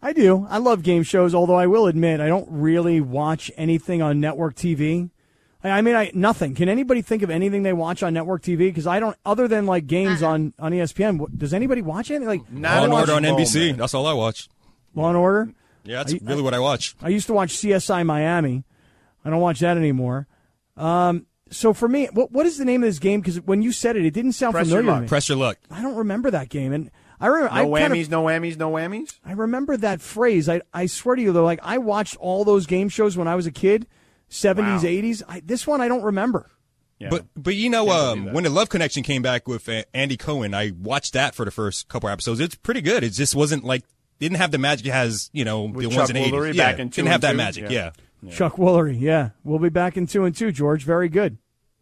I 0.02 0.12
do. 0.12 0.46
I 0.50 0.58
love 0.58 0.82
game 0.82 1.02
shows, 1.02 1.34
although 1.34 1.54
I 1.56 1.66
will 1.66 1.86
admit 1.86 2.20
I 2.20 2.28
don't 2.28 2.48
really 2.50 3.00
watch 3.00 3.50
anything 3.56 4.02
on 4.02 4.20
network 4.20 4.54
TV. 4.54 5.10
I 5.64 5.70
I 5.70 5.80
mean, 5.82 5.94
I 5.96 6.10
nothing. 6.14 6.54
Can 6.54 6.68
anybody 6.68 7.00
think 7.02 7.22
of 7.22 7.30
anything 7.30 7.62
they 7.62 7.72
watch 7.72 8.02
on 8.02 8.12
network 8.12 8.42
TV? 8.42 8.58
Because 8.58 8.86
I 8.86 9.00
don't, 9.00 9.16
other 9.24 9.48
than 9.48 9.64
like 9.66 9.86
games 9.86 10.22
on 10.22 10.52
on 10.58 10.74
E 10.74 10.78
ESPN. 10.78 11.26
Does 11.36 11.54
anybody 11.54 11.80
watch 11.82 12.10
anything 12.10 12.28
like 12.28 12.52
Not 12.52 12.78
Law 12.78 12.84
and 12.84 12.92
Order 12.92 13.12
on 13.14 13.22
moment. 13.22 13.48
NBC. 13.48 13.76
That's 13.76 13.94
all 13.94 14.06
I 14.06 14.12
watch. 14.12 14.48
Law 14.94 15.08
and 15.08 15.16
Order? 15.16 15.52
Yeah, 15.84 15.98
that's 15.98 16.14
I- 16.14 16.18
really 16.22 16.42
what 16.42 16.54
I 16.54 16.58
watch. 16.58 16.94
I 17.00 17.08
used 17.08 17.26
to 17.28 17.32
watch 17.32 17.54
CSI 17.56 18.04
Miami. 18.04 18.64
I 19.24 19.30
don't 19.30 19.40
watch 19.40 19.60
that 19.60 19.76
anymore. 19.76 20.26
Um, 20.76 21.26
so 21.50 21.72
for 21.72 21.88
me, 21.88 22.08
what 22.12 22.32
what 22.32 22.46
is 22.46 22.58
the 22.58 22.64
name 22.64 22.82
of 22.82 22.88
this 22.88 22.98
game? 22.98 23.20
Because 23.20 23.40
when 23.40 23.62
you 23.62 23.72
said 23.72 23.96
it, 23.96 24.04
it 24.04 24.12
didn't 24.12 24.32
sound 24.32 24.52
Press 24.54 24.66
familiar 24.68 24.86
to 24.86 24.92
luck. 24.92 25.02
me. 25.02 25.08
Press 25.08 25.28
your 25.28 25.38
luck. 25.38 25.58
I 25.70 25.82
don't 25.82 25.96
remember 25.96 26.30
that 26.32 26.48
game, 26.48 26.72
and 26.72 26.90
I 27.20 27.26
remember 27.28 27.54
No 27.54 27.74
I 27.74 27.80
kind 27.80 27.94
whammies, 27.94 28.02
of, 28.04 28.10
no 28.10 28.24
whammies, 28.24 28.56
no 28.56 28.70
whammies. 28.70 29.18
I 29.24 29.32
remember 29.32 29.76
that 29.78 30.00
phrase. 30.00 30.48
I 30.48 30.62
I 30.74 30.86
swear 30.86 31.16
to 31.16 31.22
you 31.22 31.32
though, 31.32 31.44
like 31.44 31.60
I 31.62 31.78
watched 31.78 32.16
all 32.16 32.44
those 32.44 32.66
game 32.66 32.88
shows 32.88 33.16
when 33.16 33.28
I 33.28 33.34
was 33.36 33.46
a 33.46 33.52
kid, 33.52 33.86
seventies, 34.28 34.84
eighties. 34.84 35.22
I 35.28 35.40
This 35.44 35.66
one 35.66 35.80
I 35.80 35.88
don't 35.88 36.02
remember. 36.02 36.50
Yeah. 36.98 37.08
But 37.10 37.26
but 37.36 37.54
you 37.54 37.68
know, 37.70 37.90
um, 37.90 38.32
when 38.32 38.44
the 38.44 38.50
Love 38.50 38.68
Connection 38.68 39.02
came 39.02 39.22
back 39.22 39.46
with 39.46 39.68
uh, 39.68 39.82
Andy 39.92 40.16
Cohen, 40.16 40.54
I 40.54 40.72
watched 40.78 41.12
that 41.12 41.34
for 41.34 41.44
the 41.44 41.50
first 41.50 41.88
couple 41.88 42.08
episodes. 42.08 42.40
It's 42.40 42.54
pretty 42.54 42.80
good. 42.80 43.04
It 43.04 43.10
just 43.10 43.34
wasn't 43.34 43.64
like 43.64 43.84
didn't 44.18 44.38
have 44.38 44.50
the 44.50 44.58
magic 44.58 44.86
it 44.86 44.92
has 44.92 45.28
you 45.32 45.44
know 45.44 45.64
With 45.64 45.84
the 45.84 45.90
Chuck 45.90 45.98
ones 45.98 46.10
in 46.10 46.16
80s. 46.16 46.54
Yeah, 46.54 46.70
back 46.72 46.78
in 46.80 46.88
didn't 46.88 47.08
have 47.08 47.20
that 47.20 47.32
two? 47.32 47.36
magic. 47.36 47.64
Yeah. 47.64 47.70
Yeah. 47.70 47.90
Chuck 48.30 48.56
Woolery, 48.56 48.98
yeah, 49.00 49.30
we'll 49.44 49.58
be 49.58 49.68
back 49.68 49.96
in 49.96 50.06
two 50.06 50.24
and 50.24 50.34
two. 50.34 50.50
George, 50.52 50.84
very 50.84 51.08
good. 51.08 51.38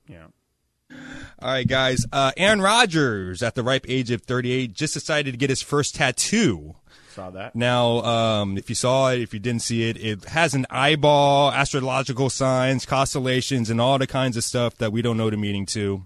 yeah. 0.08 0.26
All 1.40 1.50
right, 1.50 1.66
guys. 1.66 2.06
Uh, 2.12 2.32
Aaron 2.36 2.60
Rodgers, 2.62 3.42
at 3.42 3.54
the 3.54 3.62
ripe 3.62 3.84
age 3.88 4.10
of 4.10 4.22
38, 4.22 4.72
just 4.72 4.94
decided 4.94 5.32
to 5.32 5.36
get 5.36 5.50
his 5.50 5.60
first 5.62 5.96
tattoo. 5.96 6.76
Saw 7.14 7.30
that. 7.30 7.54
Now, 7.54 8.02
um, 8.02 8.58
if 8.58 8.68
you 8.68 8.74
saw 8.74 9.12
it, 9.12 9.20
if 9.20 9.32
you 9.32 9.38
didn't 9.38 9.62
see 9.62 9.88
it, 9.88 9.96
it 9.96 10.24
has 10.24 10.52
an 10.52 10.66
eyeball, 10.68 11.52
astrological 11.52 12.28
signs, 12.28 12.84
constellations, 12.84 13.70
and 13.70 13.80
all 13.80 13.98
the 13.98 14.08
kinds 14.08 14.36
of 14.36 14.42
stuff 14.42 14.76
that 14.78 14.90
we 14.90 15.00
don't 15.00 15.16
know 15.16 15.30
the 15.30 15.36
meaning 15.36 15.64
to. 15.66 16.02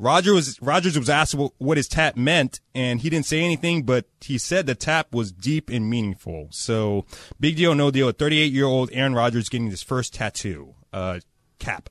Roger 0.00 0.34
was 0.34 0.60
Rodgers 0.60 0.98
was 0.98 1.08
asked 1.08 1.36
what, 1.36 1.52
what 1.58 1.76
his 1.76 1.86
tap 1.86 2.16
meant, 2.16 2.58
and 2.74 3.00
he 3.00 3.08
didn't 3.08 3.26
say 3.26 3.40
anything, 3.40 3.84
but 3.84 4.06
he 4.20 4.36
said 4.36 4.66
the 4.66 4.74
tap 4.74 5.14
was 5.14 5.30
deep 5.30 5.70
and 5.70 5.88
meaningful. 5.88 6.48
So, 6.50 7.04
big 7.38 7.56
deal, 7.56 7.76
no 7.76 7.92
deal. 7.92 8.08
A 8.08 8.12
38 8.12 8.52
year 8.52 8.66
old 8.66 8.90
Aaron 8.92 9.14
Rodgers 9.14 9.48
getting 9.48 9.70
his 9.70 9.82
first 9.82 10.14
tattoo. 10.14 10.74
Uh, 10.92 11.20
cap. 11.60 11.88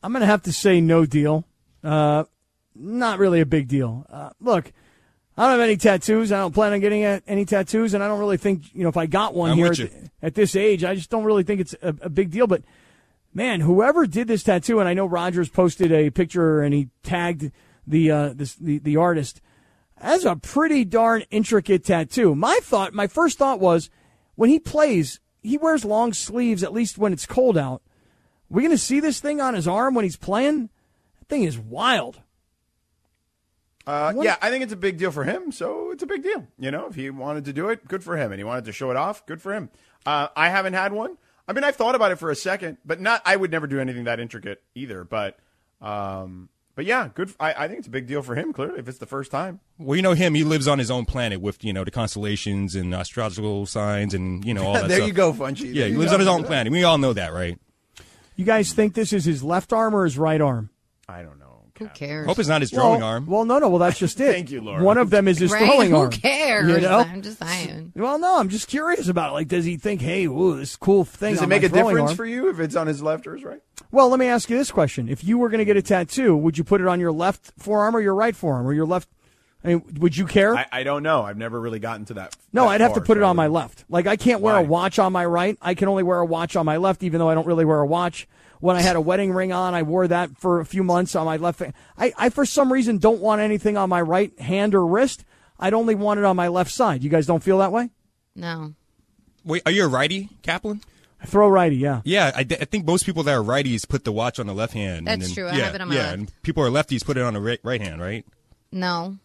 I'm 0.00 0.12
going 0.12 0.20
to 0.20 0.26
have 0.26 0.42
to 0.42 0.52
say 0.52 0.80
no 0.80 1.06
deal. 1.06 1.44
Uh, 1.82 2.24
not 2.76 3.18
really 3.18 3.40
a 3.40 3.46
big 3.46 3.66
deal. 3.66 4.06
Uh, 4.08 4.30
look, 4.40 4.72
I 5.38 5.42
don't 5.42 5.52
have 5.52 5.60
any 5.60 5.76
tattoos. 5.76 6.32
I 6.32 6.38
don't 6.38 6.52
plan 6.52 6.72
on 6.72 6.80
getting 6.80 7.04
any 7.04 7.44
tattoos, 7.44 7.94
and 7.94 8.02
I 8.02 8.08
don't 8.08 8.18
really 8.18 8.38
think 8.38 8.74
you 8.74 8.82
know 8.82 8.88
if 8.88 8.96
I 8.96 9.06
got 9.06 9.34
one 9.34 9.52
I'm 9.52 9.56
here 9.56 9.72
at, 9.72 9.90
at 10.20 10.34
this 10.34 10.56
age, 10.56 10.82
I 10.82 10.96
just 10.96 11.10
don't 11.10 11.24
really 11.24 11.44
think 11.44 11.60
it's 11.60 11.74
a, 11.80 11.94
a 12.02 12.10
big 12.10 12.30
deal. 12.30 12.48
But 12.48 12.64
man, 13.32 13.60
whoever 13.60 14.06
did 14.06 14.26
this 14.26 14.42
tattoo, 14.42 14.80
and 14.80 14.88
I 14.88 14.94
know 14.94 15.06
Rodgers 15.06 15.48
posted 15.48 15.92
a 15.92 16.10
picture 16.10 16.60
and 16.60 16.74
he 16.74 16.88
tagged 17.04 17.52
the 17.86 18.10
uh, 18.10 18.32
this, 18.34 18.56
the 18.56 18.78
the 18.80 18.96
artist. 18.96 19.40
That's 20.00 20.24
a 20.24 20.34
pretty 20.34 20.84
darn 20.84 21.22
intricate 21.30 21.84
tattoo. 21.84 22.34
My 22.34 22.58
thought, 22.62 22.92
my 22.92 23.06
first 23.06 23.38
thought 23.38 23.60
was, 23.60 23.90
when 24.34 24.50
he 24.50 24.58
plays, 24.58 25.20
he 25.42 25.56
wears 25.56 25.84
long 25.84 26.12
sleeves 26.12 26.62
at 26.62 26.72
least 26.72 26.98
when 26.98 27.12
it's 27.12 27.26
cold 27.26 27.56
out. 27.56 27.82
We're 28.50 28.62
going 28.62 28.70
to 28.70 28.78
see 28.78 29.00
this 29.00 29.20
thing 29.20 29.40
on 29.40 29.54
his 29.54 29.68
arm 29.68 29.94
when 29.94 30.04
he's 30.04 30.16
playing? 30.16 30.70
That 31.18 31.28
thing 31.28 31.42
is 31.42 31.58
wild. 31.58 32.20
Uh, 33.88 34.12
yeah, 34.20 34.36
I 34.42 34.50
think 34.50 34.62
it's 34.64 34.72
a 34.72 34.76
big 34.76 34.98
deal 34.98 35.10
for 35.10 35.24
him, 35.24 35.50
so 35.50 35.90
it's 35.92 36.02
a 36.02 36.06
big 36.06 36.22
deal. 36.22 36.46
You 36.58 36.70
know, 36.70 36.86
if 36.88 36.94
he 36.94 37.08
wanted 37.08 37.46
to 37.46 37.52
do 37.54 37.70
it, 37.70 37.88
good 37.88 38.04
for 38.04 38.16
him, 38.18 38.32
and 38.32 38.38
he 38.38 38.44
wanted 38.44 38.66
to 38.66 38.72
show 38.72 38.90
it 38.90 38.96
off, 38.98 39.24
good 39.24 39.40
for 39.40 39.54
him. 39.54 39.70
Uh, 40.04 40.28
I 40.36 40.50
haven't 40.50 40.74
had 40.74 40.92
one. 40.92 41.16
I 41.48 41.54
mean, 41.54 41.64
I've 41.64 41.76
thought 41.76 41.94
about 41.94 42.12
it 42.12 42.16
for 42.16 42.30
a 42.30 42.36
second, 42.36 42.76
but 42.84 43.00
not. 43.00 43.22
I 43.24 43.34
would 43.34 43.50
never 43.50 43.66
do 43.66 43.80
anything 43.80 44.04
that 44.04 44.20
intricate 44.20 44.62
either. 44.74 45.04
But, 45.04 45.38
um, 45.80 46.50
but 46.74 46.84
yeah, 46.84 47.08
good. 47.14 47.32
I, 47.40 47.64
I 47.64 47.66
think 47.68 47.78
it's 47.78 47.88
a 47.88 47.90
big 47.90 48.06
deal 48.06 48.20
for 48.20 48.34
him. 48.34 48.52
Clearly, 48.52 48.78
if 48.78 48.88
it's 48.88 48.98
the 48.98 49.06
first 49.06 49.30
time. 49.30 49.60
Well, 49.78 49.96
you 49.96 50.02
know 50.02 50.12
him. 50.12 50.34
He 50.34 50.44
lives 50.44 50.68
on 50.68 50.78
his 50.78 50.90
own 50.90 51.06
planet 51.06 51.40
with 51.40 51.64
you 51.64 51.72
know 51.72 51.84
the 51.84 51.90
constellations 51.90 52.74
and 52.74 52.92
astrological 52.94 53.64
signs 53.64 54.12
and 54.12 54.44
you 54.44 54.52
know 54.52 54.66
all 54.66 54.72
that 54.74 54.88
there 54.88 54.98
stuff. 54.98 55.08
you 55.08 55.14
go, 55.14 55.32
Funchy. 55.32 55.72
Yeah, 55.74 55.84
There 55.84 55.88
he 55.88 55.96
lives 55.96 56.10
go. 56.10 56.14
on 56.16 56.20
his 56.20 56.28
own 56.28 56.44
planet. 56.44 56.70
We 56.70 56.84
all 56.84 56.98
know 56.98 57.14
that, 57.14 57.32
right? 57.32 57.58
You 58.36 58.44
guys 58.44 58.74
think 58.74 58.92
this 58.92 59.14
is 59.14 59.24
his 59.24 59.42
left 59.42 59.72
arm 59.72 59.96
or 59.96 60.04
his 60.04 60.18
right 60.18 60.40
arm? 60.42 60.68
I 61.08 61.22
don't 61.22 61.38
know. 61.38 61.47
Who 61.78 61.88
cares? 61.88 62.26
Hope 62.26 62.38
it's 62.38 62.48
not 62.48 62.60
his 62.60 62.70
throwing 62.70 63.00
well, 63.00 63.08
arm. 63.08 63.26
Well, 63.26 63.44
no, 63.44 63.58
no. 63.58 63.68
Well, 63.68 63.78
that's 63.78 63.98
just 63.98 64.20
it. 64.20 64.32
Thank 64.32 64.50
you, 64.50 64.60
Laura. 64.60 64.82
One 64.82 64.98
of 64.98 65.10
them 65.10 65.28
is 65.28 65.38
his 65.38 65.52
right? 65.52 65.64
throwing 65.64 65.90
Who 65.92 65.96
arm. 65.96 66.10
cares? 66.10 66.70
You 66.70 66.80
know? 66.80 66.98
I'm 66.98 67.22
just 67.22 67.38
saying. 67.38 67.92
Well, 67.94 68.18
no, 68.18 68.38
I'm 68.38 68.48
just 68.48 68.68
curious 68.68 69.08
about 69.08 69.30
it. 69.30 69.32
Like, 69.34 69.48
does 69.48 69.64
he 69.64 69.76
think, 69.76 70.00
hey, 70.00 70.24
ooh, 70.26 70.56
this 70.56 70.76
cool 70.76 71.04
thing? 71.04 71.34
Does 71.34 71.42
it 71.42 71.48
make 71.48 71.62
my 71.62 71.66
a 71.66 71.70
difference 71.70 72.10
arm? 72.10 72.16
for 72.16 72.26
you 72.26 72.48
if 72.48 72.58
it's 72.60 72.76
on 72.76 72.86
his 72.86 73.02
left 73.02 73.26
or 73.26 73.34
his 73.34 73.44
right? 73.44 73.60
Well, 73.90 74.08
let 74.08 74.18
me 74.18 74.26
ask 74.26 74.50
you 74.50 74.56
this 74.56 74.70
question: 74.70 75.08
If 75.08 75.24
you 75.24 75.38
were 75.38 75.48
going 75.48 75.58
to 75.58 75.64
get 75.64 75.76
a 75.76 75.82
tattoo, 75.82 76.36
would 76.36 76.58
you 76.58 76.64
put 76.64 76.80
it 76.80 76.86
on 76.86 77.00
your 77.00 77.12
left 77.12 77.52
forearm 77.58 77.96
or 77.96 78.00
your 78.00 78.14
right 78.14 78.36
forearm 78.36 78.66
or 78.66 78.72
your 78.72 78.86
left? 78.86 79.08
I 79.64 79.68
mean, 79.68 79.82
would 79.98 80.16
you 80.16 80.26
care? 80.26 80.56
I, 80.56 80.66
I 80.70 80.82
don't 80.84 81.02
know. 81.02 81.22
I've 81.22 81.36
never 81.36 81.60
really 81.60 81.80
gotten 81.80 82.04
to 82.06 82.14
that. 82.14 82.36
no, 82.52 82.62
that 82.62 82.70
I'd 82.70 82.80
have 82.80 82.94
to 82.94 83.00
put 83.00 83.16
it 83.16 83.22
so 83.22 83.26
I 83.26 83.30
on 83.30 83.36
my 83.36 83.48
left. 83.48 83.84
Like, 83.88 84.06
I 84.06 84.16
can't 84.16 84.40
wear 84.40 84.56
a 84.56 84.62
watch 84.62 84.98
on 85.00 85.12
my 85.12 85.24
right. 85.24 85.58
I 85.60 85.74
can 85.74 85.88
only 85.88 86.04
wear 86.04 86.20
a 86.20 86.24
watch 86.24 86.54
on 86.54 86.64
my 86.64 86.76
left, 86.76 87.02
even 87.02 87.18
though 87.18 87.28
I 87.28 87.34
don't 87.34 87.46
really 87.46 87.64
wear 87.64 87.80
a 87.80 87.86
watch. 87.86 88.28
When 88.60 88.76
I 88.76 88.82
had 88.82 88.96
a 88.96 89.00
wedding 89.00 89.32
ring 89.32 89.52
on, 89.52 89.74
I 89.74 89.82
wore 89.82 90.08
that 90.08 90.36
for 90.38 90.60
a 90.60 90.64
few 90.66 90.82
months 90.82 91.14
on 91.14 91.26
my 91.26 91.36
left. 91.36 91.58
fa- 91.58 91.72
I, 91.96 92.12
I 92.18 92.28
for 92.30 92.44
some 92.44 92.72
reason 92.72 92.98
don't 92.98 93.20
want 93.20 93.40
anything 93.40 93.76
on 93.76 93.88
my 93.88 94.00
right 94.00 94.36
hand 94.40 94.74
or 94.74 94.84
wrist. 94.86 95.24
I'd 95.60 95.74
only 95.74 95.94
want 95.94 96.18
it 96.18 96.24
on 96.24 96.36
my 96.36 96.48
left 96.48 96.70
side. 96.72 97.02
You 97.02 97.10
guys 97.10 97.26
don't 97.26 97.42
feel 97.42 97.58
that 97.58 97.72
way? 97.72 97.90
No. 98.34 98.74
Wait, 99.44 99.62
are 99.66 99.72
you 99.72 99.84
a 99.84 99.88
righty, 99.88 100.28
Kaplan? 100.42 100.80
I 101.20 101.26
throw 101.26 101.48
righty, 101.48 101.76
yeah. 101.76 102.00
Yeah, 102.04 102.30
I, 102.34 102.40
I 102.40 102.44
think 102.44 102.86
most 102.86 103.04
people 103.04 103.24
that 103.24 103.32
are 103.34 103.42
righties 103.42 103.88
put 103.88 104.04
the 104.04 104.12
watch 104.12 104.38
on 104.38 104.46
the 104.46 104.54
left 104.54 104.72
hand. 104.72 105.08
and 105.08 105.20
That's 105.20 105.26
then- 105.26 105.34
true. 105.34 105.46
I 105.48 105.56
yeah, 105.56 105.64
have 105.64 105.74
it 105.74 105.80
on 105.80 105.88
my 105.88 105.94
yeah, 105.96 106.00
left. 106.02 106.14
and 106.14 106.32
people 106.42 106.62
are 106.64 106.68
lefties 106.70 107.04
put 107.04 107.16
it 107.16 107.22
on 107.24 107.34
the 107.34 107.40
right, 107.40 107.58
right 107.64 107.80
hand, 107.80 108.00
right? 108.00 108.24
No. 108.70 109.16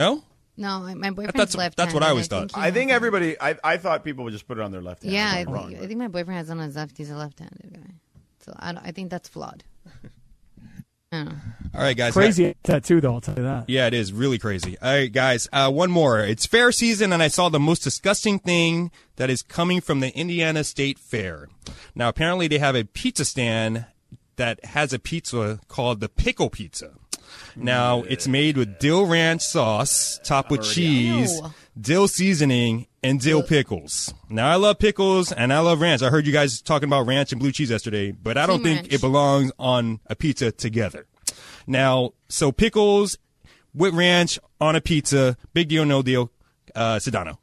No, 0.00 0.22
No. 0.56 0.80
My 0.94 1.10
boyfriend's 1.10 1.32
that's- 1.34 1.54
left. 1.56 1.76
that's 1.76 1.92
what 1.92 2.02
I 2.02 2.08
always 2.10 2.26
thought. 2.28 2.52
I 2.56 2.70
think 2.70 2.90
everybody. 2.90 3.38
I, 3.40 3.56
I 3.62 3.76
thought 3.76 4.02
people 4.04 4.24
would 4.24 4.32
just 4.32 4.46
put 4.48 4.58
it 4.58 4.62
on 4.62 4.70
their 4.72 4.80
left 4.82 5.02
hand. 5.02 5.14
Yeah, 5.14 5.26
I 5.30 5.40
I'm 5.40 5.44
think, 5.46 5.56
wrong. 5.56 5.76
I 5.76 5.86
think 5.86 5.98
my 5.98 6.08
boyfriend 6.08 6.38
has 6.38 6.48
it 6.48 6.52
on 6.52 6.58
his 6.60 6.76
left. 6.76 6.96
He's 6.96 7.10
a 7.10 7.16
left-handed 7.16 7.72
guy, 7.74 7.94
so 8.44 8.52
I, 8.58 8.74
I 8.82 8.90
think 8.92 9.10
that's 9.10 9.28
flawed. 9.28 9.64
I 11.12 11.18
all 11.74 11.80
right, 11.80 11.96
guys. 11.96 12.12
Crazy 12.12 12.54
tattoo, 12.62 13.00
though. 13.00 13.14
I'll 13.14 13.20
tell 13.20 13.36
you 13.36 13.42
that. 13.42 13.68
Yeah, 13.68 13.86
it 13.86 13.94
is 13.94 14.12
really 14.12 14.38
crazy. 14.38 14.78
All 14.80 14.90
right, 14.90 15.12
guys. 15.12 15.48
Uh, 15.52 15.70
one 15.70 15.90
more. 15.90 16.20
It's 16.20 16.46
fair 16.46 16.72
season, 16.72 17.12
and 17.12 17.22
I 17.22 17.28
saw 17.28 17.48
the 17.48 17.60
most 17.60 17.82
disgusting 17.82 18.38
thing 18.38 18.90
that 19.16 19.30
is 19.30 19.42
coming 19.42 19.80
from 19.80 20.00
the 20.00 20.14
Indiana 20.16 20.64
State 20.64 20.98
Fair. 20.98 21.48
Now, 21.94 22.08
apparently, 22.08 22.48
they 22.48 22.58
have 22.58 22.74
a 22.74 22.84
pizza 22.84 23.24
stand 23.24 23.86
that 24.36 24.64
has 24.64 24.92
a 24.92 24.98
pizza 24.98 25.60
called 25.68 26.00
the 26.00 26.08
Pickle 26.08 26.50
Pizza. 26.50 26.92
Now, 27.54 28.02
it's 28.08 28.26
made 28.26 28.56
with 28.56 28.78
dill 28.78 29.06
ranch 29.06 29.42
sauce, 29.42 30.18
topped 30.24 30.50
with 30.50 30.62
cheese, 30.62 31.38
Ew. 31.38 31.54
Dill 31.80 32.08
seasoning, 32.08 32.86
and 33.02 33.20
dill 33.20 33.42
pickles. 33.42 34.14
Now, 34.28 34.48
I 34.48 34.54
love 34.56 34.78
pickles 34.78 35.32
and 35.32 35.52
I 35.52 35.58
love 35.58 35.80
ranch. 35.80 36.02
I 36.02 36.10
heard 36.10 36.26
you 36.26 36.32
guys 36.32 36.62
talking 36.62 36.88
about 36.88 37.06
ranch 37.06 37.32
and 37.32 37.40
blue 37.40 37.50
cheese 37.50 37.70
yesterday, 37.70 38.12
but 38.12 38.38
I 38.38 38.46
don't 38.46 38.58
Team 38.58 38.64
think 38.64 38.80
ranch. 38.82 38.92
it 38.92 39.00
belongs 39.00 39.52
on 39.58 40.00
a 40.06 40.14
pizza 40.14 40.52
together. 40.52 41.06
Now, 41.66 42.12
so 42.28 42.52
pickles 42.52 43.18
with 43.74 43.94
ranch 43.94 44.38
on 44.60 44.76
a 44.76 44.80
pizza, 44.80 45.36
big 45.52 45.68
deal, 45.68 45.84
no 45.84 46.02
deal. 46.02 46.30
Uh, 46.74 46.96
Sedano. 46.96 47.38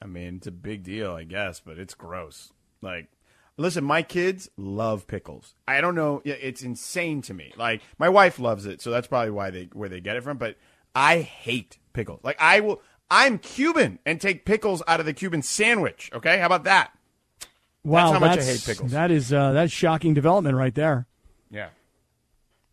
I 0.00 0.06
mean, 0.06 0.36
it's 0.36 0.46
a 0.46 0.52
big 0.52 0.84
deal, 0.84 1.12
I 1.12 1.24
guess, 1.24 1.60
but 1.60 1.78
it's 1.78 1.94
gross. 1.94 2.52
Like, 2.80 3.08
listen, 3.56 3.82
my 3.82 4.02
kids 4.02 4.48
love 4.56 5.08
pickles. 5.08 5.54
I 5.66 5.80
don't 5.80 5.96
know, 5.96 6.22
yeah, 6.24 6.34
it's 6.34 6.62
insane 6.62 7.22
to 7.22 7.34
me. 7.34 7.52
Like, 7.56 7.82
my 7.98 8.08
wife 8.08 8.38
loves 8.38 8.66
it, 8.66 8.80
so 8.80 8.90
that's 8.92 9.08
probably 9.08 9.32
why 9.32 9.50
they 9.50 9.68
where 9.72 9.88
they 9.88 10.00
get 10.00 10.16
it 10.16 10.22
from. 10.22 10.38
But 10.38 10.56
I 10.94 11.20
hate 11.20 11.78
pickles. 11.92 12.20
Like, 12.22 12.36
I 12.40 12.60
will. 12.60 12.82
I'm 13.10 13.38
Cuban 13.38 13.98
and 14.04 14.20
take 14.20 14.44
pickles 14.44 14.82
out 14.86 15.00
of 15.00 15.06
the 15.06 15.14
Cuban 15.14 15.42
sandwich. 15.42 16.10
Okay, 16.12 16.38
how 16.38 16.46
about 16.46 16.64
that? 16.64 16.92
Wow, 17.84 18.12
how 18.12 18.18
much 18.18 18.32
I 18.32 18.36
that's- 18.36 18.66
hate 18.66 18.74
pickles. 18.74 18.92
That 18.92 19.10
is 19.10 19.32
uh, 19.32 19.52
that's 19.52 19.72
shocking 19.72 20.12
development 20.14 20.56
right 20.56 20.74
there. 20.74 21.06
Yeah. 21.50 21.68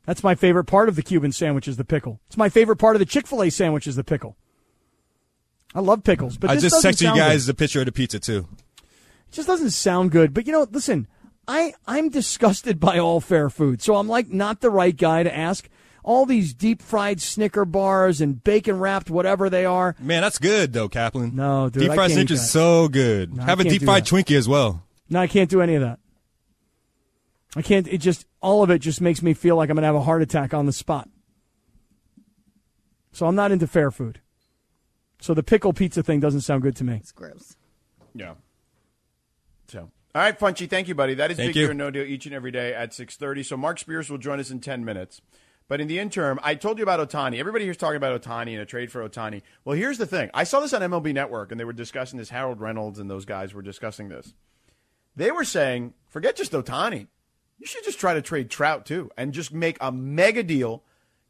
That's 0.05 0.23
my 0.23 0.35
favorite 0.35 0.65
part 0.65 0.87
of 0.89 0.95
the 0.95 1.01
Cuban 1.01 1.31
sandwich 1.31 1.67
is 1.67 1.77
the 1.77 1.85
pickle. 1.85 2.19
It's 2.27 2.37
my 2.37 2.49
favorite 2.49 2.75
part 2.75 2.95
of 2.95 2.99
the 2.99 3.05
Chick 3.05 3.25
Fil 3.25 3.43
A 3.43 3.49
sandwich 3.49 3.87
is 3.87 3.95
the 3.95 4.03
pickle. 4.03 4.35
I 5.73 5.79
love 5.79 6.03
pickles, 6.03 6.37
but 6.37 6.49
I 6.49 6.57
just 6.57 6.83
texted 6.83 7.01
you 7.01 7.15
guys 7.19 7.45
Good. 7.45 7.53
the 7.55 7.57
picture 7.57 7.79
of 7.79 7.85
the 7.85 7.91
pizza 7.91 8.19
too. 8.19 8.47
It 8.77 9.31
just 9.31 9.47
doesn't 9.47 9.71
sound 9.71 10.11
good. 10.11 10.33
But 10.33 10.45
you 10.47 10.51
know, 10.53 10.67
listen, 10.69 11.07
I 11.47 11.73
I'm 11.87 12.09
disgusted 12.09 12.79
by 12.79 12.99
all 12.99 13.19
fair 13.19 13.49
food, 13.49 13.81
so 13.81 13.95
I'm 13.95 14.07
like 14.07 14.29
not 14.29 14.61
the 14.61 14.69
right 14.69 14.95
guy 14.95 15.23
to 15.23 15.35
ask. 15.35 15.69
All 16.05 16.27
these 16.27 16.53
deep 16.53 16.83
fried 16.83 17.19
Snicker 17.19 17.65
bars 17.65 18.21
and 18.21 18.43
bacon 18.43 18.77
wrapped 18.77 19.09
whatever 19.09 19.49
they 19.49 19.65
are. 19.65 19.95
Man, 19.99 20.21
that's 20.21 20.37
good 20.37 20.71
though, 20.71 20.87
Kaplan. 20.87 21.35
No, 21.35 21.67
dude, 21.67 21.81
deep 21.81 21.93
fried 21.93 21.97
can't 21.97 22.11
eat 22.11 22.13
sandwich 22.13 22.31
is 22.31 22.51
so 22.51 22.87
good. 22.87 23.35
No, 23.35 23.41
Have 23.41 23.59
a 23.59 23.63
deep 23.63 23.81
fried 23.81 24.05
that. 24.05 24.09
Twinkie 24.09 24.37
as 24.37 24.47
well. 24.47 24.83
No, 25.09 25.19
I 25.19 25.25
can't 25.25 25.49
do 25.49 25.61
any 25.61 25.73
of 25.73 25.81
that. 25.81 25.97
I 27.55 27.63
can't. 27.63 27.87
It 27.87 27.97
just 27.97 28.27
all 28.39 28.61
of 28.61 28.69
it 28.69 28.79
just 28.79 29.01
makes 29.01 29.23
me 29.23 29.33
feel 29.33 29.55
like 29.55 29.71
I'm 29.71 29.75
gonna 29.75 29.87
have 29.87 29.95
a 29.95 30.03
heart 30.03 30.21
attack 30.21 30.53
on 30.53 30.67
the 30.67 30.73
spot. 30.73 31.09
So 33.11 33.25
I'm 33.25 33.35
not 33.35 33.51
into 33.51 33.65
fair 33.65 33.89
food. 33.89 34.21
So 35.19 35.33
the 35.33 35.41
pickle 35.41 35.73
pizza 35.73 36.03
thing 36.03 36.19
doesn't 36.19 36.41
sound 36.41 36.61
good 36.61 36.75
to 36.75 36.83
me. 36.83 36.97
It's 36.97 37.11
gross. 37.11 37.55
Yeah. 38.13 38.35
So, 39.69 39.89
all 40.13 40.21
right, 40.21 40.37
Funchy, 40.37 40.69
thank 40.69 40.87
you, 40.87 40.93
buddy. 40.93 41.15
That 41.15 41.31
is 41.31 41.37
Thank 41.37 41.49
Big 41.49 41.55
you. 41.55 41.67
Deal 41.67 41.75
No 41.75 41.89
Deal 41.89 42.03
each 42.05 42.27
and 42.27 42.35
every 42.35 42.51
day 42.51 42.75
at 42.75 42.91
6.30. 42.91 43.43
So 43.43 43.57
Marc 43.57 43.79
Spears 43.79 44.09
will 44.11 44.19
join 44.19 44.39
us 44.39 44.51
in 44.51 44.59
10 44.59 44.85
minutes. 44.85 45.21
But 45.67 45.81
in 45.81 45.87
the 45.87 45.97
interim, 45.97 46.39
I 46.43 46.55
told 46.55 46.77
you 46.77 46.83
about 46.83 47.09
Ohtani. 47.09 47.39
Everybody 47.39 47.65
here's 47.65 47.77
talking 47.77 47.97
about 47.97 48.21
Ohtani 48.21 48.51
and 48.51 48.61
a 48.61 48.65
trade 48.65 48.91
for 48.91 49.07
Ohtani. 49.07 49.41
Well, 49.63 49.75
here's 49.75 49.97
the 49.97 50.05
thing. 50.05 50.29
I 50.33 50.43
saw 50.43 50.59
this 50.59 50.73
on 50.73 50.81
MLB 50.81 51.13
Network, 51.13 51.51
and 51.51 51.59
they 51.59 51.65
were 51.65 51.73
discussing 51.73 52.19
this. 52.19 52.29
Harold 52.29 52.61
Reynolds 52.61 52.99
and 52.99 53.09
those 53.09 53.25
guys 53.25 53.53
were 53.53 53.63
discussing 53.63 54.09
this. 54.09 54.33
They 55.15 55.31
were 55.31 55.43
saying, 55.43 55.93
forget 56.07 56.35
just 56.35 56.51
Ohtani. 56.51 57.07
You 57.57 57.65
should 57.65 57.83
just 57.83 57.99
try 57.99 58.13
to 58.13 58.21
trade 58.21 58.49
Trout, 58.49 58.85
too, 58.85 59.09
and 59.17 59.33
just 59.33 59.53
make 59.53 59.77
a 59.81 59.91
mega 59.91 60.43
deal. 60.43 60.83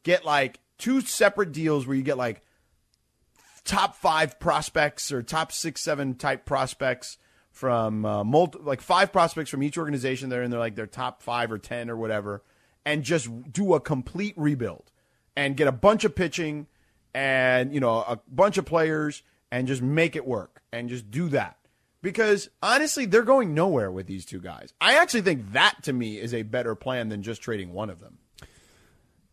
Get 0.03 0.25
like 0.25 0.59
two 0.77 1.01
separate 1.01 1.51
deals 1.51 1.87
where 1.87 1.95
you 1.95 2.03
get 2.03 2.17
like 2.17 2.41
top 3.63 3.95
five 3.95 4.39
prospects 4.39 5.11
or 5.11 5.23
top 5.23 5.51
six, 5.51 5.81
seven 5.81 6.15
type 6.15 6.45
prospects 6.45 7.17
from 7.51 8.05
uh, 8.05 8.23
multi- 8.23 8.59
like 8.61 8.81
five 8.81 9.11
prospects 9.11 9.49
from 9.49 9.63
each 9.63 9.77
organization. 9.77 10.29
They're 10.29 10.43
in 10.43 10.51
their 10.51 10.59
like 10.59 10.75
their 10.75 10.87
top 10.87 11.21
five 11.21 11.51
or 11.51 11.57
ten 11.57 11.89
or 11.89 11.95
whatever, 11.95 12.43
and 12.85 13.03
just 13.03 13.29
do 13.51 13.73
a 13.73 13.79
complete 13.79 14.33
rebuild 14.37 14.91
and 15.35 15.57
get 15.57 15.67
a 15.67 15.71
bunch 15.71 16.03
of 16.03 16.15
pitching 16.15 16.67
and 17.13 17.73
you 17.73 17.79
know 17.79 17.99
a 18.07 18.19
bunch 18.27 18.57
of 18.57 18.65
players 18.65 19.23
and 19.51 19.67
just 19.67 19.81
make 19.81 20.15
it 20.15 20.25
work 20.25 20.61
and 20.71 20.89
just 20.89 21.09
do 21.09 21.29
that. 21.29 21.57
Because 22.01 22.49
honestly, 22.61 23.05
they're 23.05 23.23
going 23.23 23.55
nowhere 23.55 23.91
with 23.91 24.05
these 24.05 24.25
two 24.25 24.39
guys. 24.39 24.73
I 24.79 24.97
actually 24.97 25.21
think 25.21 25.53
that 25.53 25.77
to 25.83 25.93
me 25.93 26.19
is 26.19 26.33
a 26.33 26.43
better 26.43 26.75
plan 26.75 27.09
than 27.09 27.23
just 27.23 27.41
trading 27.41 27.73
one 27.73 27.89
of 27.89 27.99
them. 27.99 28.19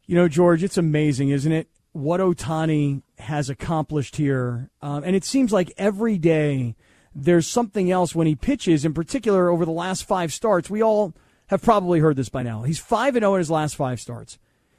You 0.06 0.16
know, 0.16 0.28
George, 0.28 0.62
it's 0.62 0.78
amazing, 0.78 1.28
isn't 1.30 1.52
it? 1.52 1.68
What 1.92 2.20
Ohtani 2.20 3.02
has 3.18 3.50
accomplished 3.50 4.16
here. 4.16 4.70
Um, 4.80 5.04
and 5.04 5.14
it 5.14 5.24
seems 5.24 5.52
like 5.52 5.72
every 5.76 6.16
day 6.16 6.74
there's 7.14 7.46
something 7.46 7.90
else 7.90 8.14
when 8.14 8.26
he 8.26 8.34
pitches, 8.34 8.84
in 8.84 8.94
particular 8.94 9.50
over 9.50 9.66
the 9.66 9.70
last 9.70 10.04
five 10.04 10.32
starts. 10.32 10.70
We 10.70 10.82
all 10.82 11.14
have 11.52 11.62
probably 11.62 12.00
heard 12.00 12.16
this 12.16 12.30
by 12.30 12.42
now. 12.42 12.62
He's 12.62 12.78
5 12.78 13.14
and 13.16 13.22
0 13.22 13.34
in 13.34 13.38
his 13.38 13.50
last 13.50 13.76
five 13.76 14.00
starts. 14.00 14.38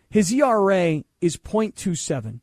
His 0.10 0.32
ERA 0.34 1.04
is 1.22 1.38
.27. 1.38 2.40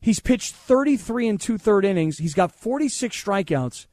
He's 0.00 0.20
pitched 0.20 0.54
33 0.54 1.28
and 1.28 1.40
two 1.40 1.58
third 1.58 1.84
innings. 1.84 2.18
He's 2.18 2.34
got 2.34 2.52
46 2.52 3.24
strikeouts, 3.24 3.86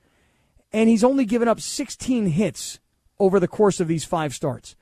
and 0.71 0.89
he's 0.89 1.03
only 1.03 1.25
given 1.25 1.47
up 1.47 1.59
16 1.59 2.27
hits 2.27 2.79
over 3.19 3.39
the 3.39 3.47
course 3.47 3.79
of 3.79 3.87
these 3.87 4.05
five 4.05 4.33
starts. 4.33 4.75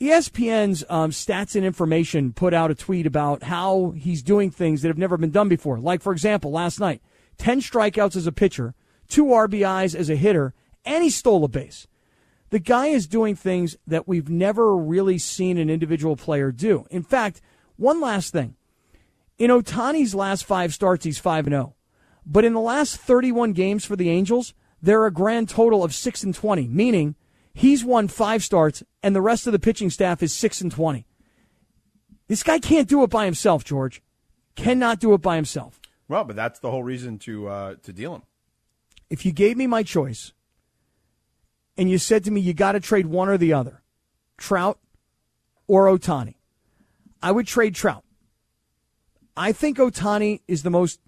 ESPN's 0.00 0.84
um, 0.88 1.10
stats 1.10 1.54
and 1.54 1.64
information 1.64 2.32
put 2.32 2.52
out 2.52 2.70
a 2.70 2.74
tweet 2.74 3.06
about 3.06 3.44
how 3.44 3.92
he's 3.96 4.22
doing 4.22 4.50
things 4.50 4.82
that 4.82 4.88
have 4.88 4.98
never 4.98 5.16
been 5.16 5.30
done 5.30 5.48
before. 5.48 5.78
Like, 5.78 6.02
for 6.02 6.12
example, 6.12 6.50
last 6.50 6.80
night, 6.80 7.00
10 7.38 7.60
strikeouts 7.60 8.16
as 8.16 8.26
a 8.26 8.32
pitcher, 8.32 8.74
two 9.08 9.26
RBIs 9.26 9.94
as 9.94 10.10
a 10.10 10.16
hitter, 10.16 10.54
and 10.84 11.04
he 11.04 11.10
stole 11.10 11.44
a 11.44 11.48
base. 11.48 11.86
The 12.54 12.60
guy 12.60 12.86
is 12.86 13.08
doing 13.08 13.34
things 13.34 13.76
that 13.84 14.06
we've 14.06 14.28
never 14.28 14.76
really 14.76 15.18
seen 15.18 15.58
an 15.58 15.68
individual 15.68 16.14
player 16.14 16.52
do. 16.52 16.86
In 16.88 17.02
fact, 17.02 17.40
one 17.74 18.00
last 18.00 18.32
thing. 18.32 18.54
In 19.38 19.50
Ohtani's 19.50 20.14
last 20.14 20.44
five 20.44 20.72
starts, 20.72 21.04
he's 21.04 21.18
5 21.18 21.46
0. 21.46 21.74
But 22.24 22.44
in 22.44 22.52
the 22.52 22.60
last 22.60 22.96
31 22.96 23.54
games 23.54 23.84
for 23.84 23.96
the 23.96 24.08
Angels, 24.08 24.54
they're 24.80 25.04
a 25.04 25.10
grand 25.10 25.48
total 25.48 25.82
of 25.82 25.92
6 25.92 26.22
and 26.22 26.32
20, 26.32 26.68
meaning 26.68 27.16
he's 27.54 27.84
won 27.84 28.06
five 28.06 28.44
starts 28.44 28.84
and 29.02 29.16
the 29.16 29.20
rest 29.20 29.48
of 29.48 29.52
the 29.52 29.58
pitching 29.58 29.90
staff 29.90 30.22
is 30.22 30.32
6 30.32 30.60
and 30.60 30.70
20. 30.70 31.08
This 32.28 32.44
guy 32.44 32.60
can't 32.60 32.88
do 32.88 33.02
it 33.02 33.10
by 33.10 33.24
himself, 33.24 33.64
George. 33.64 34.00
Cannot 34.54 35.00
do 35.00 35.12
it 35.14 35.20
by 35.20 35.34
himself. 35.34 35.80
Well, 36.06 36.22
but 36.22 36.36
that's 36.36 36.60
the 36.60 36.70
whole 36.70 36.84
reason 36.84 37.18
to 37.18 37.48
uh, 37.48 37.74
to 37.82 37.92
deal 37.92 38.14
him. 38.14 38.22
If 39.10 39.26
you 39.26 39.32
gave 39.32 39.56
me 39.56 39.66
my 39.66 39.82
choice 39.82 40.32
and 41.76 41.90
you 41.90 41.98
said 41.98 42.24
to 42.24 42.30
me, 42.30 42.40
you 42.40 42.54
got 42.54 42.72
to 42.72 42.80
trade 42.80 43.06
one 43.06 43.28
or 43.28 43.36
the 43.38 43.52
other, 43.52 43.82
Trout 44.38 44.78
or 45.66 45.86
Ohtani, 45.86 46.34
I 47.22 47.32
would 47.32 47.46
trade 47.46 47.74
Trout. 47.74 48.04
I 49.36 49.52
think 49.52 49.78
Ohtani 49.78 50.40
is 50.46 50.62
the 50.62 50.70
most 50.70 51.00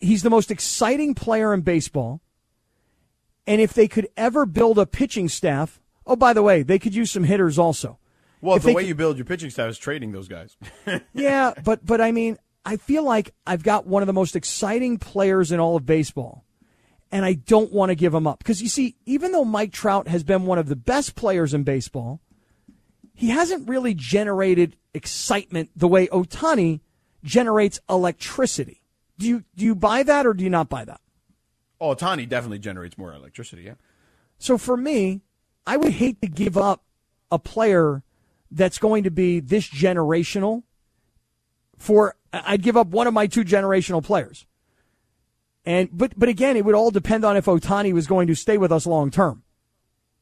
he's 0.00 0.22
the 0.22 0.30
most 0.30 0.50
exciting 0.50 1.14
player 1.14 1.54
in 1.54 1.60
baseball. 1.62 2.20
And 3.46 3.60
if 3.60 3.72
they 3.74 3.88
could 3.88 4.08
ever 4.16 4.46
build 4.46 4.78
a 4.78 4.86
pitching 4.86 5.28
staff, 5.28 5.80
oh 6.06 6.16
by 6.16 6.32
the 6.32 6.42
way, 6.42 6.62
they 6.62 6.78
could 6.78 6.94
use 6.94 7.10
some 7.10 7.24
hitters 7.24 7.58
also. 7.58 7.98
Well, 8.40 8.56
If 8.56 8.62
the 8.64 8.72
way 8.72 8.82
could- 8.82 8.88
you 8.88 8.94
build 8.94 9.16
your 9.16 9.24
pitching 9.24 9.50
staff 9.50 9.70
is 9.70 9.78
trading 9.78 10.12
those 10.12 10.28
guys. 10.28 10.56
yeah, 11.14 11.52
but 11.64 11.84
but 11.84 12.00
I 12.00 12.10
mean, 12.12 12.38
I 12.64 12.76
feel 12.76 13.02
like 13.04 13.34
I've 13.46 13.62
got 13.62 13.86
one 13.86 14.02
of 14.02 14.06
the 14.06 14.12
most 14.12 14.34
exciting 14.36 14.98
players 14.98 15.52
in 15.52 15.60
all 15.60 15.76
of 15.76 15.86
baseball, 15.86 16.43
and 17.14 17.24
I 17.24 17.34
don't 17.34 17.72
want 17.72 17.88
to 17.90 17.94
give 17.94 18.12
him 18.12 18.26
up 18.26 18.38
because 18.40 18.60
you 18.60 18.68
see, 18.68 18.96
even 19.06 19.32
though 19.32 19.44
Mike 19.44 19.72
Trout 19.72 20.08
has 20.08 20.22
been 20.22 20.44
one 20.44 20.58
of 20.58 20.68
the 20.68 20.76
best 20.76 21.14
players 21.14 21.54
in 21.54 21.62
baseball, 21.62 22.20
he 23.14 23.30
hasn't 23.30 23.68
really 23.68 23.94
generated 23.94 24.76
excitement 24.92 25.70
the 25.74 25.88
way 25.88 26.08
Ohtani 26.08 26.80
generates 27.22 27.80
electricity. 27.88 28.82
Do 29.16 29.28
you 29.28 29.44
do 29.54 29.64
you 29.64 29.74
buy 29.74 30.02
that 30.02 30.26
or 30.26 30.34
do 30.34 30.44
you 30.44 30.50
not 30.50 30.68
buy 30.68 30.84
that? 30.84 31.00
oh, 31.80 31.94
Tani 31.94 32.26
definitely 32.26 32.58
generates 32.58 32.96
more 32.96 33.12
electricity. 33.12 33.62
Yeah. 33.62 33.74
So 34.38 34.58
for 34.58 34.76
me, 34.76 35.22
I 35.66 35.76
would 35.76 35.92
hate 35.92 36.20
to 36.22 36.28
give 36.28 36.56
up 36.56 36.82
a 37.30 37.38
player 37.38 38.02
that's 38.50 38.78
going 38.78 39.04
to 39.04 39.10
be 39.10 39.40
this 39.40 39.68
generational 39.68 40.62
for 41.76 42.16
I'd 42.32 42.62
give 42.62 42.76
up 42.76 42.88
one 42.88 43.06
of 43.06 43.14
my 43.14 43.26
two 43.26 43.44
generational 43.44 44.02
players. 44.02 44.46
And 45.66 45.88
but 45.92 46.18
but 46.18 46.28
again, 46.28 46.56
it 46.56 46.64
would 46.64 46.74
all 46.74 46.90
depend 46.90 47.24
on 47.24 47.36
if 47.36 47.46
Ohtani 47.46 47.92
was 47.92 48.06
going 48.06 48.26
to 48.26 48.34
stay 48.34 48.58
with 48.58 48.72
us 48.72 48.86
long 48.86 49.10
term. 49.10 49.42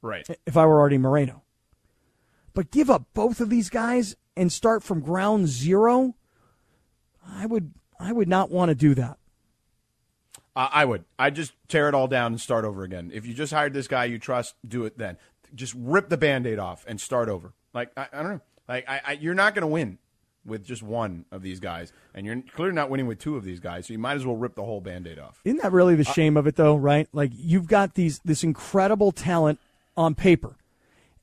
Right. 0.01 0.27
If 0.47 0.57
I 0.57 0.67
were 0.67 0.81
Arte 0.81 0.99
Moreno. 0.99 1.43
But 2.55 2.71
give 2.71 2.91
up 2.91 3.07
both 3.15 3.41
of 3.41 3.51
these 3.51 3.71
guys 3.71 4.15
and 4.37 4.53
start 4.53 4.83
from 4.83 5.01
ground 5.01 5.49
zero, 5.49 6.17
I 7.27 7.47
would 7.47 7.73
I 7.99 8.13
would 8.13 8.29
not 8.29 8.51
want 8.51 8.69
to 8.69 8.75
do 8.75 8.95
that. 8.95 9.19
Uh, 10.55 10.69
I 10.71 10.85
would. 10.85 11.05
I'd 11.19 11.35
just 11.35 11.55
tear 11.69 11.89
it 11.89 11.95
all 11.95 12.09
down 12.09 12.33
and 12.33 12.41
start 12.41 12.65
over 12.65 12.83
again. 12.83 13.11
If 13.13 13.27
you 13.27 13.33
just 13.33 13.53
hired 13.53 13.73
this 13.73 13.89
guy 13.89 14.05
you 14.05 14.19
trust, 14.19 14.55
do 14.67 14.85
it 14.85 14.99
then. 14.99 15.17
Just 15.55 15.75
rip 15.77 16.09
the 16.09 16.17
band 16.17 16.47
aid 16.47 16.59
off 16.59 16.85
and 16.87 17.01
start 17.01 17.29
over. 17.29 17.55
Like, 17.73 17.91
I, 17.97 18.09
I 18.13 18.23
don't 18.23 18.33
know. 18.33 18.41
Like, 18.69 18.89
I, 18.89 19.01
I, 19.05 19.13
you're 19.13 19.35
not 19.35 19.55
going 19.55 19.63
to 19.63 19.69
win 19.69 19.99
with 20.45 20.65
just 20.65 20.83
one 20.83 21.25
of 21.31 21.43
these 21.43 21.61
guys, 21.61 21.93
and 22.15 22.27
you're 22.27 22.43
clearly 22.55 22.75
not 22.75 22.91
winning 22.91 23.07
with 23.07 23.19
two 23.19 23.37
of 23.37 23.45
these 23.45 23.61
guys, 23.61 23.87
so 23.87 23.93
you 23.93 23.99
might 23.99 24.15
as 24.15 24.27
well 24.27 24.37
rip 24.37 24.55
the 24.55 24.65
whole 24.65 24.81
band 24.81 25.07
aid 25.07 25.19
off. 25.19 25.41
Isn't 25.45 25.63
that 25.63 25.73
really 25.73 25.95
the 25.95 26.05
shame 26.05 26.37
of 26.37 26.47
it 26.47 26.57
though, 26.57 26.77
right? 26.77 27.09
Like 27.13 27.31
you've 27.35 27.69
got 27.69 27.95
these 27.95 28.21
this 28.25 28.43
incredible 28.43 29.13
talent 29.13 29.61
on 29.97 30.15
paper 30.15 30.57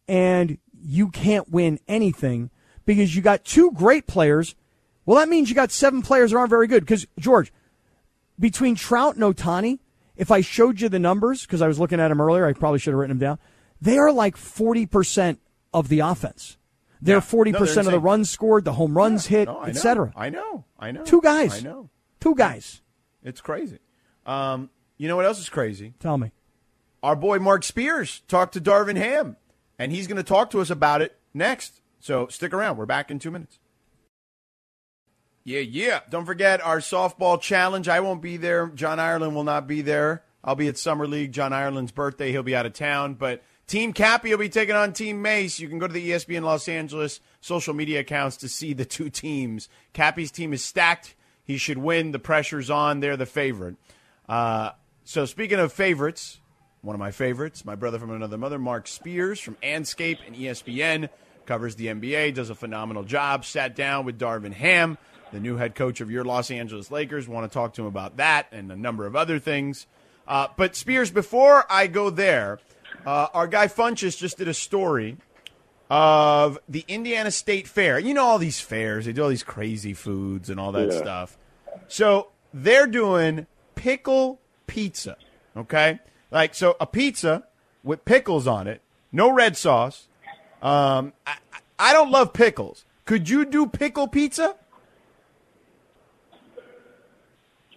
and 0.09 0.57
you 0.81 1.09
can't 1.09 1.49
win 1.49 1.79
anything 1.87 2.49
because 2.85 3.15
you 3.15 3.21
got 3.21 3.45
two 3.45 3.71
great 3.71 4.07
players. 4.07 4.55
Well, 5.05 5.17
that 5.17 5.29
means 5.29 5.49
you 5.49 5.55
got 5.55 5.71
seven 5.71 6.01
players 6.01 6.31
that 6.31 6.37
aren't 6.37 6.49
very 6.49 6.67
good 6.67 6.81
because 6.81 7.05
George, 7.19 7.53
between 8.39 8.75
Trout 8.75 9.15
and 9.15 9.23
Ohtani, 9.23 9.79
if 10.15 10.31
I 10.31 10.41
showed 10.41 10.81
you 10.81 10.89
the 10.89 10.99
numbers 10.99 11.41
because 11.41 11.61
I 11.61 11.67
was 11.67 11.79
looking 11.79 11.99
at 11.99 12.07
them 12.07 12.19
earlier, 12.19 12.45
I 12.45 12.53
probably 12.53 12.79
should 12.79 12.91
have 12.91 12.99
written 12.99 13.17
them 13.17 13.25
down. 13.25 13.39
They 13.79 13.97
are 13.97 14.11
like 14.11 14.35
40% 14.35 15.37
of 15.73 15.87
the 15.87 15.99
offense. 15.99 16.57
They're 17.01 17.21
40% 17.21 17.53
No, 17.53 17.65
they're 17.65 17.79
of 17.79 17.85
the 17.85 17.99
runs 17.99 18.29
scored, 18.29 18.65
the 18.65 18.73
home 18.73 18.97
runs 18.97 19.27
hit, 19.27 19.47
No, 19.47 19.59
I 19.59 19.63
know. 19.63 19.69
etc. 19.69 20.13
I 20.15 20.29
know. 20.29 20.65
I 20.77 20.91
know. 20.91 21.03
Two 21.03 21.21
guys. 21.21 21.53
I 21.53 21.61
know. 21.61 21.89
Two 22.19 22.35
guys. 22.35 22.81
It's 23.23 23.41
crazy. 23.41 23.79
Um, 24.25 24.69
you 24.97 25.07
know 25.07 25.15
what 25.15 25.25
else 25.25 25.39
is 25.39 25.49
crazy? 25.49 25.93
Tell 25.99 26.17
me. 26.17 26.31
Our 27.01 27.15
boy 27.15 27.39
Marc 27.39 27.63
Spears 27.63 28.21
talked 28.27 28.53
to 28.53 28.61
Darvin 28.61 28.97
Ham, 28.97 29.37
and 29.77 29.91
he's 29.91 30.07
going 30.07 30.17
to 30.17 30.23
talk 30.23 30.49
to 30.51 30.59
us 30.59 30.69
about 30.69 31.01
it 31.01 31.17
next. 31.33 31.81
So 32.01 32.27
stick 32.27 32.53
around. 32.53 32.77
We're 32.77 32.85
back 32.85 33.09
in 33.09 33.19
two 33.19 33.31
minutes. 33.31 33.59
Yeah, 35.45 35.61
yeah. 35.61 36.01
Don't 36.09 36.25
forget 36.25 36.61
our 36.61 36.79
softball 36.79 37.39
challenge. 37.39 37.87
I 37.87 38.01
won't 38.01 38.21
be 38.21 38.37
there. 38.37 38.67
John 38.67 38.99
Ireland 38.99 39.35
will 39.35 39.43
not 39.45 39.67
be 39.67 39.81
there. 39.81 40.23
I'll 40.43 40.55
be 40.55 40.67
at 40.67 40.77
Summer 40.77 41.07
League. 41.07 41.31
John 41.31 41.53
Ireland's 41.53 41.91
birthday. 41.91 42.31
He'll 42.31 42.43
be 42.43 42.55
out 42.55 42.65
of 42.65 42.73
town. 42.73 43.15
But 43.15 43.41
Team 43.69 43.93
Kappy 43.93 44.31
will 44.31 44.39
be 44.39 44.49
taking 44.49 44.73
on 44.73 44.93
Team 44.93 45.21
Mace. 45.21 45.59
You 45.59 45.69
can 45.69 45.77
go 45.77 45.85
to 45.85 45.93
the 45.93 46.09
ESPN 46.09 46.41
Los 46.41 46.67
Angeles 46.67 47.19
social 47.39 47.75
media 47.75 47.99
accounts 47.99 48.35
to 48.37 48.49
see 48.49 48.73
the 48.73 48.83
two 48.83 49.11
teams. 49.11 49.69
Kappy's 49.93 50.31
team 50.31 50.53
is 50.53 50.63
stacked. 50.63 51.13
He 51.43 51.59
should 51.59 51.77
win. 51.77 52.11
The 52.11 52.17
pressure's 52.17 52.71
on. 52.71 52.99
They're 52.99 53.15
the 53.15 53.27
favorite. 53.27 53.75
Uh, 54.27 54.71
so 55.03 55.25
speaking 55.25 55.59
of 55.59 55.71
favorites, 55.71 56.39
one 56.81 56.95
of 56.95 56.99
my 56.99 57.11
favorites, 57.11 57.63
my 57.63 57.75
brother 57.75 57.99
from 57.99 58.09
another 58.09 58.39
mother, 58.39 58.57
Marc 58.57 58.87
Spears 58.87 59.39
from 59.39 59.55
Andscape 59.61 60.17
and 60.25 60.35
ESPN, 60.35 61.07
covers 61.45 61.75
the 61.75 61.87
NBA, 61.87 62.33
does 62.33 62.49
a 62.49 62.55
phenomenal 62.55 63.03
job. 63.03 63.45
Sat 63.45 63.75
down 63.75 64.03
with 64.03 64.17
Darvin 64.17 64.53
Ham, 64.53 64.97
the 65.31 65.39
new 65.39 65.57
head 65.57 65.75
coach 65.75 66.01
of 66.01 66.09
your 66.09 66.23
Los 66.23 66.49
Angeles 66.49 66.89
Lakers. 66.89 67.27
Want 67.27 67.47
to 67.47 67.53
talk 67.53 67.75
to 67.75 67.83
him 67.83 67.87
about 67.87 68.17
that 68.17 68.47
and 68.51 68.71
a 68.71 68.75
number 68.75 69.05
of 69.05 69.15
other 69.15 69.37
things. 69.37 69.85
Uh, 70.27 70.47
but 70.57 70.75
Spears, 70.75 71.11
before 71.11 71.71
I 71.71 71.85
go 71.85 72.09
there, 72.09 72.59
uh, 73.05 73.27
our 73.33 73.47
guy 73.47 73.67
Funches 73.67 74.17
just 74.17 74.37
did 74.37 74.47
a 74.47 74.53
story 74.53 75.17
of 75.89 76.59
the 76.69 76.85
Indiana 76.87 77.31
State 77.31 77.67
Fair. 77.67 77.97
You 77.99 78.13
know 78.13 78.25
all 78.25 78.37
these 78.37 78.59
fairs; 78.59 79.05
they 79.05 79.13
do 79.13 79.23
all 79.23 79.29
these 79.29 79.43
crazy 79.43 79.93
foods 79.93 80.49
and 80.49 80.59
all 80.59 80.71
that 80.73 80.91
Yeah. 80.91 80.99
stuff. 80.99 81.37
So 81.87 82.29
they're 82.53 82.87
doing 82.87 83.47
pickle 83.75 84.39
pizza. 84.67 85.17
Okay, 85.57 85.99
like 86.31 86.53
so 86.53 86.75
a 86.79 86.85
pizza 86.85 87.45
with 87.83 88.05
pickles 88.05 88.45
on 88.47 88.67
it, 88.67 88.81
no 89.11 89.31
red 89.31 89.57
sauce. 89.57 90.07
Um, 90.61 91.13
I, 91.25 91.37
I 91.79 91.93
don't 91.93 92.11
love 92.11 92.33
pickles. 92.33 92.85
Could 93.05 93.29
you 93.29 93.45
do 93.45 93.65
pickle 93.65 94.07
pizza? 94.07 94.55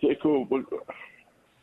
Pickle. 0.01 0.47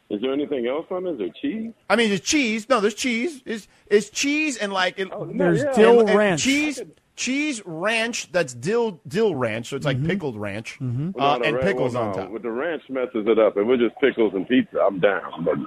What- 0.09 0.15
Is 0.17 0.21
there 0.21 0.33
anything 0.33 0.67
else 0.67 0.85
on 0.91 1.05
it? 1.07 1.11
Is 1.11 1.17
there 1.19 1.29
cheese? 1.41 1.73
I 1.89 1.95
mean, 1.95 2.09
there's 2.09 2.21
cheese. 2.21 2.67
No, 2.69 2.79
there's 2.79 2.95
cheese. 2.95 3.41
It's, 3.45 3.67
is 3.87 4.09
cheese 4.09 4.57
and 4.57 4.73
like 4.73 4.99
it, 4.99 5.09
There's 5.35 5.63
yeah. 5.63 5.71
dill 5.73 5.99
and- 6.01 6.09
and 6.09 6.17
ranch. 6.17 6.43
cheese, 6.43 6.81
cheese 7.15 7.61
ranch. 7.65 8.31
That's 8.31 8.53
dill 8.53 8.99
dill 9.07 9.35
ranch. 9.35 9.69
So 9.69 9.75
it's 9.75 9.85
like 9.85 10.03
pickled 10.05 10.35
ranch 10.37 10.77
uh, 10.81 10.83
No, 10.85 11.11
the 11.39 11.41
and 11.45 11.55
ra- 11.57 11.61
pickles 11.63 11.93
well, 11.93 12.03
on 12.03 12.11
no, 12.11 12.23
top. 12.23 12.31
With 12.31 12.43
the 12.43 12.51
ranch 12.51 12.83
messes 12.89 13.27
it 13.27 13.39
up. 13.39 13.55
If 13.57 13.65
we're 13.67 13.77
just 13.77 13.95
pickles 14.01 14.33
and 14.33 14.47
pizza, 14.47 14.79
I'm 14.81 14.99
down. 14.99 15.43
But 15.43 15.57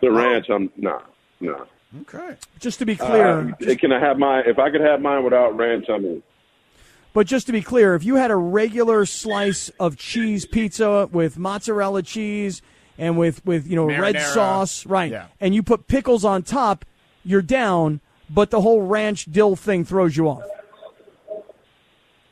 the 0.00 0.10
ranch, 0.10 0.46
I'm 0.50 0.70
nah, 0.76 1.00
nah. 1.40 1.64
Okay. 2.02 2.36
Just 2.58 2.80
to 2.80 2.86
be 2.86 2.96
clear, 2.96 3.54
Uh, 3.60 3.74
can 3.76 3.92
I 3.92 4.00
have 4.00 4.18
mine? 4.18 4.42
If 4.46 4.58
I 4.58 4.68
could 4.70 4.80
have 4.80 5.00
mine 5.00 5.22
without 5.22 5.56
ranch, 5.56 5.86
I 5.88 5.98
mean, 5.98 6.22
But 7.12 7.28
just 7.28 7.46
to 7.46 7.52
be 7.52 7.62
clear, 7.62 7.94
if 7.94 8.02
you 8.02 8.16
had 8.16 8.32
a 8.32 8.36
regular 8.36 9.06
slice 9.06 9.68
of 9.78 9.96
cheese 9.96 10.44
pizza 10.46 11.08
with 11.12 11.38
mozzarella 11.38 12.02
cheese 12.02 12.60
and 12.98 13.16
with, 13.18 13.44
with 13.44 13.66
you 13.66 13.76
know 13.76 13.86
red 13.86 14.20
sauce, 14.20 14.86
right, 14.86 15.10
Yeah. 15.10 15.26
and 15.40 15.54
you 15.54 15.62
put 15.62 15.86
pickles 15.88 16.24
on 16.24 16.42
top, 16.42 16.84
you're 17.24 17.42
down. 17.42 18.00
But 18.30 18.50
the 18.50 18.62
whole 18.62 18.82
ranch 18.82 19.26
dill 19.26 19.54
thing 19.54 19.84
throws 19.84 20.16
you 20.16 20.28
off. 20.28 20.42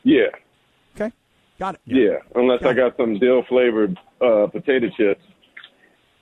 yeah, 0.03 0.23
Okay, 0.95 1.11
got 1.59 1.75
it. 1.75 1.81
yeah. 1.85 2.17
Unless 2.35 2.63
I 2.63 2.73
got 2.73 2.97
some 2.97 3.19
dill 3.19 3.43
flavored 3.47 3.97
uh, 4.19 4.47
potato 4.47 4.89
chips, 4.97 5.21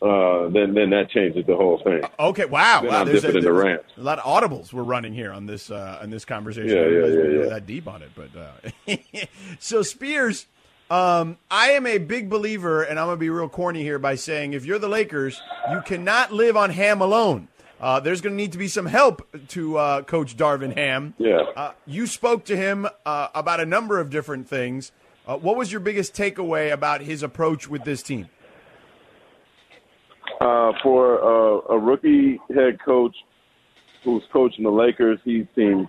uh, 0.01 0.49
then 0.49 0.73
then 0.73 0.89
that 0.89 1.09
changes 1.09 1.45
the 1.45 1.55
whole 1.55 1.79
thing. 1.83 2.01
Okay. 2.19 2.45
Wow. 2.45 2.81
Then 2.81 2.91
wow. 2.91 2.97
I'll 2.99 3.05
There's 3.05 3.23
a, 3.23 3.27
in 3.29 3.33
the 3.35 3.51
there's 3.51 3.79
a 3.97 4.01
lot 4.01 4.19
of 4.19 4.25
audibles 4.25 4.73
we're 4.73 4.83
running 4.83 5.13
here 5.13 5.31
on 5.31 5.45
this 5.45 5.71
uh, 5.71 5.99
on 6.01 6.09
this 6.09 6.25
conversation. 6.25 6.69
Yeah, 6.69 6.87
yeah, 6.87 7.05
yeah, 7.05 7.43
yeah. 7.43 7.49
that 7.49 7.65
deep 7.65 7.87
on 7.87 8.01
it, 8.01 8.09
but 8.15 8.29
uh, 8.35 8.95
so 9.59 9.83
Spears. 9.83 10.47
Um, 10.91 11.37
I 11.49 11.69
am 11.69 11.87
a 11.87 11.99
big 11.99 12.29
believer, 12.29 12.83
and 12.83 12.99
I'm 12.99 13.05
going 13.05 13.15
to 13.15 13.19
be 13.19 13.29
real 13.29 13.47
corny 13.47 13.81
here 13.81 13.97
by 13.97 14.15
saying 14.15 14.51
if 14.51 14.65
you're 14.65 14.77
the 14.77 14.89
Lakers, 14.89 15.41
you 15.71 15.81
cannot 15.85 16.33
live 16.33 16.57
on 16.57 16.69
Ham 16.69 16.99
alone. 16.99 17.47
Uh, 17.79 18.01
there's 18.01 18.19
going 18.19 18.33
to 18.33 18.37
need 18.37 18.51
to 18.51 18.57
be 18.57 18.67
some 18.67 18.87
help 18.87 19.25
to 19.47 19.77
uh, 19.77 20.01
Coach 20.01 20.35
Darvin 20.35 20.75
Ham. 20.75 21.13
Yeah. 21.17 21.43
Uh, 21.55 21.71
you 21.85 22.07
spoke 22.07 22.43
to 22.45 22.57
him 22.57 22.89
uh, 23.05 23.29
about 23.33 23.61
a 23.61 23.65
number 23.65 24.01
of 24.01 24.09
different 24.09 24.49
things. 24.49 24.91
Uh, 25.25 25.37
what 25.37 25.55
was 25.55 25.71
your 25.71 25.79
biggest 25.79 26.13
takeaway 26.13 26.73
about 26.73 26.99
his 26.99 27.23
approach 27.23 27.69
with 27.69 27.85
this 27.85 28.03
team? 28.03 28.27
Uh, 30.41 30.73
for 30.83 31.23
uh, 31.23 31.73
a 31.73 31.79
rookie 31.79 32.37
head 32.53 32.79
coach 32.83 33.15
who's 34.03 34.23
coaching 34.33 34.65
the 34.65 34.69
Lakers, 34.69 35.19
he 35.23 35.47
seems 35.55 35.87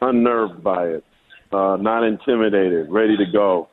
unnerved 0.00 0.62
by 0.62 0.86
it, 0.86 1.04
uh, 1.52 1.76
not 1.80 2.04
intimidated, 2.04 2.88
ready 2.88 3.16
to 3.16 3.26
go. 3.26 3.68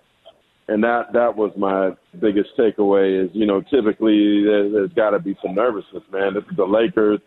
And 0.69 0.83
that 0.83 1.13
that 1.13 1.35
was 1.35 1.51
my 1.57 1.91
biggest 2.19 2.49
takeaway. 2.57 3.25
Is 3.25 3.31
you 3.33 3.47
know 3.47 3.61
typically 3.61 4.43
there, 4.45 4.69
there's 4.69 4.93
got 4.93 5.11
to 5.11 5.19
be 5.19 5.35
some 5.43 5.55
nervousness, 5.55 6.03
man. 6.11 6.35
This 6.35 6.43
is 6.43 6.57
the 6.57 6.65
Lakers, 6.65 7.19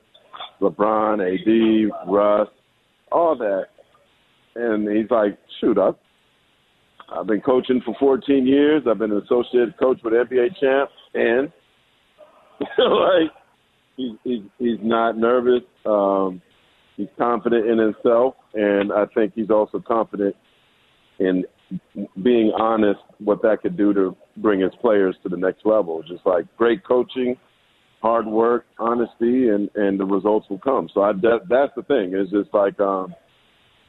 LeBron, 0.61 1.19
AD, 1.21 2.09
Russ, 2.09 2.49
all 3.11 3.37
that, 3.37 3.65
and 4.55 4.89
he's 4.97 5.11
like, 5.11 5.37
shoot, 5.61 5.77
I 5.77 5.91
I've 7.13 7.27
been 7.27 7.41
coaching 7.41 7.83
for 7.85 7.97
14 7.99 8.47
years. 8.47 8.85
I've 8.89 8.99
been 8.99 9.11
an 9.11 9.23
associate 9.25 9.77
coach 9.77 9.99
with 10.05 10.13
NBA 10.13 10.61
champs, 10.61 10.93
and 11.15 11.53
like 12.79 13.33
he's 13.97 14.13
he's, 14.23 14.43
he's 14.59 14.79
not 14.81 15.19
nervous. 15.19 15.65
Um, 15.85 16.41
he's 16.97 17.09
confident 17.19 17.67
in 17.67 17.79
himself, 17.79 18.35
and 18.55 18.93
I 18.93 19.07
think 19.15 19.33
he's 19.35 19.51
also 19.51 19.83
confident 19.87 20.37
in 21.19 21.45
being 22.23 22.53
honest 22.59 23.01
what 23.19 23.43
that 23.43 23.63
could 23.63 23.77
do 23.77 23.93
to 23.95 24.17
bring 24.37 24.61
his 24.61 24.73
players 24.81 25.17
to 25.23 25.29
the 25.29 25.37
next 25.37 25.65
level. 25.65 26.03
Just 26.03 26.25
like 26.27 26.45
great 26.57 26.85
coaching, 26.85 27.37
hard 28.01 28.27
work, 28.27 28.67
honesty, 28.79 29.49
and 29.49 29.71
and 29.75 29.99
the 29.99 30.05
results 30.05 30.49
will 30.51 30.59
come. 30.59 30.89
So 30.93 31.03
I 31.03 31.13
that, 31.13 31.41
that's 31.49 31.73
the 31.77 31.83
thing. 31.83 32.13
It's 32.15 32.31
just 32.31 32.53
like 32.53 32.79
um, 32.81 33.15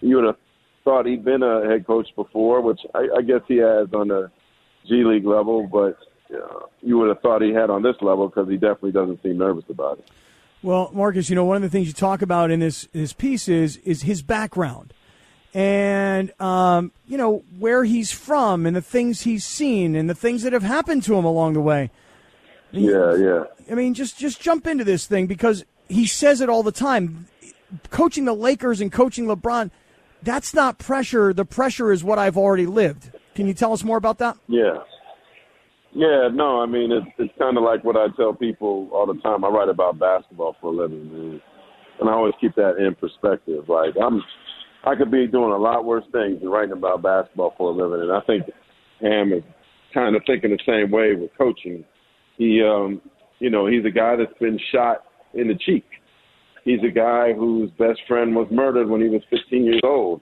you 0.02 0.18
would 0.18 0.26
have 0.26 0.38
thought 0.84 1.06
he'd 1.06 1.24
been 1.24 1.44
a 1.44 1.68
head 1.68 1.88
coach 1.88 2.08
before, 2.16 2.62
which 2.62 2.80
I, 2.94 3.08
I 3.18 3.22
guess 3.22 3.42
he 3.48 3.58
has 3.58 3.88
on 3.94 4.10
the 4.10 4.30
G 4.88 5.04
League 5.04 5.26
level, 5.26 5.68
but 5.68 5.98
uh, 6.34 6.66
you 6.82 6.98
would 6.98 7.10
have 7.10 7.22
thought 7.22 7.42
he 7.42 7.54
had 7.54 7.70
on 7.70 7.84
this 7.84 7.96
level 8.02 8.28
because 8.28 8.50
he 8.50 8.56
definitely 8.56 8.92
doesn't 8.92 9.22
seem 9.24 9.38
nervous 9.38 9.66
about 9.70 10.00
it. 10.00 10.10
Well, 10.62 10.92
Marcus, 10.94 11.30
you 11.30 11.36
know 11.36 11.46
one 11.46 11.58
of 11.58 11.62
the 11.64 11.70
things 11.70 11.88
you 11.88 11.94
talk 11.94 12.22
about 12.22 12.52
in 12.52 12.60
this 12.60 12.88
this 12.94 13.14
piece 13.14 13.48
is 13.48 13.78
is 13.78 14.04
his 14.04 14.22
background, 14.22 14.94
and 15.54 16.32
um, 16.42 16.92
you 17.06 17.18
know 17.18 17.44
where 17.60 17.84
he's 17.84 18.12
from, 18.12 18.66
and 18.66 18.76
the 18.76 18.82
things 18.82 19.22
he's 19.22 19.46
seen, 19.46 19.96
and 19.96 20.10
the 20.10 20.16
things 20.16 20.44
that 20.44 20.54
have 20.54 20.64
happened 20.64 21.04
to 21.04 21.16
him 21.16 21.26
along 21.26 21.54
the 21.54 21.62
way. 21.62 21.92
Yeah, 22.72 23.16
yeah. 23.16 23.44
I 23.72 23.76
mean, 23.76 23.94
just 23.94 24.18
just 24.18 24.42
jump 24.42 24.66
into 24.68 24.84
this 24.84 25.06
thing 25.06 25.28
because 25.28 25.64
he 25.88 26.08
says 26.08 26.42
it 26.42 26.50
all 26.50 26.64
the 26.64 26.72
time. 26.72 27.28
Coaching 27.90 28.26
the 28.26 28.34
Lakers 28.34 28.82
and 28.82 28.92
coaching 28.92 29.26
LeBron, 29.26 29.72
that's 30.22 30.54
not 30.54 30.78
pressure. 30.78 31.34
The 31.34 31.46
pressure 31.46 31.92
is 31.92 32.04
what 32.04 32.20
I've 32.20 32.38
already 32.38 32.66
lived. 32.68 33.12
Can 33.36 33.48
you 33.48 33.54
tell 33.54 33.74
us 33.74 33.84
more 33.84 33.98
about 33.98 34.20
that? 34.20 34.38
Yeah. 34.48 34.78
Yeah, 35.96 36.30
no, 36.34 36.62
I 36.62 36.66
mean 36.66 36.92
it's 36.92 37.06
it's 37.20 37.34
kind 37.38 37.56
of 37.58 37.64
like 37.64 37.84
what 37.84 37.96
I 37.96 38.08
tell 38.18 38.34
people 38.34 38.90
all 38.92 39.06
the 39.06 39.20
time. 39.22 39.44
I 39.44 39.50
write 39.50 39.70
about 39.70 40.00
basketball 40.00 40.56
for 40.60 40.74
a 40.74 40.76
living, 40.76 41.12
man. 41.12 41.42
and 42.00 42.10
I 42.10 42.14
always 42.14 42.34
keep 42.42 42.56
that 42.56 42.78
in 42.78 42.96
perspective. 42.96 43.70
Like 43.70 43.94
I'm, 44.02 44.24
I 44.86 44.96
could 44.96 45.12
be 45.12 45.28
doing 45.28 45.52
a 45.52 45.58
lot 45.58 45.86
worse 45.86 46.04
things 46.12 46.42
than 46.42 46.50
writing 46.50 46.74
about 46.74 47.02
basketball 47.02 47.54
for 47.58 47.72
a 47.72 47.74
living, 47.74 48.02
and 48.02 48.12
I 48.12 48.22
think 48.22 48.46
Ham 49.02 49.34
is 49.34 49.44
kind 49.94 50.16
of 50.16 50.24
thinking 50.26 50.52
the 50.52 50.60
same 50.66 50.92
way 50.92 51.16
with 51.16 51.32
coaching. 51.38 51.86
He, 52.38 52.62
um, 52.64 53.02
you 53.40 53.50
know, 53.50 53.68
he's 53.68 53.86
a 53.86 53.92
guy 53.92 54.16
that's 54.16 54.38
been 54.40 54.60
shot 54.74 55.04
in 55.34 55.48
the 55.48 55.56
cheek. 55.56 55.86
He's 56.64 56.80
a 56.88 56.92
guy 56.92 57.34
whose 57.34 57.70
best 57.72 58.00
friend 58.08 58.36
was 58.36 58.48
murdered 58.52 58.90
when 58.90 59.02
he 59.02 59.10
was 59.10 59.22
15 59.30 59.64
years 59.64 59.82
old, 59.84 60.22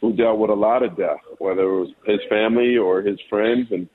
who 0.00 0.12
dealt 0.12 0.38
with 0.38 0.50
a 0.50 0.54
lot 0.54 0.82
of 0.82 0.96
death, 0.96 1.20
whether 1.38 1.62
it 1.62 1.80
was 1.80 1.88
his 2.06 2.20
family 2.28 2.76
or 2.76 3.02
his 3.02 3.18
friends, 3.28 3.68
and 3.70 3.88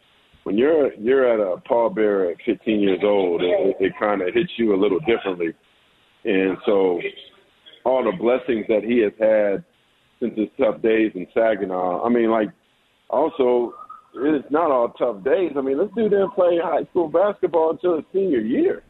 when 0.43 0.57
you're 0.57 0.93
you're 0.95 1.25
at 1.33 1.39
a 1.39 1.61
pallbearer 1.61 2.31
at 2.31 2.37
15 2.45 2.79
years 2.79 2.99
old, 3.03 3.41
it, 3.41 3.75
it 3.79 3.93
kind 3.99 4.21
of 4.21 4.33
hits 4.33 4.51
you 4.57 4.75
a 4.75 4.79
little 4.79 4.99
differently. 4.99 5.53
And 6.25 6.57
so, 6.65 6.99
all 7.85 8.03
the 8.03 8.17
blessings 8.17 8.65
that 8.67 8.83
he 8.83 8.99
has 8.99 9.13
had 9.19 9.63
since 10.23 10.37
his 10.37 10.49
tough 10.57 10.81
days 10.81 11.11
in 11.15 11.27
Saginaw. 11.33 12.03
I 12.03 12.09
mean, 12.09 12.31
like, 12.31 12.49
also, 13.09 13.73
it's 14.15 14.49
not 14.49 14.71
all 14.71 14.89
tough 14.89 15.23
days. 15.23 15.51
I 15.57 15.61
mean, 15.61 15.77
this 15.77 15.89
dude 15.95 16.11
didn't 16.11 16.33
play 16.33 16.57
high 16.61 16.85
school 16.91 17.09
basketball 17.09 17.71
until 17.71 17.97
his 17.97 18.05
senior 18.13 18.39
year, 18.39 18.83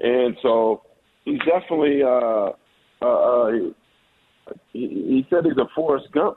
and 0.00 0.36
so 0.42 0.82
he's 1.24 1.40
definitely. 1.40 2.02
uh 2.02 2.50
uh, 3.02 3.06
uh 3.06 3.50
he, 4.72 4.80
he 4.80 5.26
said 5.30 5.44
he's 5.44 5.56
a 5.56 5.66
Forrest 5.74 6.06
Gump 6.12 6.36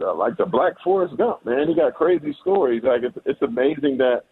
uh, 0.00 0.14
like 0.14 0.36
the 0.36 0.46
Black 0.46 0.74
Forrest 0.82 1.16
Gump, 1.16 1.44
man. 1.44 1.68
He 1.68 1.74
got 1.74 1.94
crazy 1.94 2.36
stories. 2.40 2.82
Like 2.84 3.02
it's, 3.02 3.16
it's 3.26 3.42
amazing 3.42 3.98
that 3.98 4.22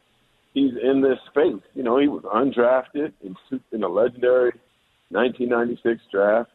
he's 0.55 0.73
in 0.83 1.01
this 1.01 1.19
space. 1.31 1.63
You 1.75 1.83
know, 1.83 1.99
he 1.99 2.09
was 2.09 2.23
undrafted 2.25 3.13
in 3.23 3.37
in 3.73 3.81
the 3.81 3.89
legendary 3.89 4.53
1996 5.11 6.01
draft. 6.11 6.51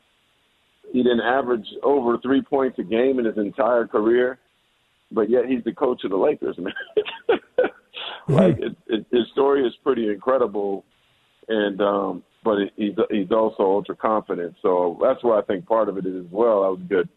He 0.91 1.03
didn't 1.03 1.21
average 1.21 1.65
over 1.83 2.17
three 2.19 2.41
points 2.41 2.79
a 2.79 2.83
game 2.83 3.19
in 3.19 3.25
his 3.25 3.38
entire 3.38 3.88
career, 3.88 4.39
but 5.11 5.29
yet 5.29 5.45
he's 5.45 5.63
the 5.63 5.73
coach 5.73 6.03
of 6.03 6.11
the 6.11 6.17
Lakers, 6.17 6.57
man. 6.59 6.73
like 8.27 8.57
it, 8.59 8.75
it, 8.88 9.05
his 9.11 9.27
story 9.31 9.65
is 9.65 9.73
pretty 9.83 10.09
incredible, 10.09 10.85
and 11.47 11.81
um, 11.81 12.23
but 12.43 12.57
he's 12.75 12.93
he's 13.09 13.31
also 13.31 13.63
ultra 13.63 13.95
confident. 13.95 14.55
So 14.61 14.97
that's 15.01 15.23
why 15.23 15.39
I 15.39 15.41
think 15.43 15.65
part 15.65 15.89
of 15.89 15.97
it 15.97 16.05
is 16.05 16.25
as 16.25 16.31
well. 16.31 16.63
That 16.63 16.69
was 16.69 16.79
a 16.81 16.93
good 16.93 17.09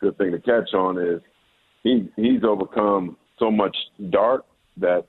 good 0.00 0.18
thing 0.18 0.32
to 0.32 0.38
catch 0.38 0.74
on 0.74 0.98
is 0.98 1.20
he 1.82 2.08
he's 2.16 2.44
overcome 2.44 3.16
so 3.38 3.50
much 3.50 3.76
dark 4.10 4.44
that 4.76 5.06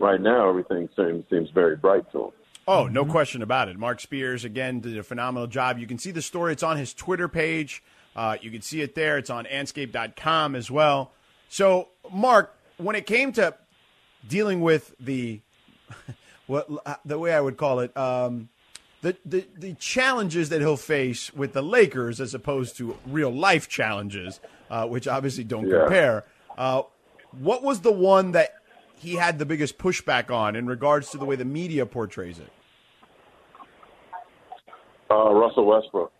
right 0.00 0.20
now 0.20 0.48
everything 0.48 0.88
seems 0.96 1.24
seems 1.30 1.48
very 1.54 1.76
bright 1.76 2.10
to 2.12 2.24
him. 2.24 2.30
Oh, 2.68 2.86
no 2.86 3.06
question 3.06 3.40
about 3.40 3.68
it. 3.68 3.78
Marc 3.78 3.98
Spears 3.98 4.44
again 4.44 4.80
did 4.80 4.98
a 4.98 5.02
phenomenal 5.02 5.46
job. 5.46 5.78
You 5.78 5.86
can 5.86 5.98
see 5.98 6.10
the 6.10 6.20
story; 6.20 6.52
it's 6.52 6.62
on 6.62 6.76
his 6.76 6.92
Twitter 6.92 7.26
page. 7.26 7.82
Uh, 8.14 8.36
you 8.42 8.50
can 8.50 8.60
see 8.60 8.82
it 8.82 8.94
there. 8.94 9.16
It's 9.16 9.30
on 9.30 9.46
Andscape.com 9.46 10.54
as 10.54 10.70
well. 10.70 11.12
So, 11.48 11.88
Marc, 12.12 12.54
when 12.76 12.94
it 12.94 13.06
came 13.06 13.32
to 13.32 13.54
dealing 14.28 14.60
with 14.60 14.94
the 15.00 15.40
what 16.46 16.68
the 17.06 17.18
way 17.18 17.32
I 17.32 17.40
would 17.40 17.56
call 17.56 17.80
it, 17.80 17.96
um, 17.96 18.50
the, 19.00 19.16
the 19.24 19.46
the 19.56 19.74
challenges 19.74 20.50
that 20.50 20.60
he'll 20.60 20.76
face 20.76 21.32
with 21.32 21.54
the 21.54 21.62
Lakers 21.62 22.20
as 22.20 22.34
opposed 22.34 22.76
to 22.76 22.98
real 23.06 23.30
life 23.30 23.68
challenges, 23.68 24.40
uh, 24.70 24.86
which 24.86 25.08
obviously 25.08 25.44
don't 25.44 25.66
Yeah. 25.68 25.80
compare. 25.80 26.24
Uh, 26.58 26.82
what 27.32 27.62
was 27.62 27.80
the 27.80 27.92
one 27.92 28.32
that 28.32 28.56
he 28.96 29.14
had 29.14 29.38
the 29.38 29.46
biggest 29.46 29.78
pushback 29.78 30.30
on 30.30 30.54
in 30.54 30.66
regards 30.66 31.10
to 31.10 31.18
the 31.18 31.24
way 31.24 31.34
the 31.36 31.44
media 31.46 31.86
portrays 31.86 32.38
it? 32.38 32.50
Uh, 35.10 35.32
Russell 35.32 35.66
Westbrook. 35.66 36.12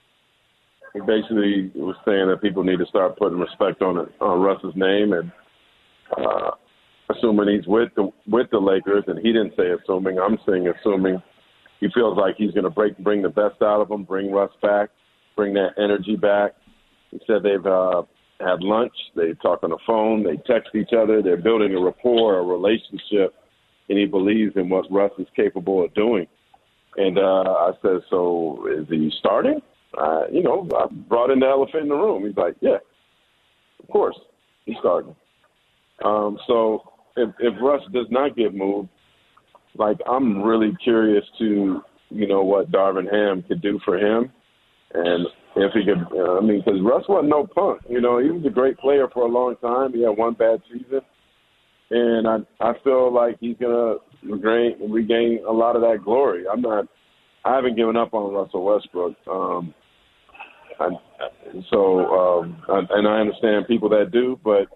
He 0.94 1.00
basically 1.00 1.70
was 1.74 1.96
saying 2.06 2.28
that 2.28 2.40
people 2.40 2.64
need 2.64 2.78
to 2.78 2.86
start 2.86 3.18
putting 3.18 3.38
respect 3.38 3.82
on 3.82 3.98
it, 3.98 4.08
on 4.20 4.40
Russ's 4.40 4.72
name, 4.74 5.12
and 5.12 5.30
uh, 6.16 6.52
assuming 7.14 7.54
he's 7.54 7.66
with 7.66 7.90
the 7.94 8.10
with 8.26 8.50
the 8.50 8.58
Lakers, 8.58 9.04
and 9.06 9.18
he 9.18 9.32
didn't 9.32 9.52
say 9.56 9.70
assuming. 9.70 10.18
I'm 10.18 10.38
saying 10.48 10.66
assuming 10.66 11.22
he 11.80 11.88
feels 11.94 12.16
like 12.16 12.36
he's 12.36 12.52
going 12.52 12.64
to 12.64 12.70
break 12.70 12.96
bring 12.98 13.22
the 13.22 13.28
best 13.28 13.60
out 13.62 13.80
of 13.80 13.88
them, 13.88 14.04
bring 14.04 14.32
Russ 14.32 14.50
back, 14.62 14.88
bring 15.36 15.52
that 15.54 15.74
energy 15.76 16.16
back. 16.16 16.52
He 17.10 17.20
said 17.26 17.42
they've 17.42 17.64
uh, 17.64 18.02
had 18.40 18.62
lunch, 18.62 18.92
they 19.16 19.34
talk 19.42 19.62
on 19.62 19.70
the 19.70 19.78
phone, 19.86 20.22
they 20.22 20.36
text 20.52 20.74
each 20.74 20.92
other, 20.96 21.22
they're 21.22 21.36
building 21.36 21.74
a 21.74 21.80
rapport, 21.80 22.38
a 22.38 22.42
relationship, 22.42 23.34
and 23.88 23.98
he 23.98 24.06
believes 24.06 24.52
in 24.56 24.68
what 24.68 24.90
Russ 24.90 25.12
is 25.18 25.26
capable 25.34 25.84
of 25.84 25.92
doing. 25.94 26.26
And 26.96 27.18
uh, 27.18 27.20
I 27.22 27.72
said, 27.82 28.00
so 28.10 28.66
is 28.68 28.86
he 28.88 29.10
starting? 29.18 29.60
Uh, 29.96 30.22
you 30.32 30.42
know, 30.42 30.68
I 30.76 30.86
brought 31.08 31.30
in 31.30 31.40
the 31.40 31.46
elephant 31.46 31.84
in 31.84 31.88
the 31.88 31.94
room. 31.94 32.26
He's 32.26 32.36
like, 32.36 32.56
yeah, 32.60 32.78
of 33.80 33.88
course, 33.88 34.18
he's 34.66 34.76
starting. 34.80 35.14
Um, 36.04 36.38
so 36.46 36.82
if, 37.16 37.30
if 37.38 37.54
Russ 37.60 37.82
does 37.92 38.06
not 38.10 38.36
get 38.36 38.54
moved, 38.54 38.88
like 39.76 39.98
I'm 40.10 40.42
really 40.42 40.76
curious 40.82 41.24
to, 41.38 41.80
you 42.10 42.26
know, 42.26 42.42
what 42.42 42.70
Darvin 42.70 43.10
Ham 43.10 43.44
could 43.46 43.62
do 43.62 43.78
for 43.84 43.96
him, 43.96 44.32
and 44.94 45.26
if 45.56 45.72
he 45.72 45.84
could. 45.84 46.04
Uh, 46.16 46.38
I 46.38 46.40
mean, 46.40 46.62
because 46.64 46.80
Russ 46.82 47.04
wasn't 47.08 47.30
no 47.30 47.46
punk. 47.46 47.82
You 47.88 48.00
know, 48.00 48.18
he 48.18 48.30
was 48.30 48.44
a 48.46 48.50
great 48.50 48.78
player 48.78 49.08
for 49.12 49.24
a 49.24 49.30
long 49.30 49.56
time. 49.56 49.92
He 49.92 50.02
had 50.02 50.16
one 50.16 50.34
bad 50.34 50.60
season, 50.70 51.00
and 51.90 52.26
I 52.26 52.38
I 52.60 52.72
feel 52.84 53.12
like 53.12 53.36
he's 53.40 53.56
gonna 53.60 53.96
regain 54.22 54.90
regain 54.90 55.40
a 55.48 55.52
lot 55.52 55.76
of 55.76 55.82
that 55.82 56.04
glory. 56.04 56.44
I'm 56.50 56.60
not. 56.60 56.86
I 57.44 57.54
haven't 57.54 57.76
given 57.76 57.96
up 57.96 58.14
on 58.14 58.34
Russell 58.34 58.64
Westbrook. 58.64 59.16
Um, 59.30 59.74
I, 60.80 60.88
so, 61.70 62.06
um, 62.06 62.62
I, 62.68 62.80
and 62.90 63.08
I 63.08 63.20
understand 63.20 63.66
people 63.66 63.88
that 63.90 64.10
do, 64.12 64.38
but 64.44 64.66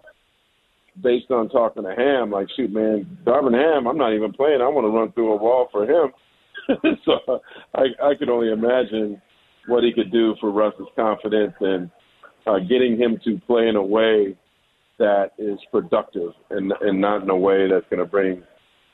based 1.02 1.30
on 1.30 1.48
talking 1.48 1.82
to 1.84 1.94
Ham, 1.94 2.30
like, 2.30 2.48
shoot, 2.56 2.72
man, 2.72 3.18
Darvin 3.24 3.54
Ham, 3.54 3.86
I'm 3.86 3.98
not 3.98 4.14
even 4.14 4.32
playing. 4.32 4.60
I 4.60 4.68
want 4.68 4.84
to 4.84 4.96
run 4.96 5.12
through 5.12 5.32
a 5.32 5.36
wall 5.36 5.68
for 5.70 5.84
him. 5.84 6.12
so 7.04 7.40
I, 7.74 7.82
I 8.02 8.14
could 8.18 8.28
only 8.28 8.50
imagine 8.50 9.20
what 9.66 9.84
he 9.84 9.92
could 9.92 10.12
do 10.12 10.34
for 10.40 10.50
Russ's 10.50 10.86
confidence 10.96 11.54
and 11.60 11.90
uh, 12.46 12.58
getting 12.58 12.96
him 12.98 13.18
to 13.24 13.40
play 13.46 13.68
in 13.68 13.76
a 13.76 13.82
way 13.82 14.36
that 14.98 15.30
is 15.38 15.58
productive 15.70 16.32
and 16.50 16.72
and 16.80 17.00
not 17.00 17.22
in 17.22 17.30
a 17.30 17.36
way 17.36 17.68
that's 17.68 17.86
going 17.90 17.98
to 17.98 18.06
bring 18.06 18.42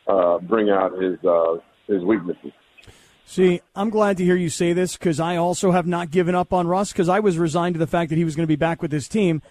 uh, 0.09 0.39
bring 0.39 0.71
out 0.71 0.93
his 1.01 1.23
uh, 1.25 1.57
his 1.87 2.03
weaknesses. 2.05 2.53
See, 3.27 3.61
I'm 3.77 3.91
glad 3.91 4.17
to 4.17 4.25
hear 4.25 4.37
you 4.37 4.49
say 4.49 4.73
this 4.73 4.97
because 4.97 5.21
I 5.21 5.37
also 5.37 5.71
have 5.71 5.87
not 5.87 6.11
given 6.11 6.35
up 6.35 6.53
on 6.53 6.67
Russ 6.67 6.93
because 6.93 7.11
I 7.11 7.21
was 7.21 7.37
resigned 7.37 7.75
to 7.75 7.79
the 7.79 7.87
fact 7.87 8.09
that 8.09 8.17
he 8.17 8.25
was 8.25 8.35
going 8.35 8.45
to 8.45 8.49
be 8.49 8.57
back 8.57 8.81
with 8.81 8.91
his 8.91 9.07
team. 9.07 9.43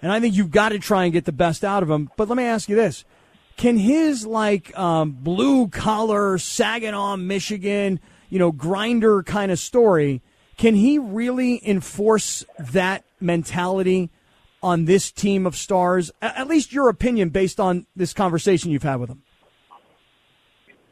And 0.00 0.10
I 0.10 0.20
think 0.20 0.34
you've 0.34 0.50
got 0.50 0.70
to 0.70 0.78
try 0.78 1.04
and 1.04 1.12
get 1.12 1.26
the 1.26 1.32
best 1.32 1.62
out 1.62 1.82
of 1.82 1.90
him. 1.90 2.10
But 2.16 2.28
let 2.28 2.36
me 2.36 2.44
ask 2.44 2.70
you 2.70 2.76
this. 2.76 3.04
Can 3.58 3.76
his 3.76 4.26
like 4.26 4.76
um, 4.78 5.10
blue 5.10 5.68
collar 5.68 6.38
Saginaw, 6.38 7.18
Michigan, 7.18 8.00
you 8.30 8.38
know, 8.38 8.52
grinder 8.52 9.22
kind 9.22 9.52
of 9.52 9.58
story, 9.58 10.22
can 10.56 10.74
he 10.74 10.98
really 10.98 11.60
enforce 11.68 12.42
that 12.58 13.04
mentality 13.20 14.08
on 14.62 14.86
this 14.86 15.12
team 15.12 15.44
of 15.44 15.56
stars? 15.56 16.10
At 16.22 16.48
least 16.48 16.72
your 16.72 16.88
opinion 16.88 17.28
based 17.28 17.60
on 17.60 17.86
this 17.94 18.14
conversation 18.14 18.70
you've 18.70 18.82
had 18.82 18.96
with 18.96 19.10
them. 19.10 19.22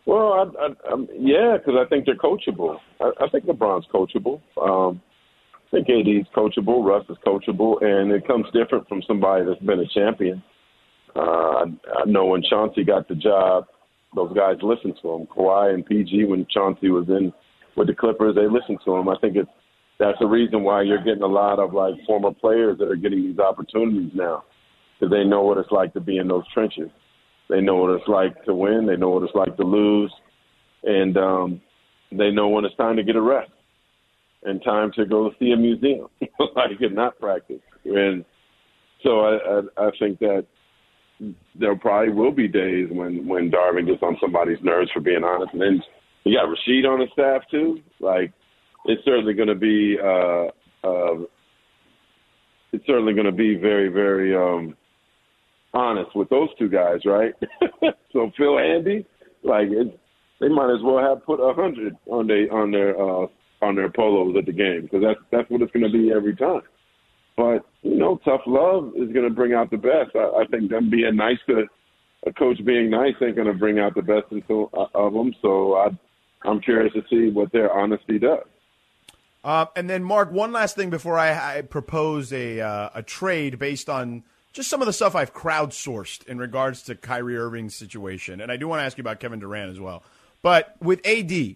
Well, 0.08 0.32
I, 0.32 0.64
I, 0.64 0.94
I, 0.94 0.96
yeah, 1.18 1.58
because 1.58 1.74
I 1.78 1.86
think 1.90 2.06
they're 2.06 2.16
coachable. 2.16 2.78
I, 2.98 3.10
I 3.20 3.28
think 3.28 3.44
LeBron's 3.44 3.86
coachable. 3.92 4.40
Um, 4.58 5.02
I 5.54 5.70
think 5.70 5.90
AD's 5.90 6.26
coachable. 6.34 6.82
Russ 6.82 7.04
is 7.10 7.18
coachable, 7.26 7.82
and 7.82 8.10
it 8.10 8.26
comes 8.26 8.46
different 8.54 8.88
from 8.88 9.02
somebody 9.06 9.44
that's 9.44 9.60
been 9.60 9.80
a 9.80 9.88
champion. 9.88 10.42
Uh, 11.14 11.20
I, 11.20 11.64
I 11.94 12.04
know 12.06 12.24
when 12.24 12.42
Chauncey 12.42 12.84
got 12.84 13.06
the 13.06 13.16
job, 13.16 13.66
those 14.14 14.34
guys 14.34 14.56
listened 14.62 14.94
to 15.02 15.10
him. 15.10 15.26
Kawhi 15.26 15.74
and 15.74 15.84
PG, 15.84 16.24
when 16.24 16.46
Chauncey 16.50 16.88
was 16.88 17.06
in 17.10 17.30
with 17.76 17.88
the 17.88 17.94
Clippers, 17.94 18.34
they 18.34 18.48
listened 18.48 18.78
to 18.86 18.96
him. 18.96 19.10
I 19.10 19.16
think 19.20 19.36
it's 19.36 19.50
that's 19.98 20.18
the 20.20 20.26
reason 20.26 20.62
why 20.62 20.82
you're 20.82 21.04
getting 21.04 21.22
a 21.22 21.26
lot 21.26 21.58
of 21.58 21.74
like 21.74 21.92
former 22.06 22.32
players 22.32 22.78
that 22.78 22.90
are 22.90 22.96
getting 22.96 23.24
these 23.24 23.38
opportunities 23.38 24.12
now 24.14 24.44
because 24.98 25.12
they 25.12 25.24
know 25.24 25.42
what 25.42 25.58
it's 25.58 25.70
like 25.70 25.92
to 25.92 26.00
be 26.00 26.16
in 26.16 26.28
those 26.28 26.44
trenches. 26.54 26.88
They 27.48 27.60
know 27.60 27.76
what 27.76 27.90
it's 27.92 28.08
like 28.08 28.44
to 28.44 28.54
win. 28.54 28.86
They 28.86 28.96
know 28.96 29.10
what 29.10 29.22
it's 29.22 29.34
like 29.34 29.56
to 29.56 29.64
lose, 29.64 30.12
and 30.84 31.16
um, 31.16 31.60
they 32.12 32.30
know 32.30 32.48
when 32.48 32.64
it's 32.64 32.76
time 32.76 32.96
to 32.96 33.02
get 33.02 33.16
a 33.16 33.20
rest 33.20 33.50
and 34.44 34.62
time 34.62 34.92
to 34.96 35.06
go 35.06 35.30
see 35.38 35.52
a 35.52 35.56
museum, 35.56 36.08
like 36.20 36.80
and 36.80 36.94
not 36.94 37.18
practice. 37.18 37.60
And 37.84 38.24
so 39.02 39.20
I, 39.20 39.36
I, 39.36 39.86
I 39.86 39.90
think 39.98 40.18
that 40.20 40.46
there 41.58 41.76
probably 41.76 42.12
will 42.12 42.32
be 42.32 42.48
days 42.48 42.88
when 42.90 43.26
when 43.26 43.50
Darvin 43.50 43.86
gets 43.86 44.02
on 44.02 44.16
somebody's 44.20 44.62
nerves 44.62 44.90
for 44.92 45.00
being 45.00 45.24
honest, 45.24 45.52
and 45.52 45.62
then 45.62 45.82
you 46.24 46.36
got 46.36 46.46
Rasheed 46.46 46.86
on 46.86 47.00
the 47.00 47.06
staff 47.12 47.42
too. 47.50 47.80
Like 48.00 48.32
it's 48.84 49.04
certainly 49.04 49.34
going 49.34 49.48
to 49.48 49.54
be 49.54 49.96
uh, 50.02 50.46
uh, 50.86 51.24
it's 52.72 52.86
certainly 52.86 53.14
going 53.14 53.26
to 53.26 53.32
be 53.32 53.56
very 53.56 53.88
very 53.88 54.36
um, 54.36 54.76
honest 55.74 56.14
with 56.14 56.28
those 56.28 56.48
two 56.58 56.68
guys, 56.68 57.00
right? 57.04 57.34
so 58.12 58.30
Phil 58.36 58.58
Andy, 58.58 59.06
like 59.42 59.68
it, 59.68 59.98
they 60.40 60.48
might 60.48 60.72
as 60.72 60.82
well 60.82 60.98
have 60.98 61.24
put 61.24 61.40
a 61.40 61.52
hundred 61.54 61.96
on 62.06 62.26
their 62.26 62.52
on 62.52 62.70
their 62.70 63.00
uh, 63.00 63.26
on 63.62 63.74
their 63.74 63.90
polos 63.90 64.36
at 64.38 64.46
the 64.46 64.52
game 64.52 64.82
because 64.82 65.02
that's 65.02 65.20
that's 65.30 65.50
what 65.50 65.62
it's 65.62 65.72
going 65.72 65.90
to 65.90 65.92
be 65.92 66.12
every 66.12 66.36
time. 66.36 66.62
But 67.36 67.64
you 67.82 67.96
know, 67.96 68.20
tough 68.24 68.42
love 68.46 68.92
is 68.96 69.12
going 69.12 69.28
to 69.28 69.34
bring 69.34 69.54
out 69.54 69.70
the 69.70 69.76
best. 69.76 70.14
I, 70.14 70.42
I 70.42 70.44
think 70.50 70.70
them 70.70 70.90
being 70.90 71.16
nice 71.16 71.38
to 71.48 71.66
a 72.26 72.32
coach 72.32 72.58
being 72.64 72.90
nice 72.90 73.14
ain't 73.22 73.36
going 73.36 73.46
to 73.46 73.54
bring 73.54 73.78
out 73.78 73.94
the 73.94 74.02
best 74.02 74.26
until, 74.30 74.70
uh, 74.76 74.86
of 74.94 75.12
them. 75.12 75.32
So 75.40 75.74
I, 75.74 75.88
I'm 76.44 76.60
curious 76.60 76.92
to 76.94 77.02
see 77.08 77.30
what 77.30 77.52
their 77.52 77.72
honesty 77.72 78.18
does. 78.18 78.44
Uh, 79.44 79.66
and 79.76 79.88
then, 79.88 80.02
Marc, 80.02 80.32
one 80.32 80.52
last 80.52 80.74
thing 80.74 80.90
before 80.90 81.16
I, 81.16 81.58
I 81.58 81.62
propose 81.62 82.32
a 82.32 82.60
uh, 82.60 82.90
a 82.94 83.02
trade 83.02 83.58
based 83.58 83.88
on 83.88 84.24
just 84.58 84.68
some 84.68 84.82
of 84.82 84.86
the 84.86 84.92
stuff 84.92 85.14
I've 85.14 85.32
crowdsourced 85.32 86.26
in 86.26 86.38
regards 86.38 86.82
to 86.82 86.96
Kyrie 86.96 87.36
Irving's 87.36 87.76
situation, 87.76 88.40
and 88.40 88.50
I 88.50 88.56
do 88.56 88.66
want 88.66 88.80
to 88.80 88.84
ask 88.84 88.98
you 88.98 89.02
about 89.02 89.20
Kevin 89.20 89.38
Durant 89.38 89.70
as 89.70 89.78
well. 89.78 90.02
But 90.42 90.74
with 90.80 91.00
AD, 91.06 91.54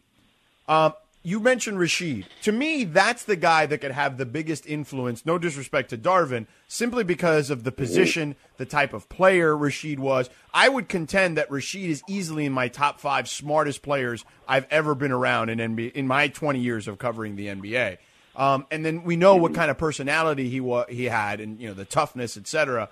um, 0.68 0.94
you 1.24 1.40
mentioned 1.40 1.78
Rasheed. 1.78 2.26
To 2.42 2.53
me, 2.53 2.84
that's 2.84 3.24
the 3.24 3.34
guy 3.34 3.66
that 3.66 3.78
could 3.78 3.90
have 3.90 4.18
the 4.18 4.24
biggest 4.24 4.66
influence, 4.66 5.26
no 5.26 5.36
disrespect 5.36 5.90
to 5.90 5.98
Darvin, 5.98 6.46
simply 6.68 7.03
because 7.03 7.50
of 7.50 7.64
the 7.64 7.72
position, 7.72 8.36
the 8.57 8.66
type 8.66 8.92
of 8.92 9.09
player 9.09 9.53
Rasheed 9.57 9.98
was. 9.98 10.30
I 10.55 10.68
would 10.68 10.88
contend 10.88 11.36
that 11.36 11.48
Rasheed 11.48 11.88
is 11.88 12.05
easily 12.07 12.46
in 12.46 12.53
my 12.53 12.68
top 12.68 13.00
five 13.00 13.28
smartest 13.28 13.82
players 13.82 14.24
I've 14.46 14.68
ever 14.70 14.94
been 14.94 15.12
around 15.12 15.48
in 15.48 15.59
NBA 15.59 15.92
in 15.92 16.07
my 16.07 16.28
20 16.28 16.61
years 16.61 16.86
of 16.86 16.98
covering 16.98 17.34
the 17.34 17.48
NBA. 17.48 17.98
Um, 18.35 18.66
and 18.70 18.85
then 18.85 19.05
we 19.05 19.16
know 19.16 19.37
what 19.37 19.55
kind 19.55 19.70
of 19.70 19.78
personality 19.78 20.49
he 20.49 20.61
wa- 20.61 20.87
he 20.89 21.05
had, 21.05 21.41
and 21.41 21.61
you 21.61 21.68
know 21.68 21.74
the 21.74 21.85
toughness, 21.85 22.37
etc. 22.37 22.89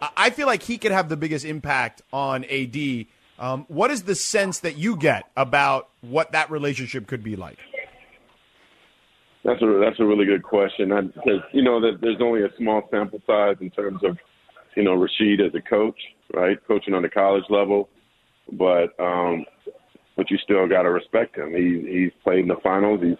I-, 0.00 0.30
feel 0.30 0.46
like 0.46 0.62
he 0.62 0.78
could 0.78 0.92
have 0.92 1.08
the 1.08 1.16
biggest 1.16 1.44
impact 1.44 2.02
on 2.12 2.44
AD. 2.44 3.06
Um, 3.38 3.64
what 3.68 3.90
is 3.90 4.04
the 4.04 4.14
sense 4.14 4.60
that 4.60 4.76
you 4.76 4.96
get 4.96 5.24
about 5.36 5.88
what 6.00 6.32
that 6.32 6.50
relationship 6.50 7.08
could 7.08 7.24
be 7.24 7.34
like? 7.34 7.58
That's 9.44 9.60
a 9.60 9.80
that's 9.84 10.00
a 10.00 10.04
really 10.04 10.24
good 10.24 10.42
question. 10.42 10.92
I, 10.92 11.00
you 11.52 11.62
know 11.62 11.80
that 11.80 11.98
there's 12.00 12.20
only 12.20 12.42
a 12.42 12.48
small 12.56 12.82
sample 12.90 13.20
size 13.26 13.56
in 13.60 13.70
terms 13.70 14.02
of 14.04 14.16
you 14.76 14.84
know 14.84 14.96
Rasheed 14.96 15.44
as 15.44 15.54
a 15.54 15.60
coach, 15.60 15.98
right? 16.32 16.56
Coaching 16.66 16.94
on 16.94 17.02
the 17.02 17.10
college 17.10 17.44
level, 17.50 17.88
but 18.52 18.98
um, 18.98 19.44
but 20.16 20.30
you 20.30 20.38
still 20.38 20.66
got 20.66 20.82
to 20.82 20.90
respect 20.90 21.36
him. 21.36 21.50
He 21.50 21.86
he's 21.90 22.12
played 22.22 22.40
in 22.40 22.48
the 22.48 22.56
finals. 22.62 23.00
He's 23.02 23.18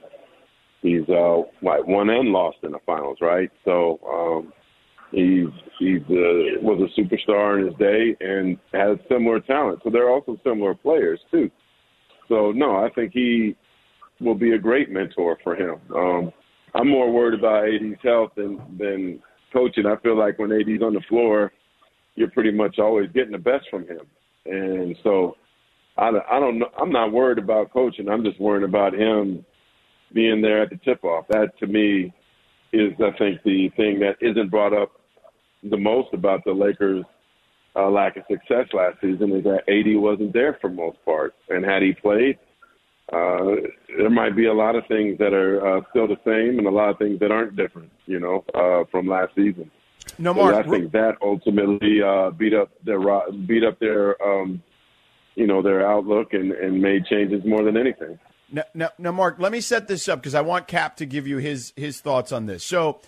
he's 1.05 1.15
uh 1.15 1.43
like 1.63 1.87
won 1.87 2.11
and 2.11 2.31
lost 2.31 2.59
in 2.63 2.73
the 2.73 2.79
finals, 2.87 3.19
right? 3.21 3.51
So 3.65 4.01
um, 4.09 4.53
he's 5.11 5.49
he's 5.79 6.03
uh, 6.03 6.61
was 6.63 6.81
a 6.81 7.01
superstar 7.01 7.61
in 7.61 7.67
his 7.67 7.77
day 7.79 8.17
and 8.21 8.59
has 8.73 8.99
similar 9.09 9.41
talent. 9.41 9.81
So 9.85 9.91
they're 9.91 10.11
also 10.11 10.39
similar 10.45 10.75
players 10.75 11.21
too. 11.31 11.51
So 12.29 12.53
no, 12.53 12.77
I 12.77 12.89
think 12.95 13.13
he 13.13 13.57
will 14.21 14.35
be 14.35 14.53
a 14.53 14.59
great 14.59 14.91
mentor 14.91 15.39
for 15.43 15.55
him. 15.55 15.77
Um, 15.95 16.33
I'm 16.75 16.89
more 16.89 17.13
worried 17.13 17.39
about 17.39 17.69
AD's 17.69 18.01
health 18.03 18.33
than 18.37 18.59
than 18.79 19.23
coaching. 19.53 19.87
I 19.87 19.97
feel 20.03 20.19
like 20.19 20.39
when 20.39 20.53
AD's 20.53 20.83
on 20.83 20.95
the 20.95 21.03
floor, 21.09 21.53
you're 22.15 22.31
pretty 22.31 22.53
much 22.53 22.79
always 22.79 23.11
getting 23.13 23.33
the 23.33 23.39
best 23.39 23.67
from 23.71 23.87
him, 23.87 24.01
and 24.47 24.97
so 25.03 25.37
I, 25.97 26.11
I 26.31 26.41
don't 26.41 26.59
know. 26.59 26.71
I'm 26.81 26.91
not 26.91 27.13
worried 27.13 27.39
about 27.39 27.73
coaching. 27.73 28.09
I'm 28.09 28.25
just 28.25 28.41
worried 28.41 28.65
about 28.65 28.95
him 28.95 29.45
being 30.13 30.41
there 30.41 30.63
at 30.63 30.71
the 30.71 30.77
tip 30.77 31.05
off. 31.05 31.27
That 31.29 31.59
to 31.59 31.67
me 31.67 32.13
is, 32.73 32.93
I 33.01 33.17
think, 33.19 33.43
the 33.45 33.71
thing 33.77 34.01
that 34.01 34.17
isn't 34.21 34.51
brought 34.51 34.73
up 34.73 34.93
the 35.63 35.77
most 35.77 36.13
about 36.13 36.45
the 36.45 36.53
Lakers' 36.53 37.05
uh, 37.77 37.91
lack 37.91 38.17
of 38.17 38.25
success 38.31 38.67
last 38.73 39.01
season 39.01 39.33
is 39.33 39.45
that 39.45 39.63
AD 39.69 40.01
wasn't 40.01 40.33
there 40.33 40.59
for 40.61 40.71
most 40.71 40.99
part, 41.05 41.35
and 41.49 41.65
had 41.65 41.83
he 41.83 41.93
played, 41.93 42.39
uh, 43.13 43.57
there 43.97 44.11
might 44.11 44.35
be 44.35 44.47
a 44.47 44.55
lot 44.55 44.77
of 44.77 44.87
things 44.87 45.19
that 45.19 45.33
are 45.33 45.79
uh, 45.79 45.81
still 45.91 46.07
the 46.07 46.17
same 46.25 46.59
and 46.59 46.67
a 46.67 46.71
lot 46.71 46.89
of 46.89 46.99
things 46.99 47.21
that 47.21 47.31
aren't 47.31 47.55
different, 47.57 47.91
you 48.07 48.19
know, 48.19 48.45
uh, 48.55 48.85
from 48.91 49.07
last 49.07 49.35
season. 49.35 49.71
No, 50.19 50.33
Marc. 50.33 50.55
So 50.55 50.61
I 50.61 50.79
think 50.79 50.93
that 50.93 51.17
ultimately 51.23 52.03
uh, 52.03 52.31
beat 52.31 52.55
up 52.55 52.71
their 52.85 53.01
beat 53.47 53.65
up 53.65 53.79
their 53.79 54.23
um, 54.23 54.63
you 55.35 55.47
know 55.47 55.63
their 55.63 55.87
outlook 55.87 56.33
and, 56.33 56.53
and 56.53 56.81
made 56.81 57.07
changes 57.07 57.43
more 57.45 57.63
than 57.63 57.77
anything. 57.77 58.19
Now, 58.55 58.63
now, 58.73 58.91
now, 58.99 59.11
Marc, 59.11 59.41
let 59.41 59.51
me 59.51 59.61
set 59.61 59.89
this 59.89 60.09
up 60.09 60.21
because 60.21 60.37
I 60.37 60.41
want 60.43 60.69
Cap 60.69 60.99
to 60.99 61.07
give 61.07 61.27
you 61.27 61.39
his 61.39 61.73
his 61.75 62.01
thoughts 62.01 62.31
on 62.31 62.47
this. 62.47 62.63
So, 62.63 63.01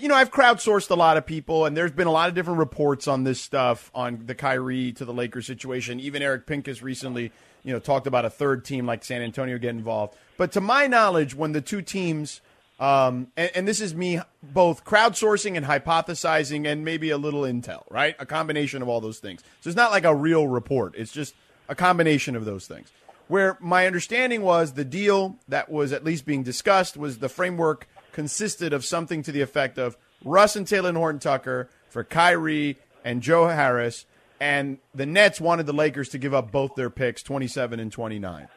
you 0.00 0.08
know, 0.08 0.14
I've 0.14 0.30
crowdsourced 0.30 0.90
a 0.90 0.94
lot 0.94 1.18
of 1.18 1.26
people, 1.26 1.66
and 1.66 1.76
there's 1.76 1.92
been 1.92 2.06
a 2.06 2.12
lot 2.12 2.30
of 2.30 2.34
different 2.34 2.58
reports 2.58 3.06
on 3.06 3.22
this 3.22 3.38
stuff 3.38 3.90
on 3.94 4.24
the 4.24 4.34
Kyrie 4.34 4.92
to 4.92 5.04
the 5.04 5.12
Lakers 5.12 5.46
situation. 5.46 6.00
Even 6.00 6.22
Eric 6.22 6.46
Pincus 6.46 6.82
recently 6.82 7.32
you 7.64 7.72
know, 7.72 7.78
talked 7.80 8.06
about 8.06 8.24
a 8.24 8.30
third 8.30 8.64
team 8.64 8.86
like 8.86 9.04
San 9.04 9.20
Antonio 9.20 9.58
get 9.58 9.70
involved. 9.70 10.14
But 10.36 10.52
to 10.52 10.60
my 10.60 10.86
knowledge, 10.86 11.34
when 11.34 11.52
the 11.52 11.60
two 11.60 11.82
teams, 11.82 12.40
um, 12.80 13.28
and, 13.36 13.50
and 13.54 13.68
this 13.68 13.80
is 13.80 13.94
me 13.94 14.20
both 14.42 14.84
crowdsourcing 14.84 15.56
and 15.56 15.66
hypothesizing 15.66 16.66
and 16.66 16.84
maybe 16.84 17.10
a 17.10 17.18
little 17.18 17.42
intel, 17.42 17.82
right? 17.90 18.14
A 18.18 18.26
combination 18.26 18.82
of 18.82 18.88
all 18.88 19.00
those 19.00 19.18
things. 19.18 19.42
So 19.60 19.68
it's 19.68 19.76
not 19.76 19.90
like 19.90 20.04
a 20.04 20.14
real 20.14 20.46
report. 20.46 20.94
It's 20.96 21.12
just 21.12 21.34
a 21.68 21.74
combination 21.74 22.36
of 22.36 22.44
those 22.44 22.66
things. 22.66 22.90
Where 23.28 23.56
my 23.60 23.86
understanding 23.86 24.42
was 24.42 24.72
the 24.72 24.84
deal 24.84 25.36
that 25.48 25.70
was 25.70 25.92
at 25.92 26.04
least 26.04 26.26
being 26.26 26.42
discussed 26.42 26.96
was 26.96 27.18
the 27.18 27.28
framework 27.28 27.88
consisted 28.12 28.72
of 28.72 28.84
something 28.84 29.22
to 29.22 29.32
the 29.32 29.40
effect 29.40 29.78
of 29.78 29.96
Russ 30.24 30.56
and 30.56 30.66
Talen 30.66 30.96
Horton 30.96 31.20
Tucker 31.20 31.68
for 31.88 32.04
Kyrie 32.04 32.76
and 33.04 33.22
Joe 33.22 33.48
Harris 33.48 34.06
and 34.40 34.78
the 34.94 35.06
Nets 35.06 35.40
wanted 35.40 35.66
the 35.66 35.72
Lakers 35.72 36.10
to 36.10 36.18
give 36.18 36.34
up 36.34 36.50
both 36.50 36.74
their 36.74 36.90
picks, 36.90 37.22
27 37.22 37.80
and 37.80 37.90
29. 37.90 38.48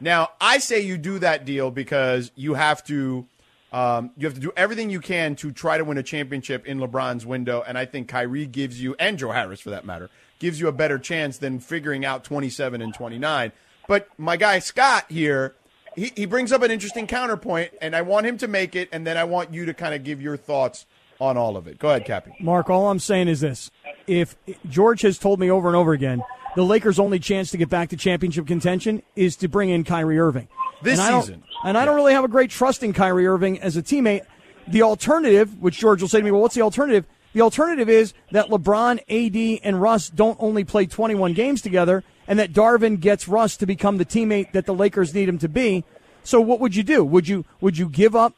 Now, 0.00 0.30
I 0.40 0.58
say 0.58 0.80
you 0.80 0.98
do 0.98 1.18
that 1.20 1.44
deal 1.44 1.70
because 1.70 2.30
you 2.34 2.54
have 2.54 2.84
to 2.84 3.26
um, 3.72 4.10
you 4.16 4.26
have 4.26 4.34
to 4.34 4.40
do 4.40 4.52
everything 4.56 4.90
you 4.90 5.00
can 5.00 5.36
to 5.36 5.52
try 5.52 5.78
to 5.78 5.84
win 5.84 5.96
a 5.96 6.02
championship 6.02 6.66
in 6.66 6.78
LeBron's 6.78 7.24
window, 7.24 7.62
and 7.64 7.78
I 7.78 7.84
think 7.84 8.08
Kyrie 8.08 8.46
gives 8.46 8.82
you, 8.82 8.96
and 8.98 9.16
Joe 9.16 9.30
Harris 9.30 9.60
for 9.60 9.70
that 9.70 9.84
matter, 9.84 10.10
gives 10.40 10.58
you 10.58 10.66
a 10.66 10.72
better 10.72 10.98
chance 10.98 11.38
than 11.38 11.60
figuring 11.60 12.04
out 12.04 12.24
27 12.24 12.82
and 12.82 12.92
29. 12.92 13.52
But 13.90 14.08
my 14.18 14.36
guy 14.36 14.60
Scott 14.60 15.06
here, 15.08 15.56
he, 15.96 16.12
he 16.14 16.24
brings 16.24 16.52
up 16.52 16.62
an 16.62 16.70
interesting 16.70 17.08
counterpoint, 17.08 17.72
and 17.80 17.96
I 17.96 18.02
want 18.02 18.24
him 18.24 18.38
to 18.38 18.46
make 18.46 18.76
it, 18.76 18.88
and 18.92 19.04
then 19.04 19.16
I 19.16 19.24
want 19.24 19.52
you 19.52 19.66
to 19.66 19.74
kind 19.74 19.96
of 19.96 20.04
give 20.04 20.22
your 20.22 20.36
thoughts 20.36 20.86
on 21.18 21.36
all 21.36 21.56
of 21.56 21.66
it. 21.66 21.80
Go 21.80 21.88
ahead, 21.88 22.04
Kappy. 22.04 22.40
Marc, 22.40 22.70
all 22.70 22.88
I'm 22.88 23.00
saying 23.00 23.26
is 23.26 23.40
this. 23.40 23.72
If 24.06 24.36
George 24.68 25.02
has 25.02 25.18
told 25.18 25.40
me 25.40 25.50
over 25.50 25.66
and 25.66 25.76
over 25.76 25.92
again, 25.92 26.22
the 26.54 26.62
Lakers' 26.62 27.00
only 27.00 27.18
chance 27.18 27.50
to 27.50 27.56
get 27.56 27.68
back 27.68 27.88
to 27.88 27.96
championship 27.96 28.46
contention 28.46 29.02
is 29.16 29.34
to 29.38 29.48
bring 29.48 29.70
in 29.70 29.82
Kyrie 29.82 30.20
Irving. 30.20 30.46
This 30.84 31.00
and 31.00 31.24
season. 31.24 31.42
and 31.64 31.76
I 31.76 31.84
don't 31.84 31.96
really 31.96 32.12
have 32.12 32.22
a 32.22 32.28
great 32.28 32.50
trust 32.50 32.84
in 32.84 32.92
Kyrie 32.92 33.26
Irving 33.26 33.60
as 33.60 33.76
a 33.76 33.82
teammate. 33.82 34.24
The 34.68 34.82
alternative, 34.82 35.60
which 35.60 35.80
George 35.80 36.00
will 36.00 36.08
say 36.08 36.18
to 36.18 36.24
me, 36.24 36.30
well, 36.30 36.42
what's 36.42 36.54
the 36.54 36.62
alternative? 36.62 37.06
The 37.32 37.40
alternative 37.40 37.88
is 37.88 38.14
that 38.30 38.50
LeBron, 38.50 39.00
AD, 39.08 39.60
and 39.64 39.82
Russ 39.82 40.10
don't 40.10 40.36
only 40.40 40.62
play 40.62 40.86
21 40.86 41.32
games 41.32 41.60
together, 41.60 42.04
and 42.30 42.38
that 42.38 42.52
Darvin 42.52 43.00
gets 43.00 43.26
Russ 43.26 43.56
to 43.58 43.66
become 43.66 43.98
the 43.98 44.06
teammate 44.06 44.52
that 44.52 44.64
the 44.64 44.72
Lakers 44.72 45.12
need 45.12 45.28
him 45.28 45.38
to 45.38 45.48
be. 45.48 45.84
So, 46.22 46.40
what 46.40 46.60
would 46.60 46.76
you 46.76 46.84
do? 46.84 47.04
Would 47.04 47.26
you 47.26 47.44
would 47.60 47.76
you 47.76 47.88
give 47.88 48.14
up 48.14 48.34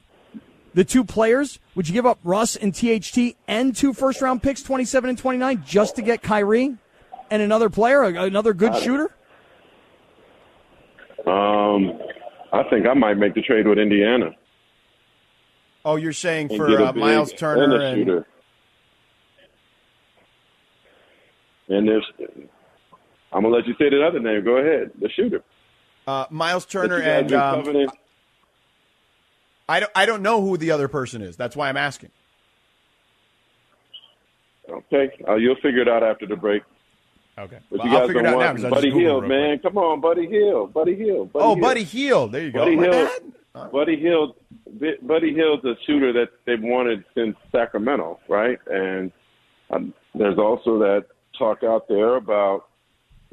the 0.75 0.85
two 0.85 1.05
players, 1.05 1.59
would 1.75 1.87
you 1.87 1.93
give 1.93 2.07
up 2.07 2.19
Russ 2.25 2.57
and 2.57 2.75
THT 2.75 3.37
and 3.47 3.77
two 3.77 3.93
first 3.93 4.23
round 4.23 4.43
picks, 4.43 4.63
27 4.63 5.11
and 5.11 5.19
29, 5.19 5.63
just 5.67 5.97
to 5.97 6.03
get 6.03 6.23
Kyrie 6.23 6.77
and 7.31 7.43
another 7.43 7.69
player, 7.69 8.03
another 8.03 8.55
good 8.55 8.75
shooter? 8.77 9.11
Um, 11.27 12.01
I 12.53 12.63
think 12.71 12.87
I 12.87 12.95
might 12.95 13.19
make 13.19 13.35
the 13.35 13.43
trade 13.43 13.67
with 13.67 13.79
Indiana. 13.79 14.31
Oh, 15.85 15.97
you're 15.97 16.13
saying 16.15 16.49
and 16.51 16.57
for 16.57 16.81
uh, 16.81 16.93
Miles 16.95 17.33
Turner 17.33 17.65
and 17.65 17.73
a 17.75 17.87
and, 17.87 17.99
shooter. 17.99 18.27
And 21.69 21.89
there's, 21.89 22.13
I'm 23.33 23.43
gonna 23.43 23.55
let 23.55 23.67
you 23.67 23.75
say 23.79 23.89
the 23.91 24.05
other 24.07 24.21
name. 24.21 24.45
Go 24.45 24.57
ahead, 24.59 24.91
the 25.01 25.09
shooter. 25.11 25.43
uh, 26.07 26.27
Miles 26.31 26.67
Turner 26.67 26.99
and 27.01 27.33
um. 27.33 27.89
I 29.69 29.81
don't 29.81 29.93
I 29.95 30.07
don't 30.07 30.23
know 30.23 30.43
who 30.43 30.57
the 30.57 30.71
other 30.73 30.89
person 30.89 31.23
is. 31.23 31.37
That's 31.37 31.57
why 31.57 31.69
I'm 31.69 31.77
asking. 31.77 32.11
Okay, 34.69 35.11
uh, 35.29 35.35
you'll 35.37 35.57
figure 35.57 35.81
it 35.83 35.89
out 35.89 36.03
after 36.03 36.27
the 36.27 36.37
break. 36.37 36.63
Okay. 37.39 37.59
But 37.71 37.79
Well, 37.81 37.89
you 37.89 37.93
I'll 37.95 38.01
guys 38.01 38.07
figure 38.09 38.21
it 38.21 38.27
out 38.27 38.31
now 38.39 38.47
want 38.47 38.57
'cause 38.59 38.65
I 38.67 38.71
Buddy 38.71 38.91
Hield, 38.91 39.27
man. 39.27 39.59
Come 39.59 39.79
on, 39.79 40.01
Buddy 40.01 40.27
Hield, 40.29 40.73
Buddy 40.75 40.95
Hield. 40.95 41.33
Buddy 41.33 41.45
oh, 41.45 41.55
Hill. 41.55 41.63
Buddy 41.63 41.85
Hield. 41.85 42.33
There 42.33 42.43
you 42.43 42.53
go. 42.53 42.59
Buddy 42.61 42.77
My 42.77 42.83
Hill. 42.85 43.09
bad. 43.55 43.73
Buddy 43.73 43.97
Hield. 43.97 44.35
Buddy 45.03 45.35
Hield's 45.35 45.65
a 45.65 45.75
shooter 45.87 46.13
that 46.13 46.29
they've 46.47 46.63
wanted 46.63 47.05
since 47.15 47.37
Sacramento, 47.51 48.21
right? 48.29 48.59
And 48.67 49.13
um, 49.71 49.95
there's 50.15 50.39
also 50.39 50.79
that 50.79 51.07
talk 51.39 51.63
out 51.63 51.89
there 51.89 52.17
about, 52.17 52.67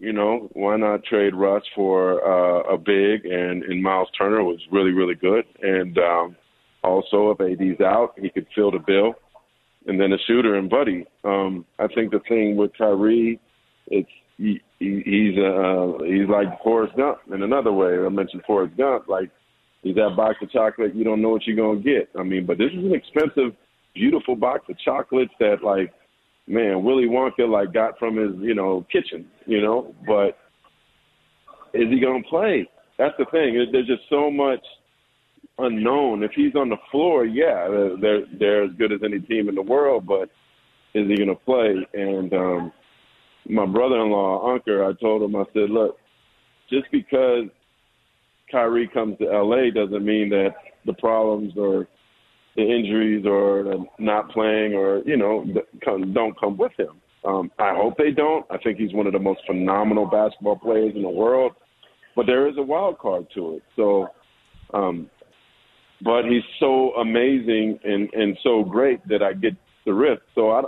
you 0.02 0.14
know, 0.14 0.50
why 0.54 0.78
not 0.78 1.04
trade 1.04 1.36
Russ 1.36 1.64
for 1.76 2.24
uh, 2.24 2.74
a 2.74 2.78
big 2.78 3.26
and, 3.26 3.64
and 3.64 3.82
Miles 3.84 4.10
Turner 4.18 4.44
was 4.44 4.60
really, 4.72 4.92
really 4.92 5.16
good. 5.16 5.46
And 5.62 5.98
um, 5.98 6.36
also, 6.84 7.32
if 7.32 7.42
AD's 7.42 7.82
out, 7.82 8.14
he 8.18 8.30
could 8.30 8.48
fill 8.56 8.72
the 8.72 8.80
bill. 8.80 9.16
And 9.88 10.00
then 10.00 10.12
a 10.12 10.18
shooter 10.28 10.56
and 10.56 10.70
Buddy. 10.70 11.06
Um, 11.24 11.66
I 11.80 11.88
think 11.88 12.12
the 12.12 12.20
thing 12.28 12.56
with 12.56 12.72
Kyrie, 12.78 13.40
it's 13.88 14.10
he, 14.38 14.62
he, 14.80 15.02
he's 15.06 15.38
uh, 15.38 16.04
he's 16.06 16.30
like 16.30 16.62
Forrest 16.64 16.96
Gump 16.96 17.20
in 17.34 17.44
another 17.44 17.72
way. 17.72 17.98
I 17.98 18.10
mentioned 18.10 18.44
Forrest 18.48 18.78
Gump, 18.78 19.08
like 19.08 19.30
he's 19.82 19.96
that 19.96 20.16
box 20.16 20.38
of 20.42 20.52
chocolate 20.52 20.96
you 20.96 21.04
don't 21.04 21.22
know 21.22 21.30
what 21.30 21.46
you're 21.46 21.56
gonna 21.56 21.82
get. 21.82 22.10
I 22.18 22.24
mean, 22.24 22.46
but 22.46 22.58
this 22.58 22.72
is 22.72 22.84
an 22.84 22.94
expensive, 22.94 23.56
beautiful 23.94 24.36
box 24.36 24.66
of 24.70 24.80
chocolates 24.80 25.34
that 25.40 25.58
like, 25.64 25.94
man, 26.50 26.84
Willy 26.84 27.06
Wonka 27.06 27.50
like 27.50 27.72
got 27.72 27.98
from 27.98 28.18
his 28.18 28.32
you 28.40 28.56
know 28.56 28.86
kitchen, 28.92 29.26
you 29.46 29.62
know. 29.62 29.96
But 30.06 30.38
is 31.74 31.88
he 31.90 32.00
gonna 32.00 32.24
play? 32.24 32.70
That's 32.98 33.16
the 33.18 33.26
thing. 33.26 33.70
There's 33.72 33.88
just 33.88 34.10
so 34.10 34.30
much 34.30 34.66
unknown. 35.60 36.24
If 36.24 36.32
he's 36.36 36.56
on 36.56 36.70
the 36.70 36.78
floor, 36.92 37.26
yeah, 37.26 37.68
they're 38.02 38.26
they're, 38.38 38.64
as 38.64 38.72
good 38.78 38.92
as 38.92 39.00
any 39.04 39.20
team 39.20 39.48
in 39.48 39.56
the 39.56 39.62
world. 39.62 40.06
But 40.06 40.30
is 40.94 41.08
he 41.08 41.18
gonna 41.18 41.36
play? 41.36 41.88
And 41.94 42.34
um, 42.34 42.74
my 43.48 43.66
brother-in-law, 43.66 44.58
Unker, 44.58 44.90
I 44.90 45.00
told 45.00 45.22
him, 45.22 45.36
I 45.36 45.44
said, 45.54 45.70
look, 45.70 45.98
just 46.70 46.86
because 46.92 47.46
Kyrie 48.52 48.88
comes 48.88 49.18
to 49.20 49.26
LA 49.26 49.70
doesn't 49.70 50.04
mean 50.04 50.30
that 50.30 50.56
the 50.86 50.94
problems 50.94 51.54
or 51.56 51.88
the 52.60 52.76
injuries 52.76 53.26
or 53.26 53.64
the 53.64 53.86
not 53.98 54.30
playing 54.32 54.74
or 54.74 55.02
you 55.06 55.18
know 55.18 55.46
don't 56.14 56.40
come 56.40 56.58
with 56.58 56.74
him. 56.78 57.00
Um, 57.26 57.52
I 57.60 57.74
hope 57.76 57.98
they 57.98 58.12
don't. 58.12 58.46
I 58.50 58.58
think 58.58 58.78
he's 58.78 58.94
one 58.94 59.08
of 59.08 59.14
the 59.14 59.20
most 59.20 59.42
phenomenal 59.46 60.06
basketball 60.06 60.58
players 60.58 60.94
in 60.96 61.02
the 61.02 61.10
world, 61.10 61.54
but 62.16 62.26
there 62.26 62.48
is 62.48 62.58
a 62.58 62.62
wild 62.62 62.98
card 62.98 63.28
to 63.36 63.56
it. 63.56 63.64
So, 63.76 64.08
um, 64.74 65.10
but 66.02 66.24
he's 66.24 66.44
so 66.60 66.94
amazing 66.96 67.80
and 67.84 68.10
and 68.14 68.38
so 68.44 68.64
great 68.64 69.06
that 69.08 69.22
I 69.22 69.34
get 69.34 69.54
the 69.86 69.94
risk. 69.94 70.22
So 70.36 70.52
I, 70.52 70.62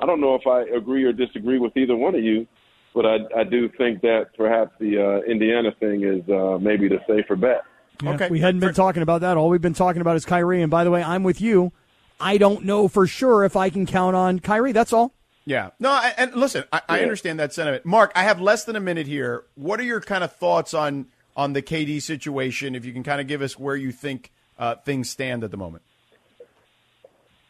I 0.00 0.06
don't 0.06 0.20
know 0.20 0.34
if 0.34 0.46
I 0.46 0.76
agree 0.76 1.04
or 1.04 1.12
disagree 1.12 1.58
with 1.58 1.76
either 1.76 1.96
one 1.96 2.14
of 2.14 2.22
you, 2.22 2.46
but 2.94 3.06
I 3.06 3.16
I 3.36 3.44
do 3.44 3.68
think 3.76 4.00
that 4.02 4.26
perhaps 4.36 4.72
the 4.78 5.22
uh, 5.22 5.30
Indiana 5.30 5.70
thing 5.80 6.04
is 6.04 6.28
uh, 6.28 6.58
maybe 6.60 6.88
the 6.88 6.98
safer 7.08 7.36
bet. 7.36 7.62
Yeah, 8.02 8.10
Okay. 8.14 8.28
We 8.28 8.40
hadn't 8.40 8.60
been 8.60 8.74
talking 8.74 9.02
about 9.02 9.20
that. 9.20 9.36
All 9.36 9.48
we've 9.48 9.60
been 9.60 9.74
talking 9.74 10.00
about 10.00 10.16
is 10.16 10.24
Kyrie. 10.24 10.62
And 10.62 10.70
by 10.70 10.84
the 10.84 10.90
way, 10.90 11.02
I'm 11.02 11.22
with 11.22 11.40
you. 11.40 11.72
I 12.20 12.38
don't 12.38 12.64
know 12.64 12.88
for 12.88 13.06
sure 13.06 13.44
if 13.44 13.56
I 13.56 13.70
can 13.70 13.86
count 13.86 14.16
on 14.16 14.38
Kyrie. 14.40 14.72
That's 14.72 14.92
all. 14.92 15.12
Yeah. 15.44 15.70
No, 15.78 15.90
I, 15.90 16.14
and 16.16 16.34
listen, 16.34 16.64
I, 16.72 16.80
I 16.88 17.00
understand 17.00 17.38
that 17.38 17.52
sentiment. 17.52 17.84
Marc, 17.84 18.12
I 18.14 18.22
have 18.22 18.40
less 18.40 18.64
than 18.64 18.76
a 18.76 18.80
minute 18.80 19.06
here. 19.06 19.44
What 19.56 19.78
are 19.78 19.84
your 19.84 20.00
kind 20.00 20.24
of 20.24 20.32
thoughts 20.34 20.72
on 20.74 21.06
on 21.36 21.52
the 21.52 21.62
KD 21.62 22.00
situation? 22.00 22.74
If 22.74 22.84
you 22.84 22.92
can 22.92 23.02
kind 23.02 23.20
of 23.20 23.26
give 23.26 23.42
us 23.42 23.58
where 23.58 23.76
you 23.76 23.92
think 23.92 24.32
uh, 24.58 24.76
things 24.76 25.10
stand 25.10 25.44
at 25.44 25.50
the 25.50 25.56
moment. 25.56 25.82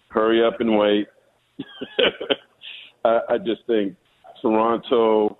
hurry 0.09 0.45
up 0.45 0.61
and 0.61 0.76
wait. 0.78 1.07
I, 3.05 3.20
I 3.30 3.38
just 3.38 3.66
think 3.66 3.97
Toronto 4.42 5.38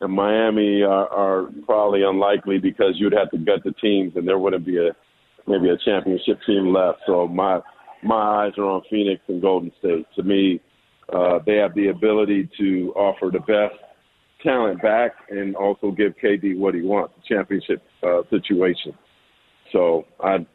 and 0.00 0.12
Miami 0.12 0.82
are, 0.82 1.08
are 1.08 1.48
probably 1.66 2.02
unlikely 2.02 2.58
because 2.58 2.94
you'd 2.96 3.12
have 3.12 3.30
to 3.30 3.38
gut 3.38 3.64
the 3.64 3.72
teams, 3.72 4.12
and 4.16 4.26
there 4.26 4.38
wouldn't 4.38 4.64
be 4.64 4.78
a 4.78 4.90
maybe 5.46 5.70
a 5.70 5.76
championship 5.78 6.38
team 6.46 6.72
left. 6.72 7.00
So 7.06 7.26
my 7.26 7.60
my 8.02 8.44
eyes 8.46 8.52
are 8.58 8.64
on 8.64 8.82
Phoenix 8.90 9.20
and 9.28 9.42
Golden 9.42 9.72
State. 9.78 10.06
To 10.16 10.22
me, 10.22 10.60
uh, 11.12 11.40
they 11.44 11.56
have 11.56 11.74
the 11.74 11.88
ability 11.88 12.48
to 12.58 12.92
offer 12.94 13.30
the 13.32 13.40
best 13.40 13.74
talent 14.42 14.80
back 14.82 15.12
and 15.30 15.56
also 15.56 15.90
give 15.90 16.14
KD 16.22 16.56
what 16.56 16.74
he 16.74 16.82
wants, 16.82 17.14
a 17.18 17.34
championship 17.34 17.82
uh, 18.04 18.22
situation. 18.30 18.94
So 19.72 20.04
I, 20.22 20.46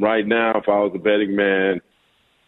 right 0.00 0.26
now, 0.26 0.52
if 0.56 0.68
I 0.68 0.78
was 0.78 0.92
a 0.94 0.98
betting 0.98 1.34
man, 1.34 1.80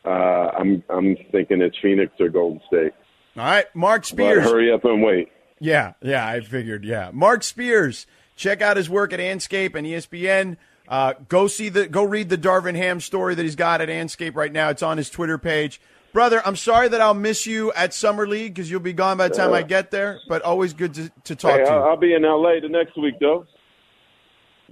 uh, 0.04 0.50
I'm 0.58 0.84
I'm 0.88 1.16
thinking 1.32 1.62
it's 1.62 1.76
Phoenix 1.82 2.12
or 2.20 2.28
Golden 2.28 2.60
State. 2.68 2.92
All 3.36 3.42
right, 3.44 3.66
Marc 3.74 4.02
But 4.02 4.08
Spears. 4.08 4.44
hurry 4.44 4.72
up 4.72 4.84
and 4.84 5.02
wait. 5.02 5.30
Yeah, 5.60 5.94
yeah, 6.02 6.26
I 6.26 6.40
figured. 6.40 6.84
Yeah, 6.84 7.10
Marc 7.12 7.42
Spears. 7.42 8.06
Check 8.36 8.60
out 8.60 8.76
his 8.76 8.90
work 8.90 9.12
at 9.12 9.20
Andscape 9.20 9.74
and 9.76 9.86
ESPN. 9.86 10.56
Uh, 10.88 11.14
go 11.28 11.46
see 11.46 11.68
the, 11.68 11.86
go 11.86 12.02
read 12.02 12.28
the 12.28 12.36
Darvin 12.36 12.74
Ham 12.74 13.00
story 13.00 13.34
that 13.36 13.42
he's 13.42 13.54
got 13.56 13.80
at 13.80 13.88
Andscape 13.88 14.34
right 14.34 14.52
now. 14.52 14.70
It's 14.70 14.82
on 14.82 14.96
his 14.96 15.08
Twitter 15.08 15.38
page. 15.38 15.80
Brother, 16.12 16.42
I'm 16.44 16.56
sorry 16.56 16.88
that 16.88 17.00
I'll 17.00 17.14
miss 17.14 17.46
you 17.46 17.72
at 17.72 17.94
Summer 17.94 18.26
League 18.26 18.54
because 18.54 18.70
you'll 18.70 18.80
be 18.80 18.92
gone 18.92 19.16
by 19.16 19.28
the 19.28 19.34
time 19.34 19.52
I 19.52 19.62
get 19.62 19.90
there. 19.90 20.20
But 20.28 20.42
always 20.42 20.72
good 20.74 20.94
to, 20.94 21.10
to 21.24 21.34
talk 21.36 21.52
Hey, 21.52 21.64
to 21.64 21.70
you. 21.70 21.76
I'll 21.76 21.96
be 21.96 22.14
in 22.14 22.22
LA 22.22 22.60
the 22.60 22.68
next 22.68 22.96
week 22.96 23.14
though. 23.20 23.46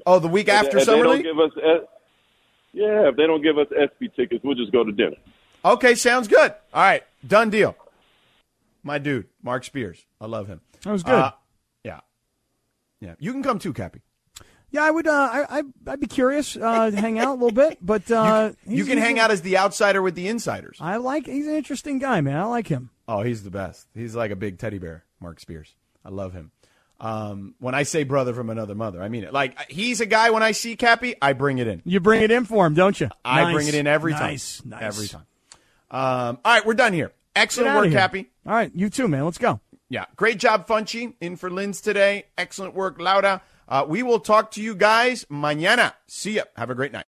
Oh, 0.07 0.19
the 0.19 0.29
week 0.29 0.49
after 0.49 0.79
if 0.79 0.85
Summer 0.85 1.07
League. 1.09 1.25
give 1.25 1.39
us, 1.39 1.51
yeah, 2.73 3.09
if 3.09 3.17
they 3.17 3.27
don't 3.27 3.43
give 3.43 3.59
us 3.59 3.67
SB 3.69 4.15
tickets, 4.15 4.43
we'll 4.45 4.55
just 4.55 4.73
go 4.73 4.85
to 4.85 4.93
dinner. 4.93 5.17
Okay, 5.65 5.95
sounds 5.95 6.29
good. 6.29 6.53
All 6.75 6.83
right, 6.83 7.03
done 7.27 7.51
deal. 7.51 7.77
My 8.83 8.99
dude, 8.99 9.27
Marc 9.43 9.65
Spears. 9.65 10.05
I 10.21 10.27
love 10.27 10.49
him. 10.49 10.61
That 10.85 10.93
was 10.93 11.03
good. 11.03 11.15
Uh, 11.15 11.33
yeah, 11.85 12.01
yeah. 13.01 13.15
You 13.19 13.33
can 13.33 13.43
come 13.43 13.59
too, 13.59 13.73
Kappy. 13.73 14.01
Yeah, 14.71 14.85
I 14.85 14.91
would. 14.91 15.07
Uh, 15.07 15.13
I, 15.13 15.59
I 15.59 15.63
I'd 15.87 16.01
be 16.01 16.07
curious 16.07 16.57
uh, 16.57 16.91
to 16.91 16.97
hang 16.97 17.19
out 17.19 17.29
a 17.29 17.33
little 17.35 17.51
bit, 17.53 17.79
but 17.83 18.11
uh, 18.11 18.53
You 18.67 18.77
he's- 18.77 18.89
can 18.89 18.99
hang 18.99 19.19
out 19.19 19.31
as 19.31 19.43
the 19.43 19.59
outsider 19.59 20.01
with 20.03 20.15
the 20.15 20.29
insiders. 20.29 20.79
I 20.81 20.97
like. 20.97 21.27
He's 21.27 21.47
an 21.47 21.55
interesting 21.55 21.99
guy, 21.99 22.21
man. 22.23 22.37
I 22.39 22.45
like 22.45 22.69
him. 22.69 22.91
Oh, 23.07 23.23
he's 23.23 23.43
the 23.45 23.51
best. 23.51 23.87
He's 23.95 24.15
like 24.15 24.31
a 24.31 24.37
big 24.37 24.59
teddy 24.59 24.79
bear, 24.79 25.05
Marc 25.21 25.41
Spears. 25.41 25.75
I 26.05 26.09
love 26.09 26.33
him. 26.33 26.53
Um, 27.01 27.57
when 27.59 27.75
I 27.75 27.83
say 27.83 28.05
brother 28.05 28.33
from 28.33 28.49
another 28.49 28.75
mother, 28.77 29.03
I 29.03 29.09
mean 29.09 29.25
it. 29.25 29.33
Like 29.33 29.71
he's 29.71 30.01
a 30.01 30.07
guy. 30.07 30.31
When 30.31 30.43
I 30.43 30.53
see 30.53 30.77
Kappy, 30.77 31.17
I 31.21 31.33
bring 31.33 31.59
it 31.59 31.67
in. 31.67 31.83
You 31.85 31.99
bring 32.01 32.23
it 32.23 32.31
in 32.31 32.45
for 32.45 32.65
him, 32.65 32.75
don't 32.75 32.99
you? 32.99 33.11
I 33.25 33.43
Nice. 33.43 33.55
bring 33.55 33.67
it 33.69 33.75
in 33.75 33.87
every 33.89 34.13
time. 34.13 34.23
Nice, 34.31 34.63
nice. 34.65 34.83
Every 34.83 35.09
time. 35.09 35.27
Um, 35.91 36.39
all 36.45 36.55
right, 36.55 36.65
we're 36.65 36.75
done 36.75 36.93
here. 36.93 37.13
Excellent 37.37 37.75
work. 37.77 37.91
Kappy. 37.93 38.27
All 38.47 38.53
right, 38.55 38.71
you 38.75 38.89
too, 38.89 39.09
man. 39.09 39.25
Let's 39.25 39.39
go. 39.39 39.61
Yeah, 39.93 40.07
great 40.17 40.39
job, 40.39 40.67
Funchy, 40.67 41.13
in 41.21 41.37
for 41.37 41.51
Linz 41.51 41.83
today. 41.83 42.25
Excellent 42.39 42.75
work, 42.75 42.99
Lauda. 42.99 43.43
Uh, 43.69 43.85
we 43.87 44.03
will 44.03 44.21
talk 44.21 44.51
to 44.53 44.63
you 44.63 44.75
guys 44.75 45.27
mañana. 45.27 45.93
See 46.07 46.37
ya. 46.37 46.45
Have 46.57 46.71
a 46.71 46.75
great 46.75 46.93
night. 46.93 47.01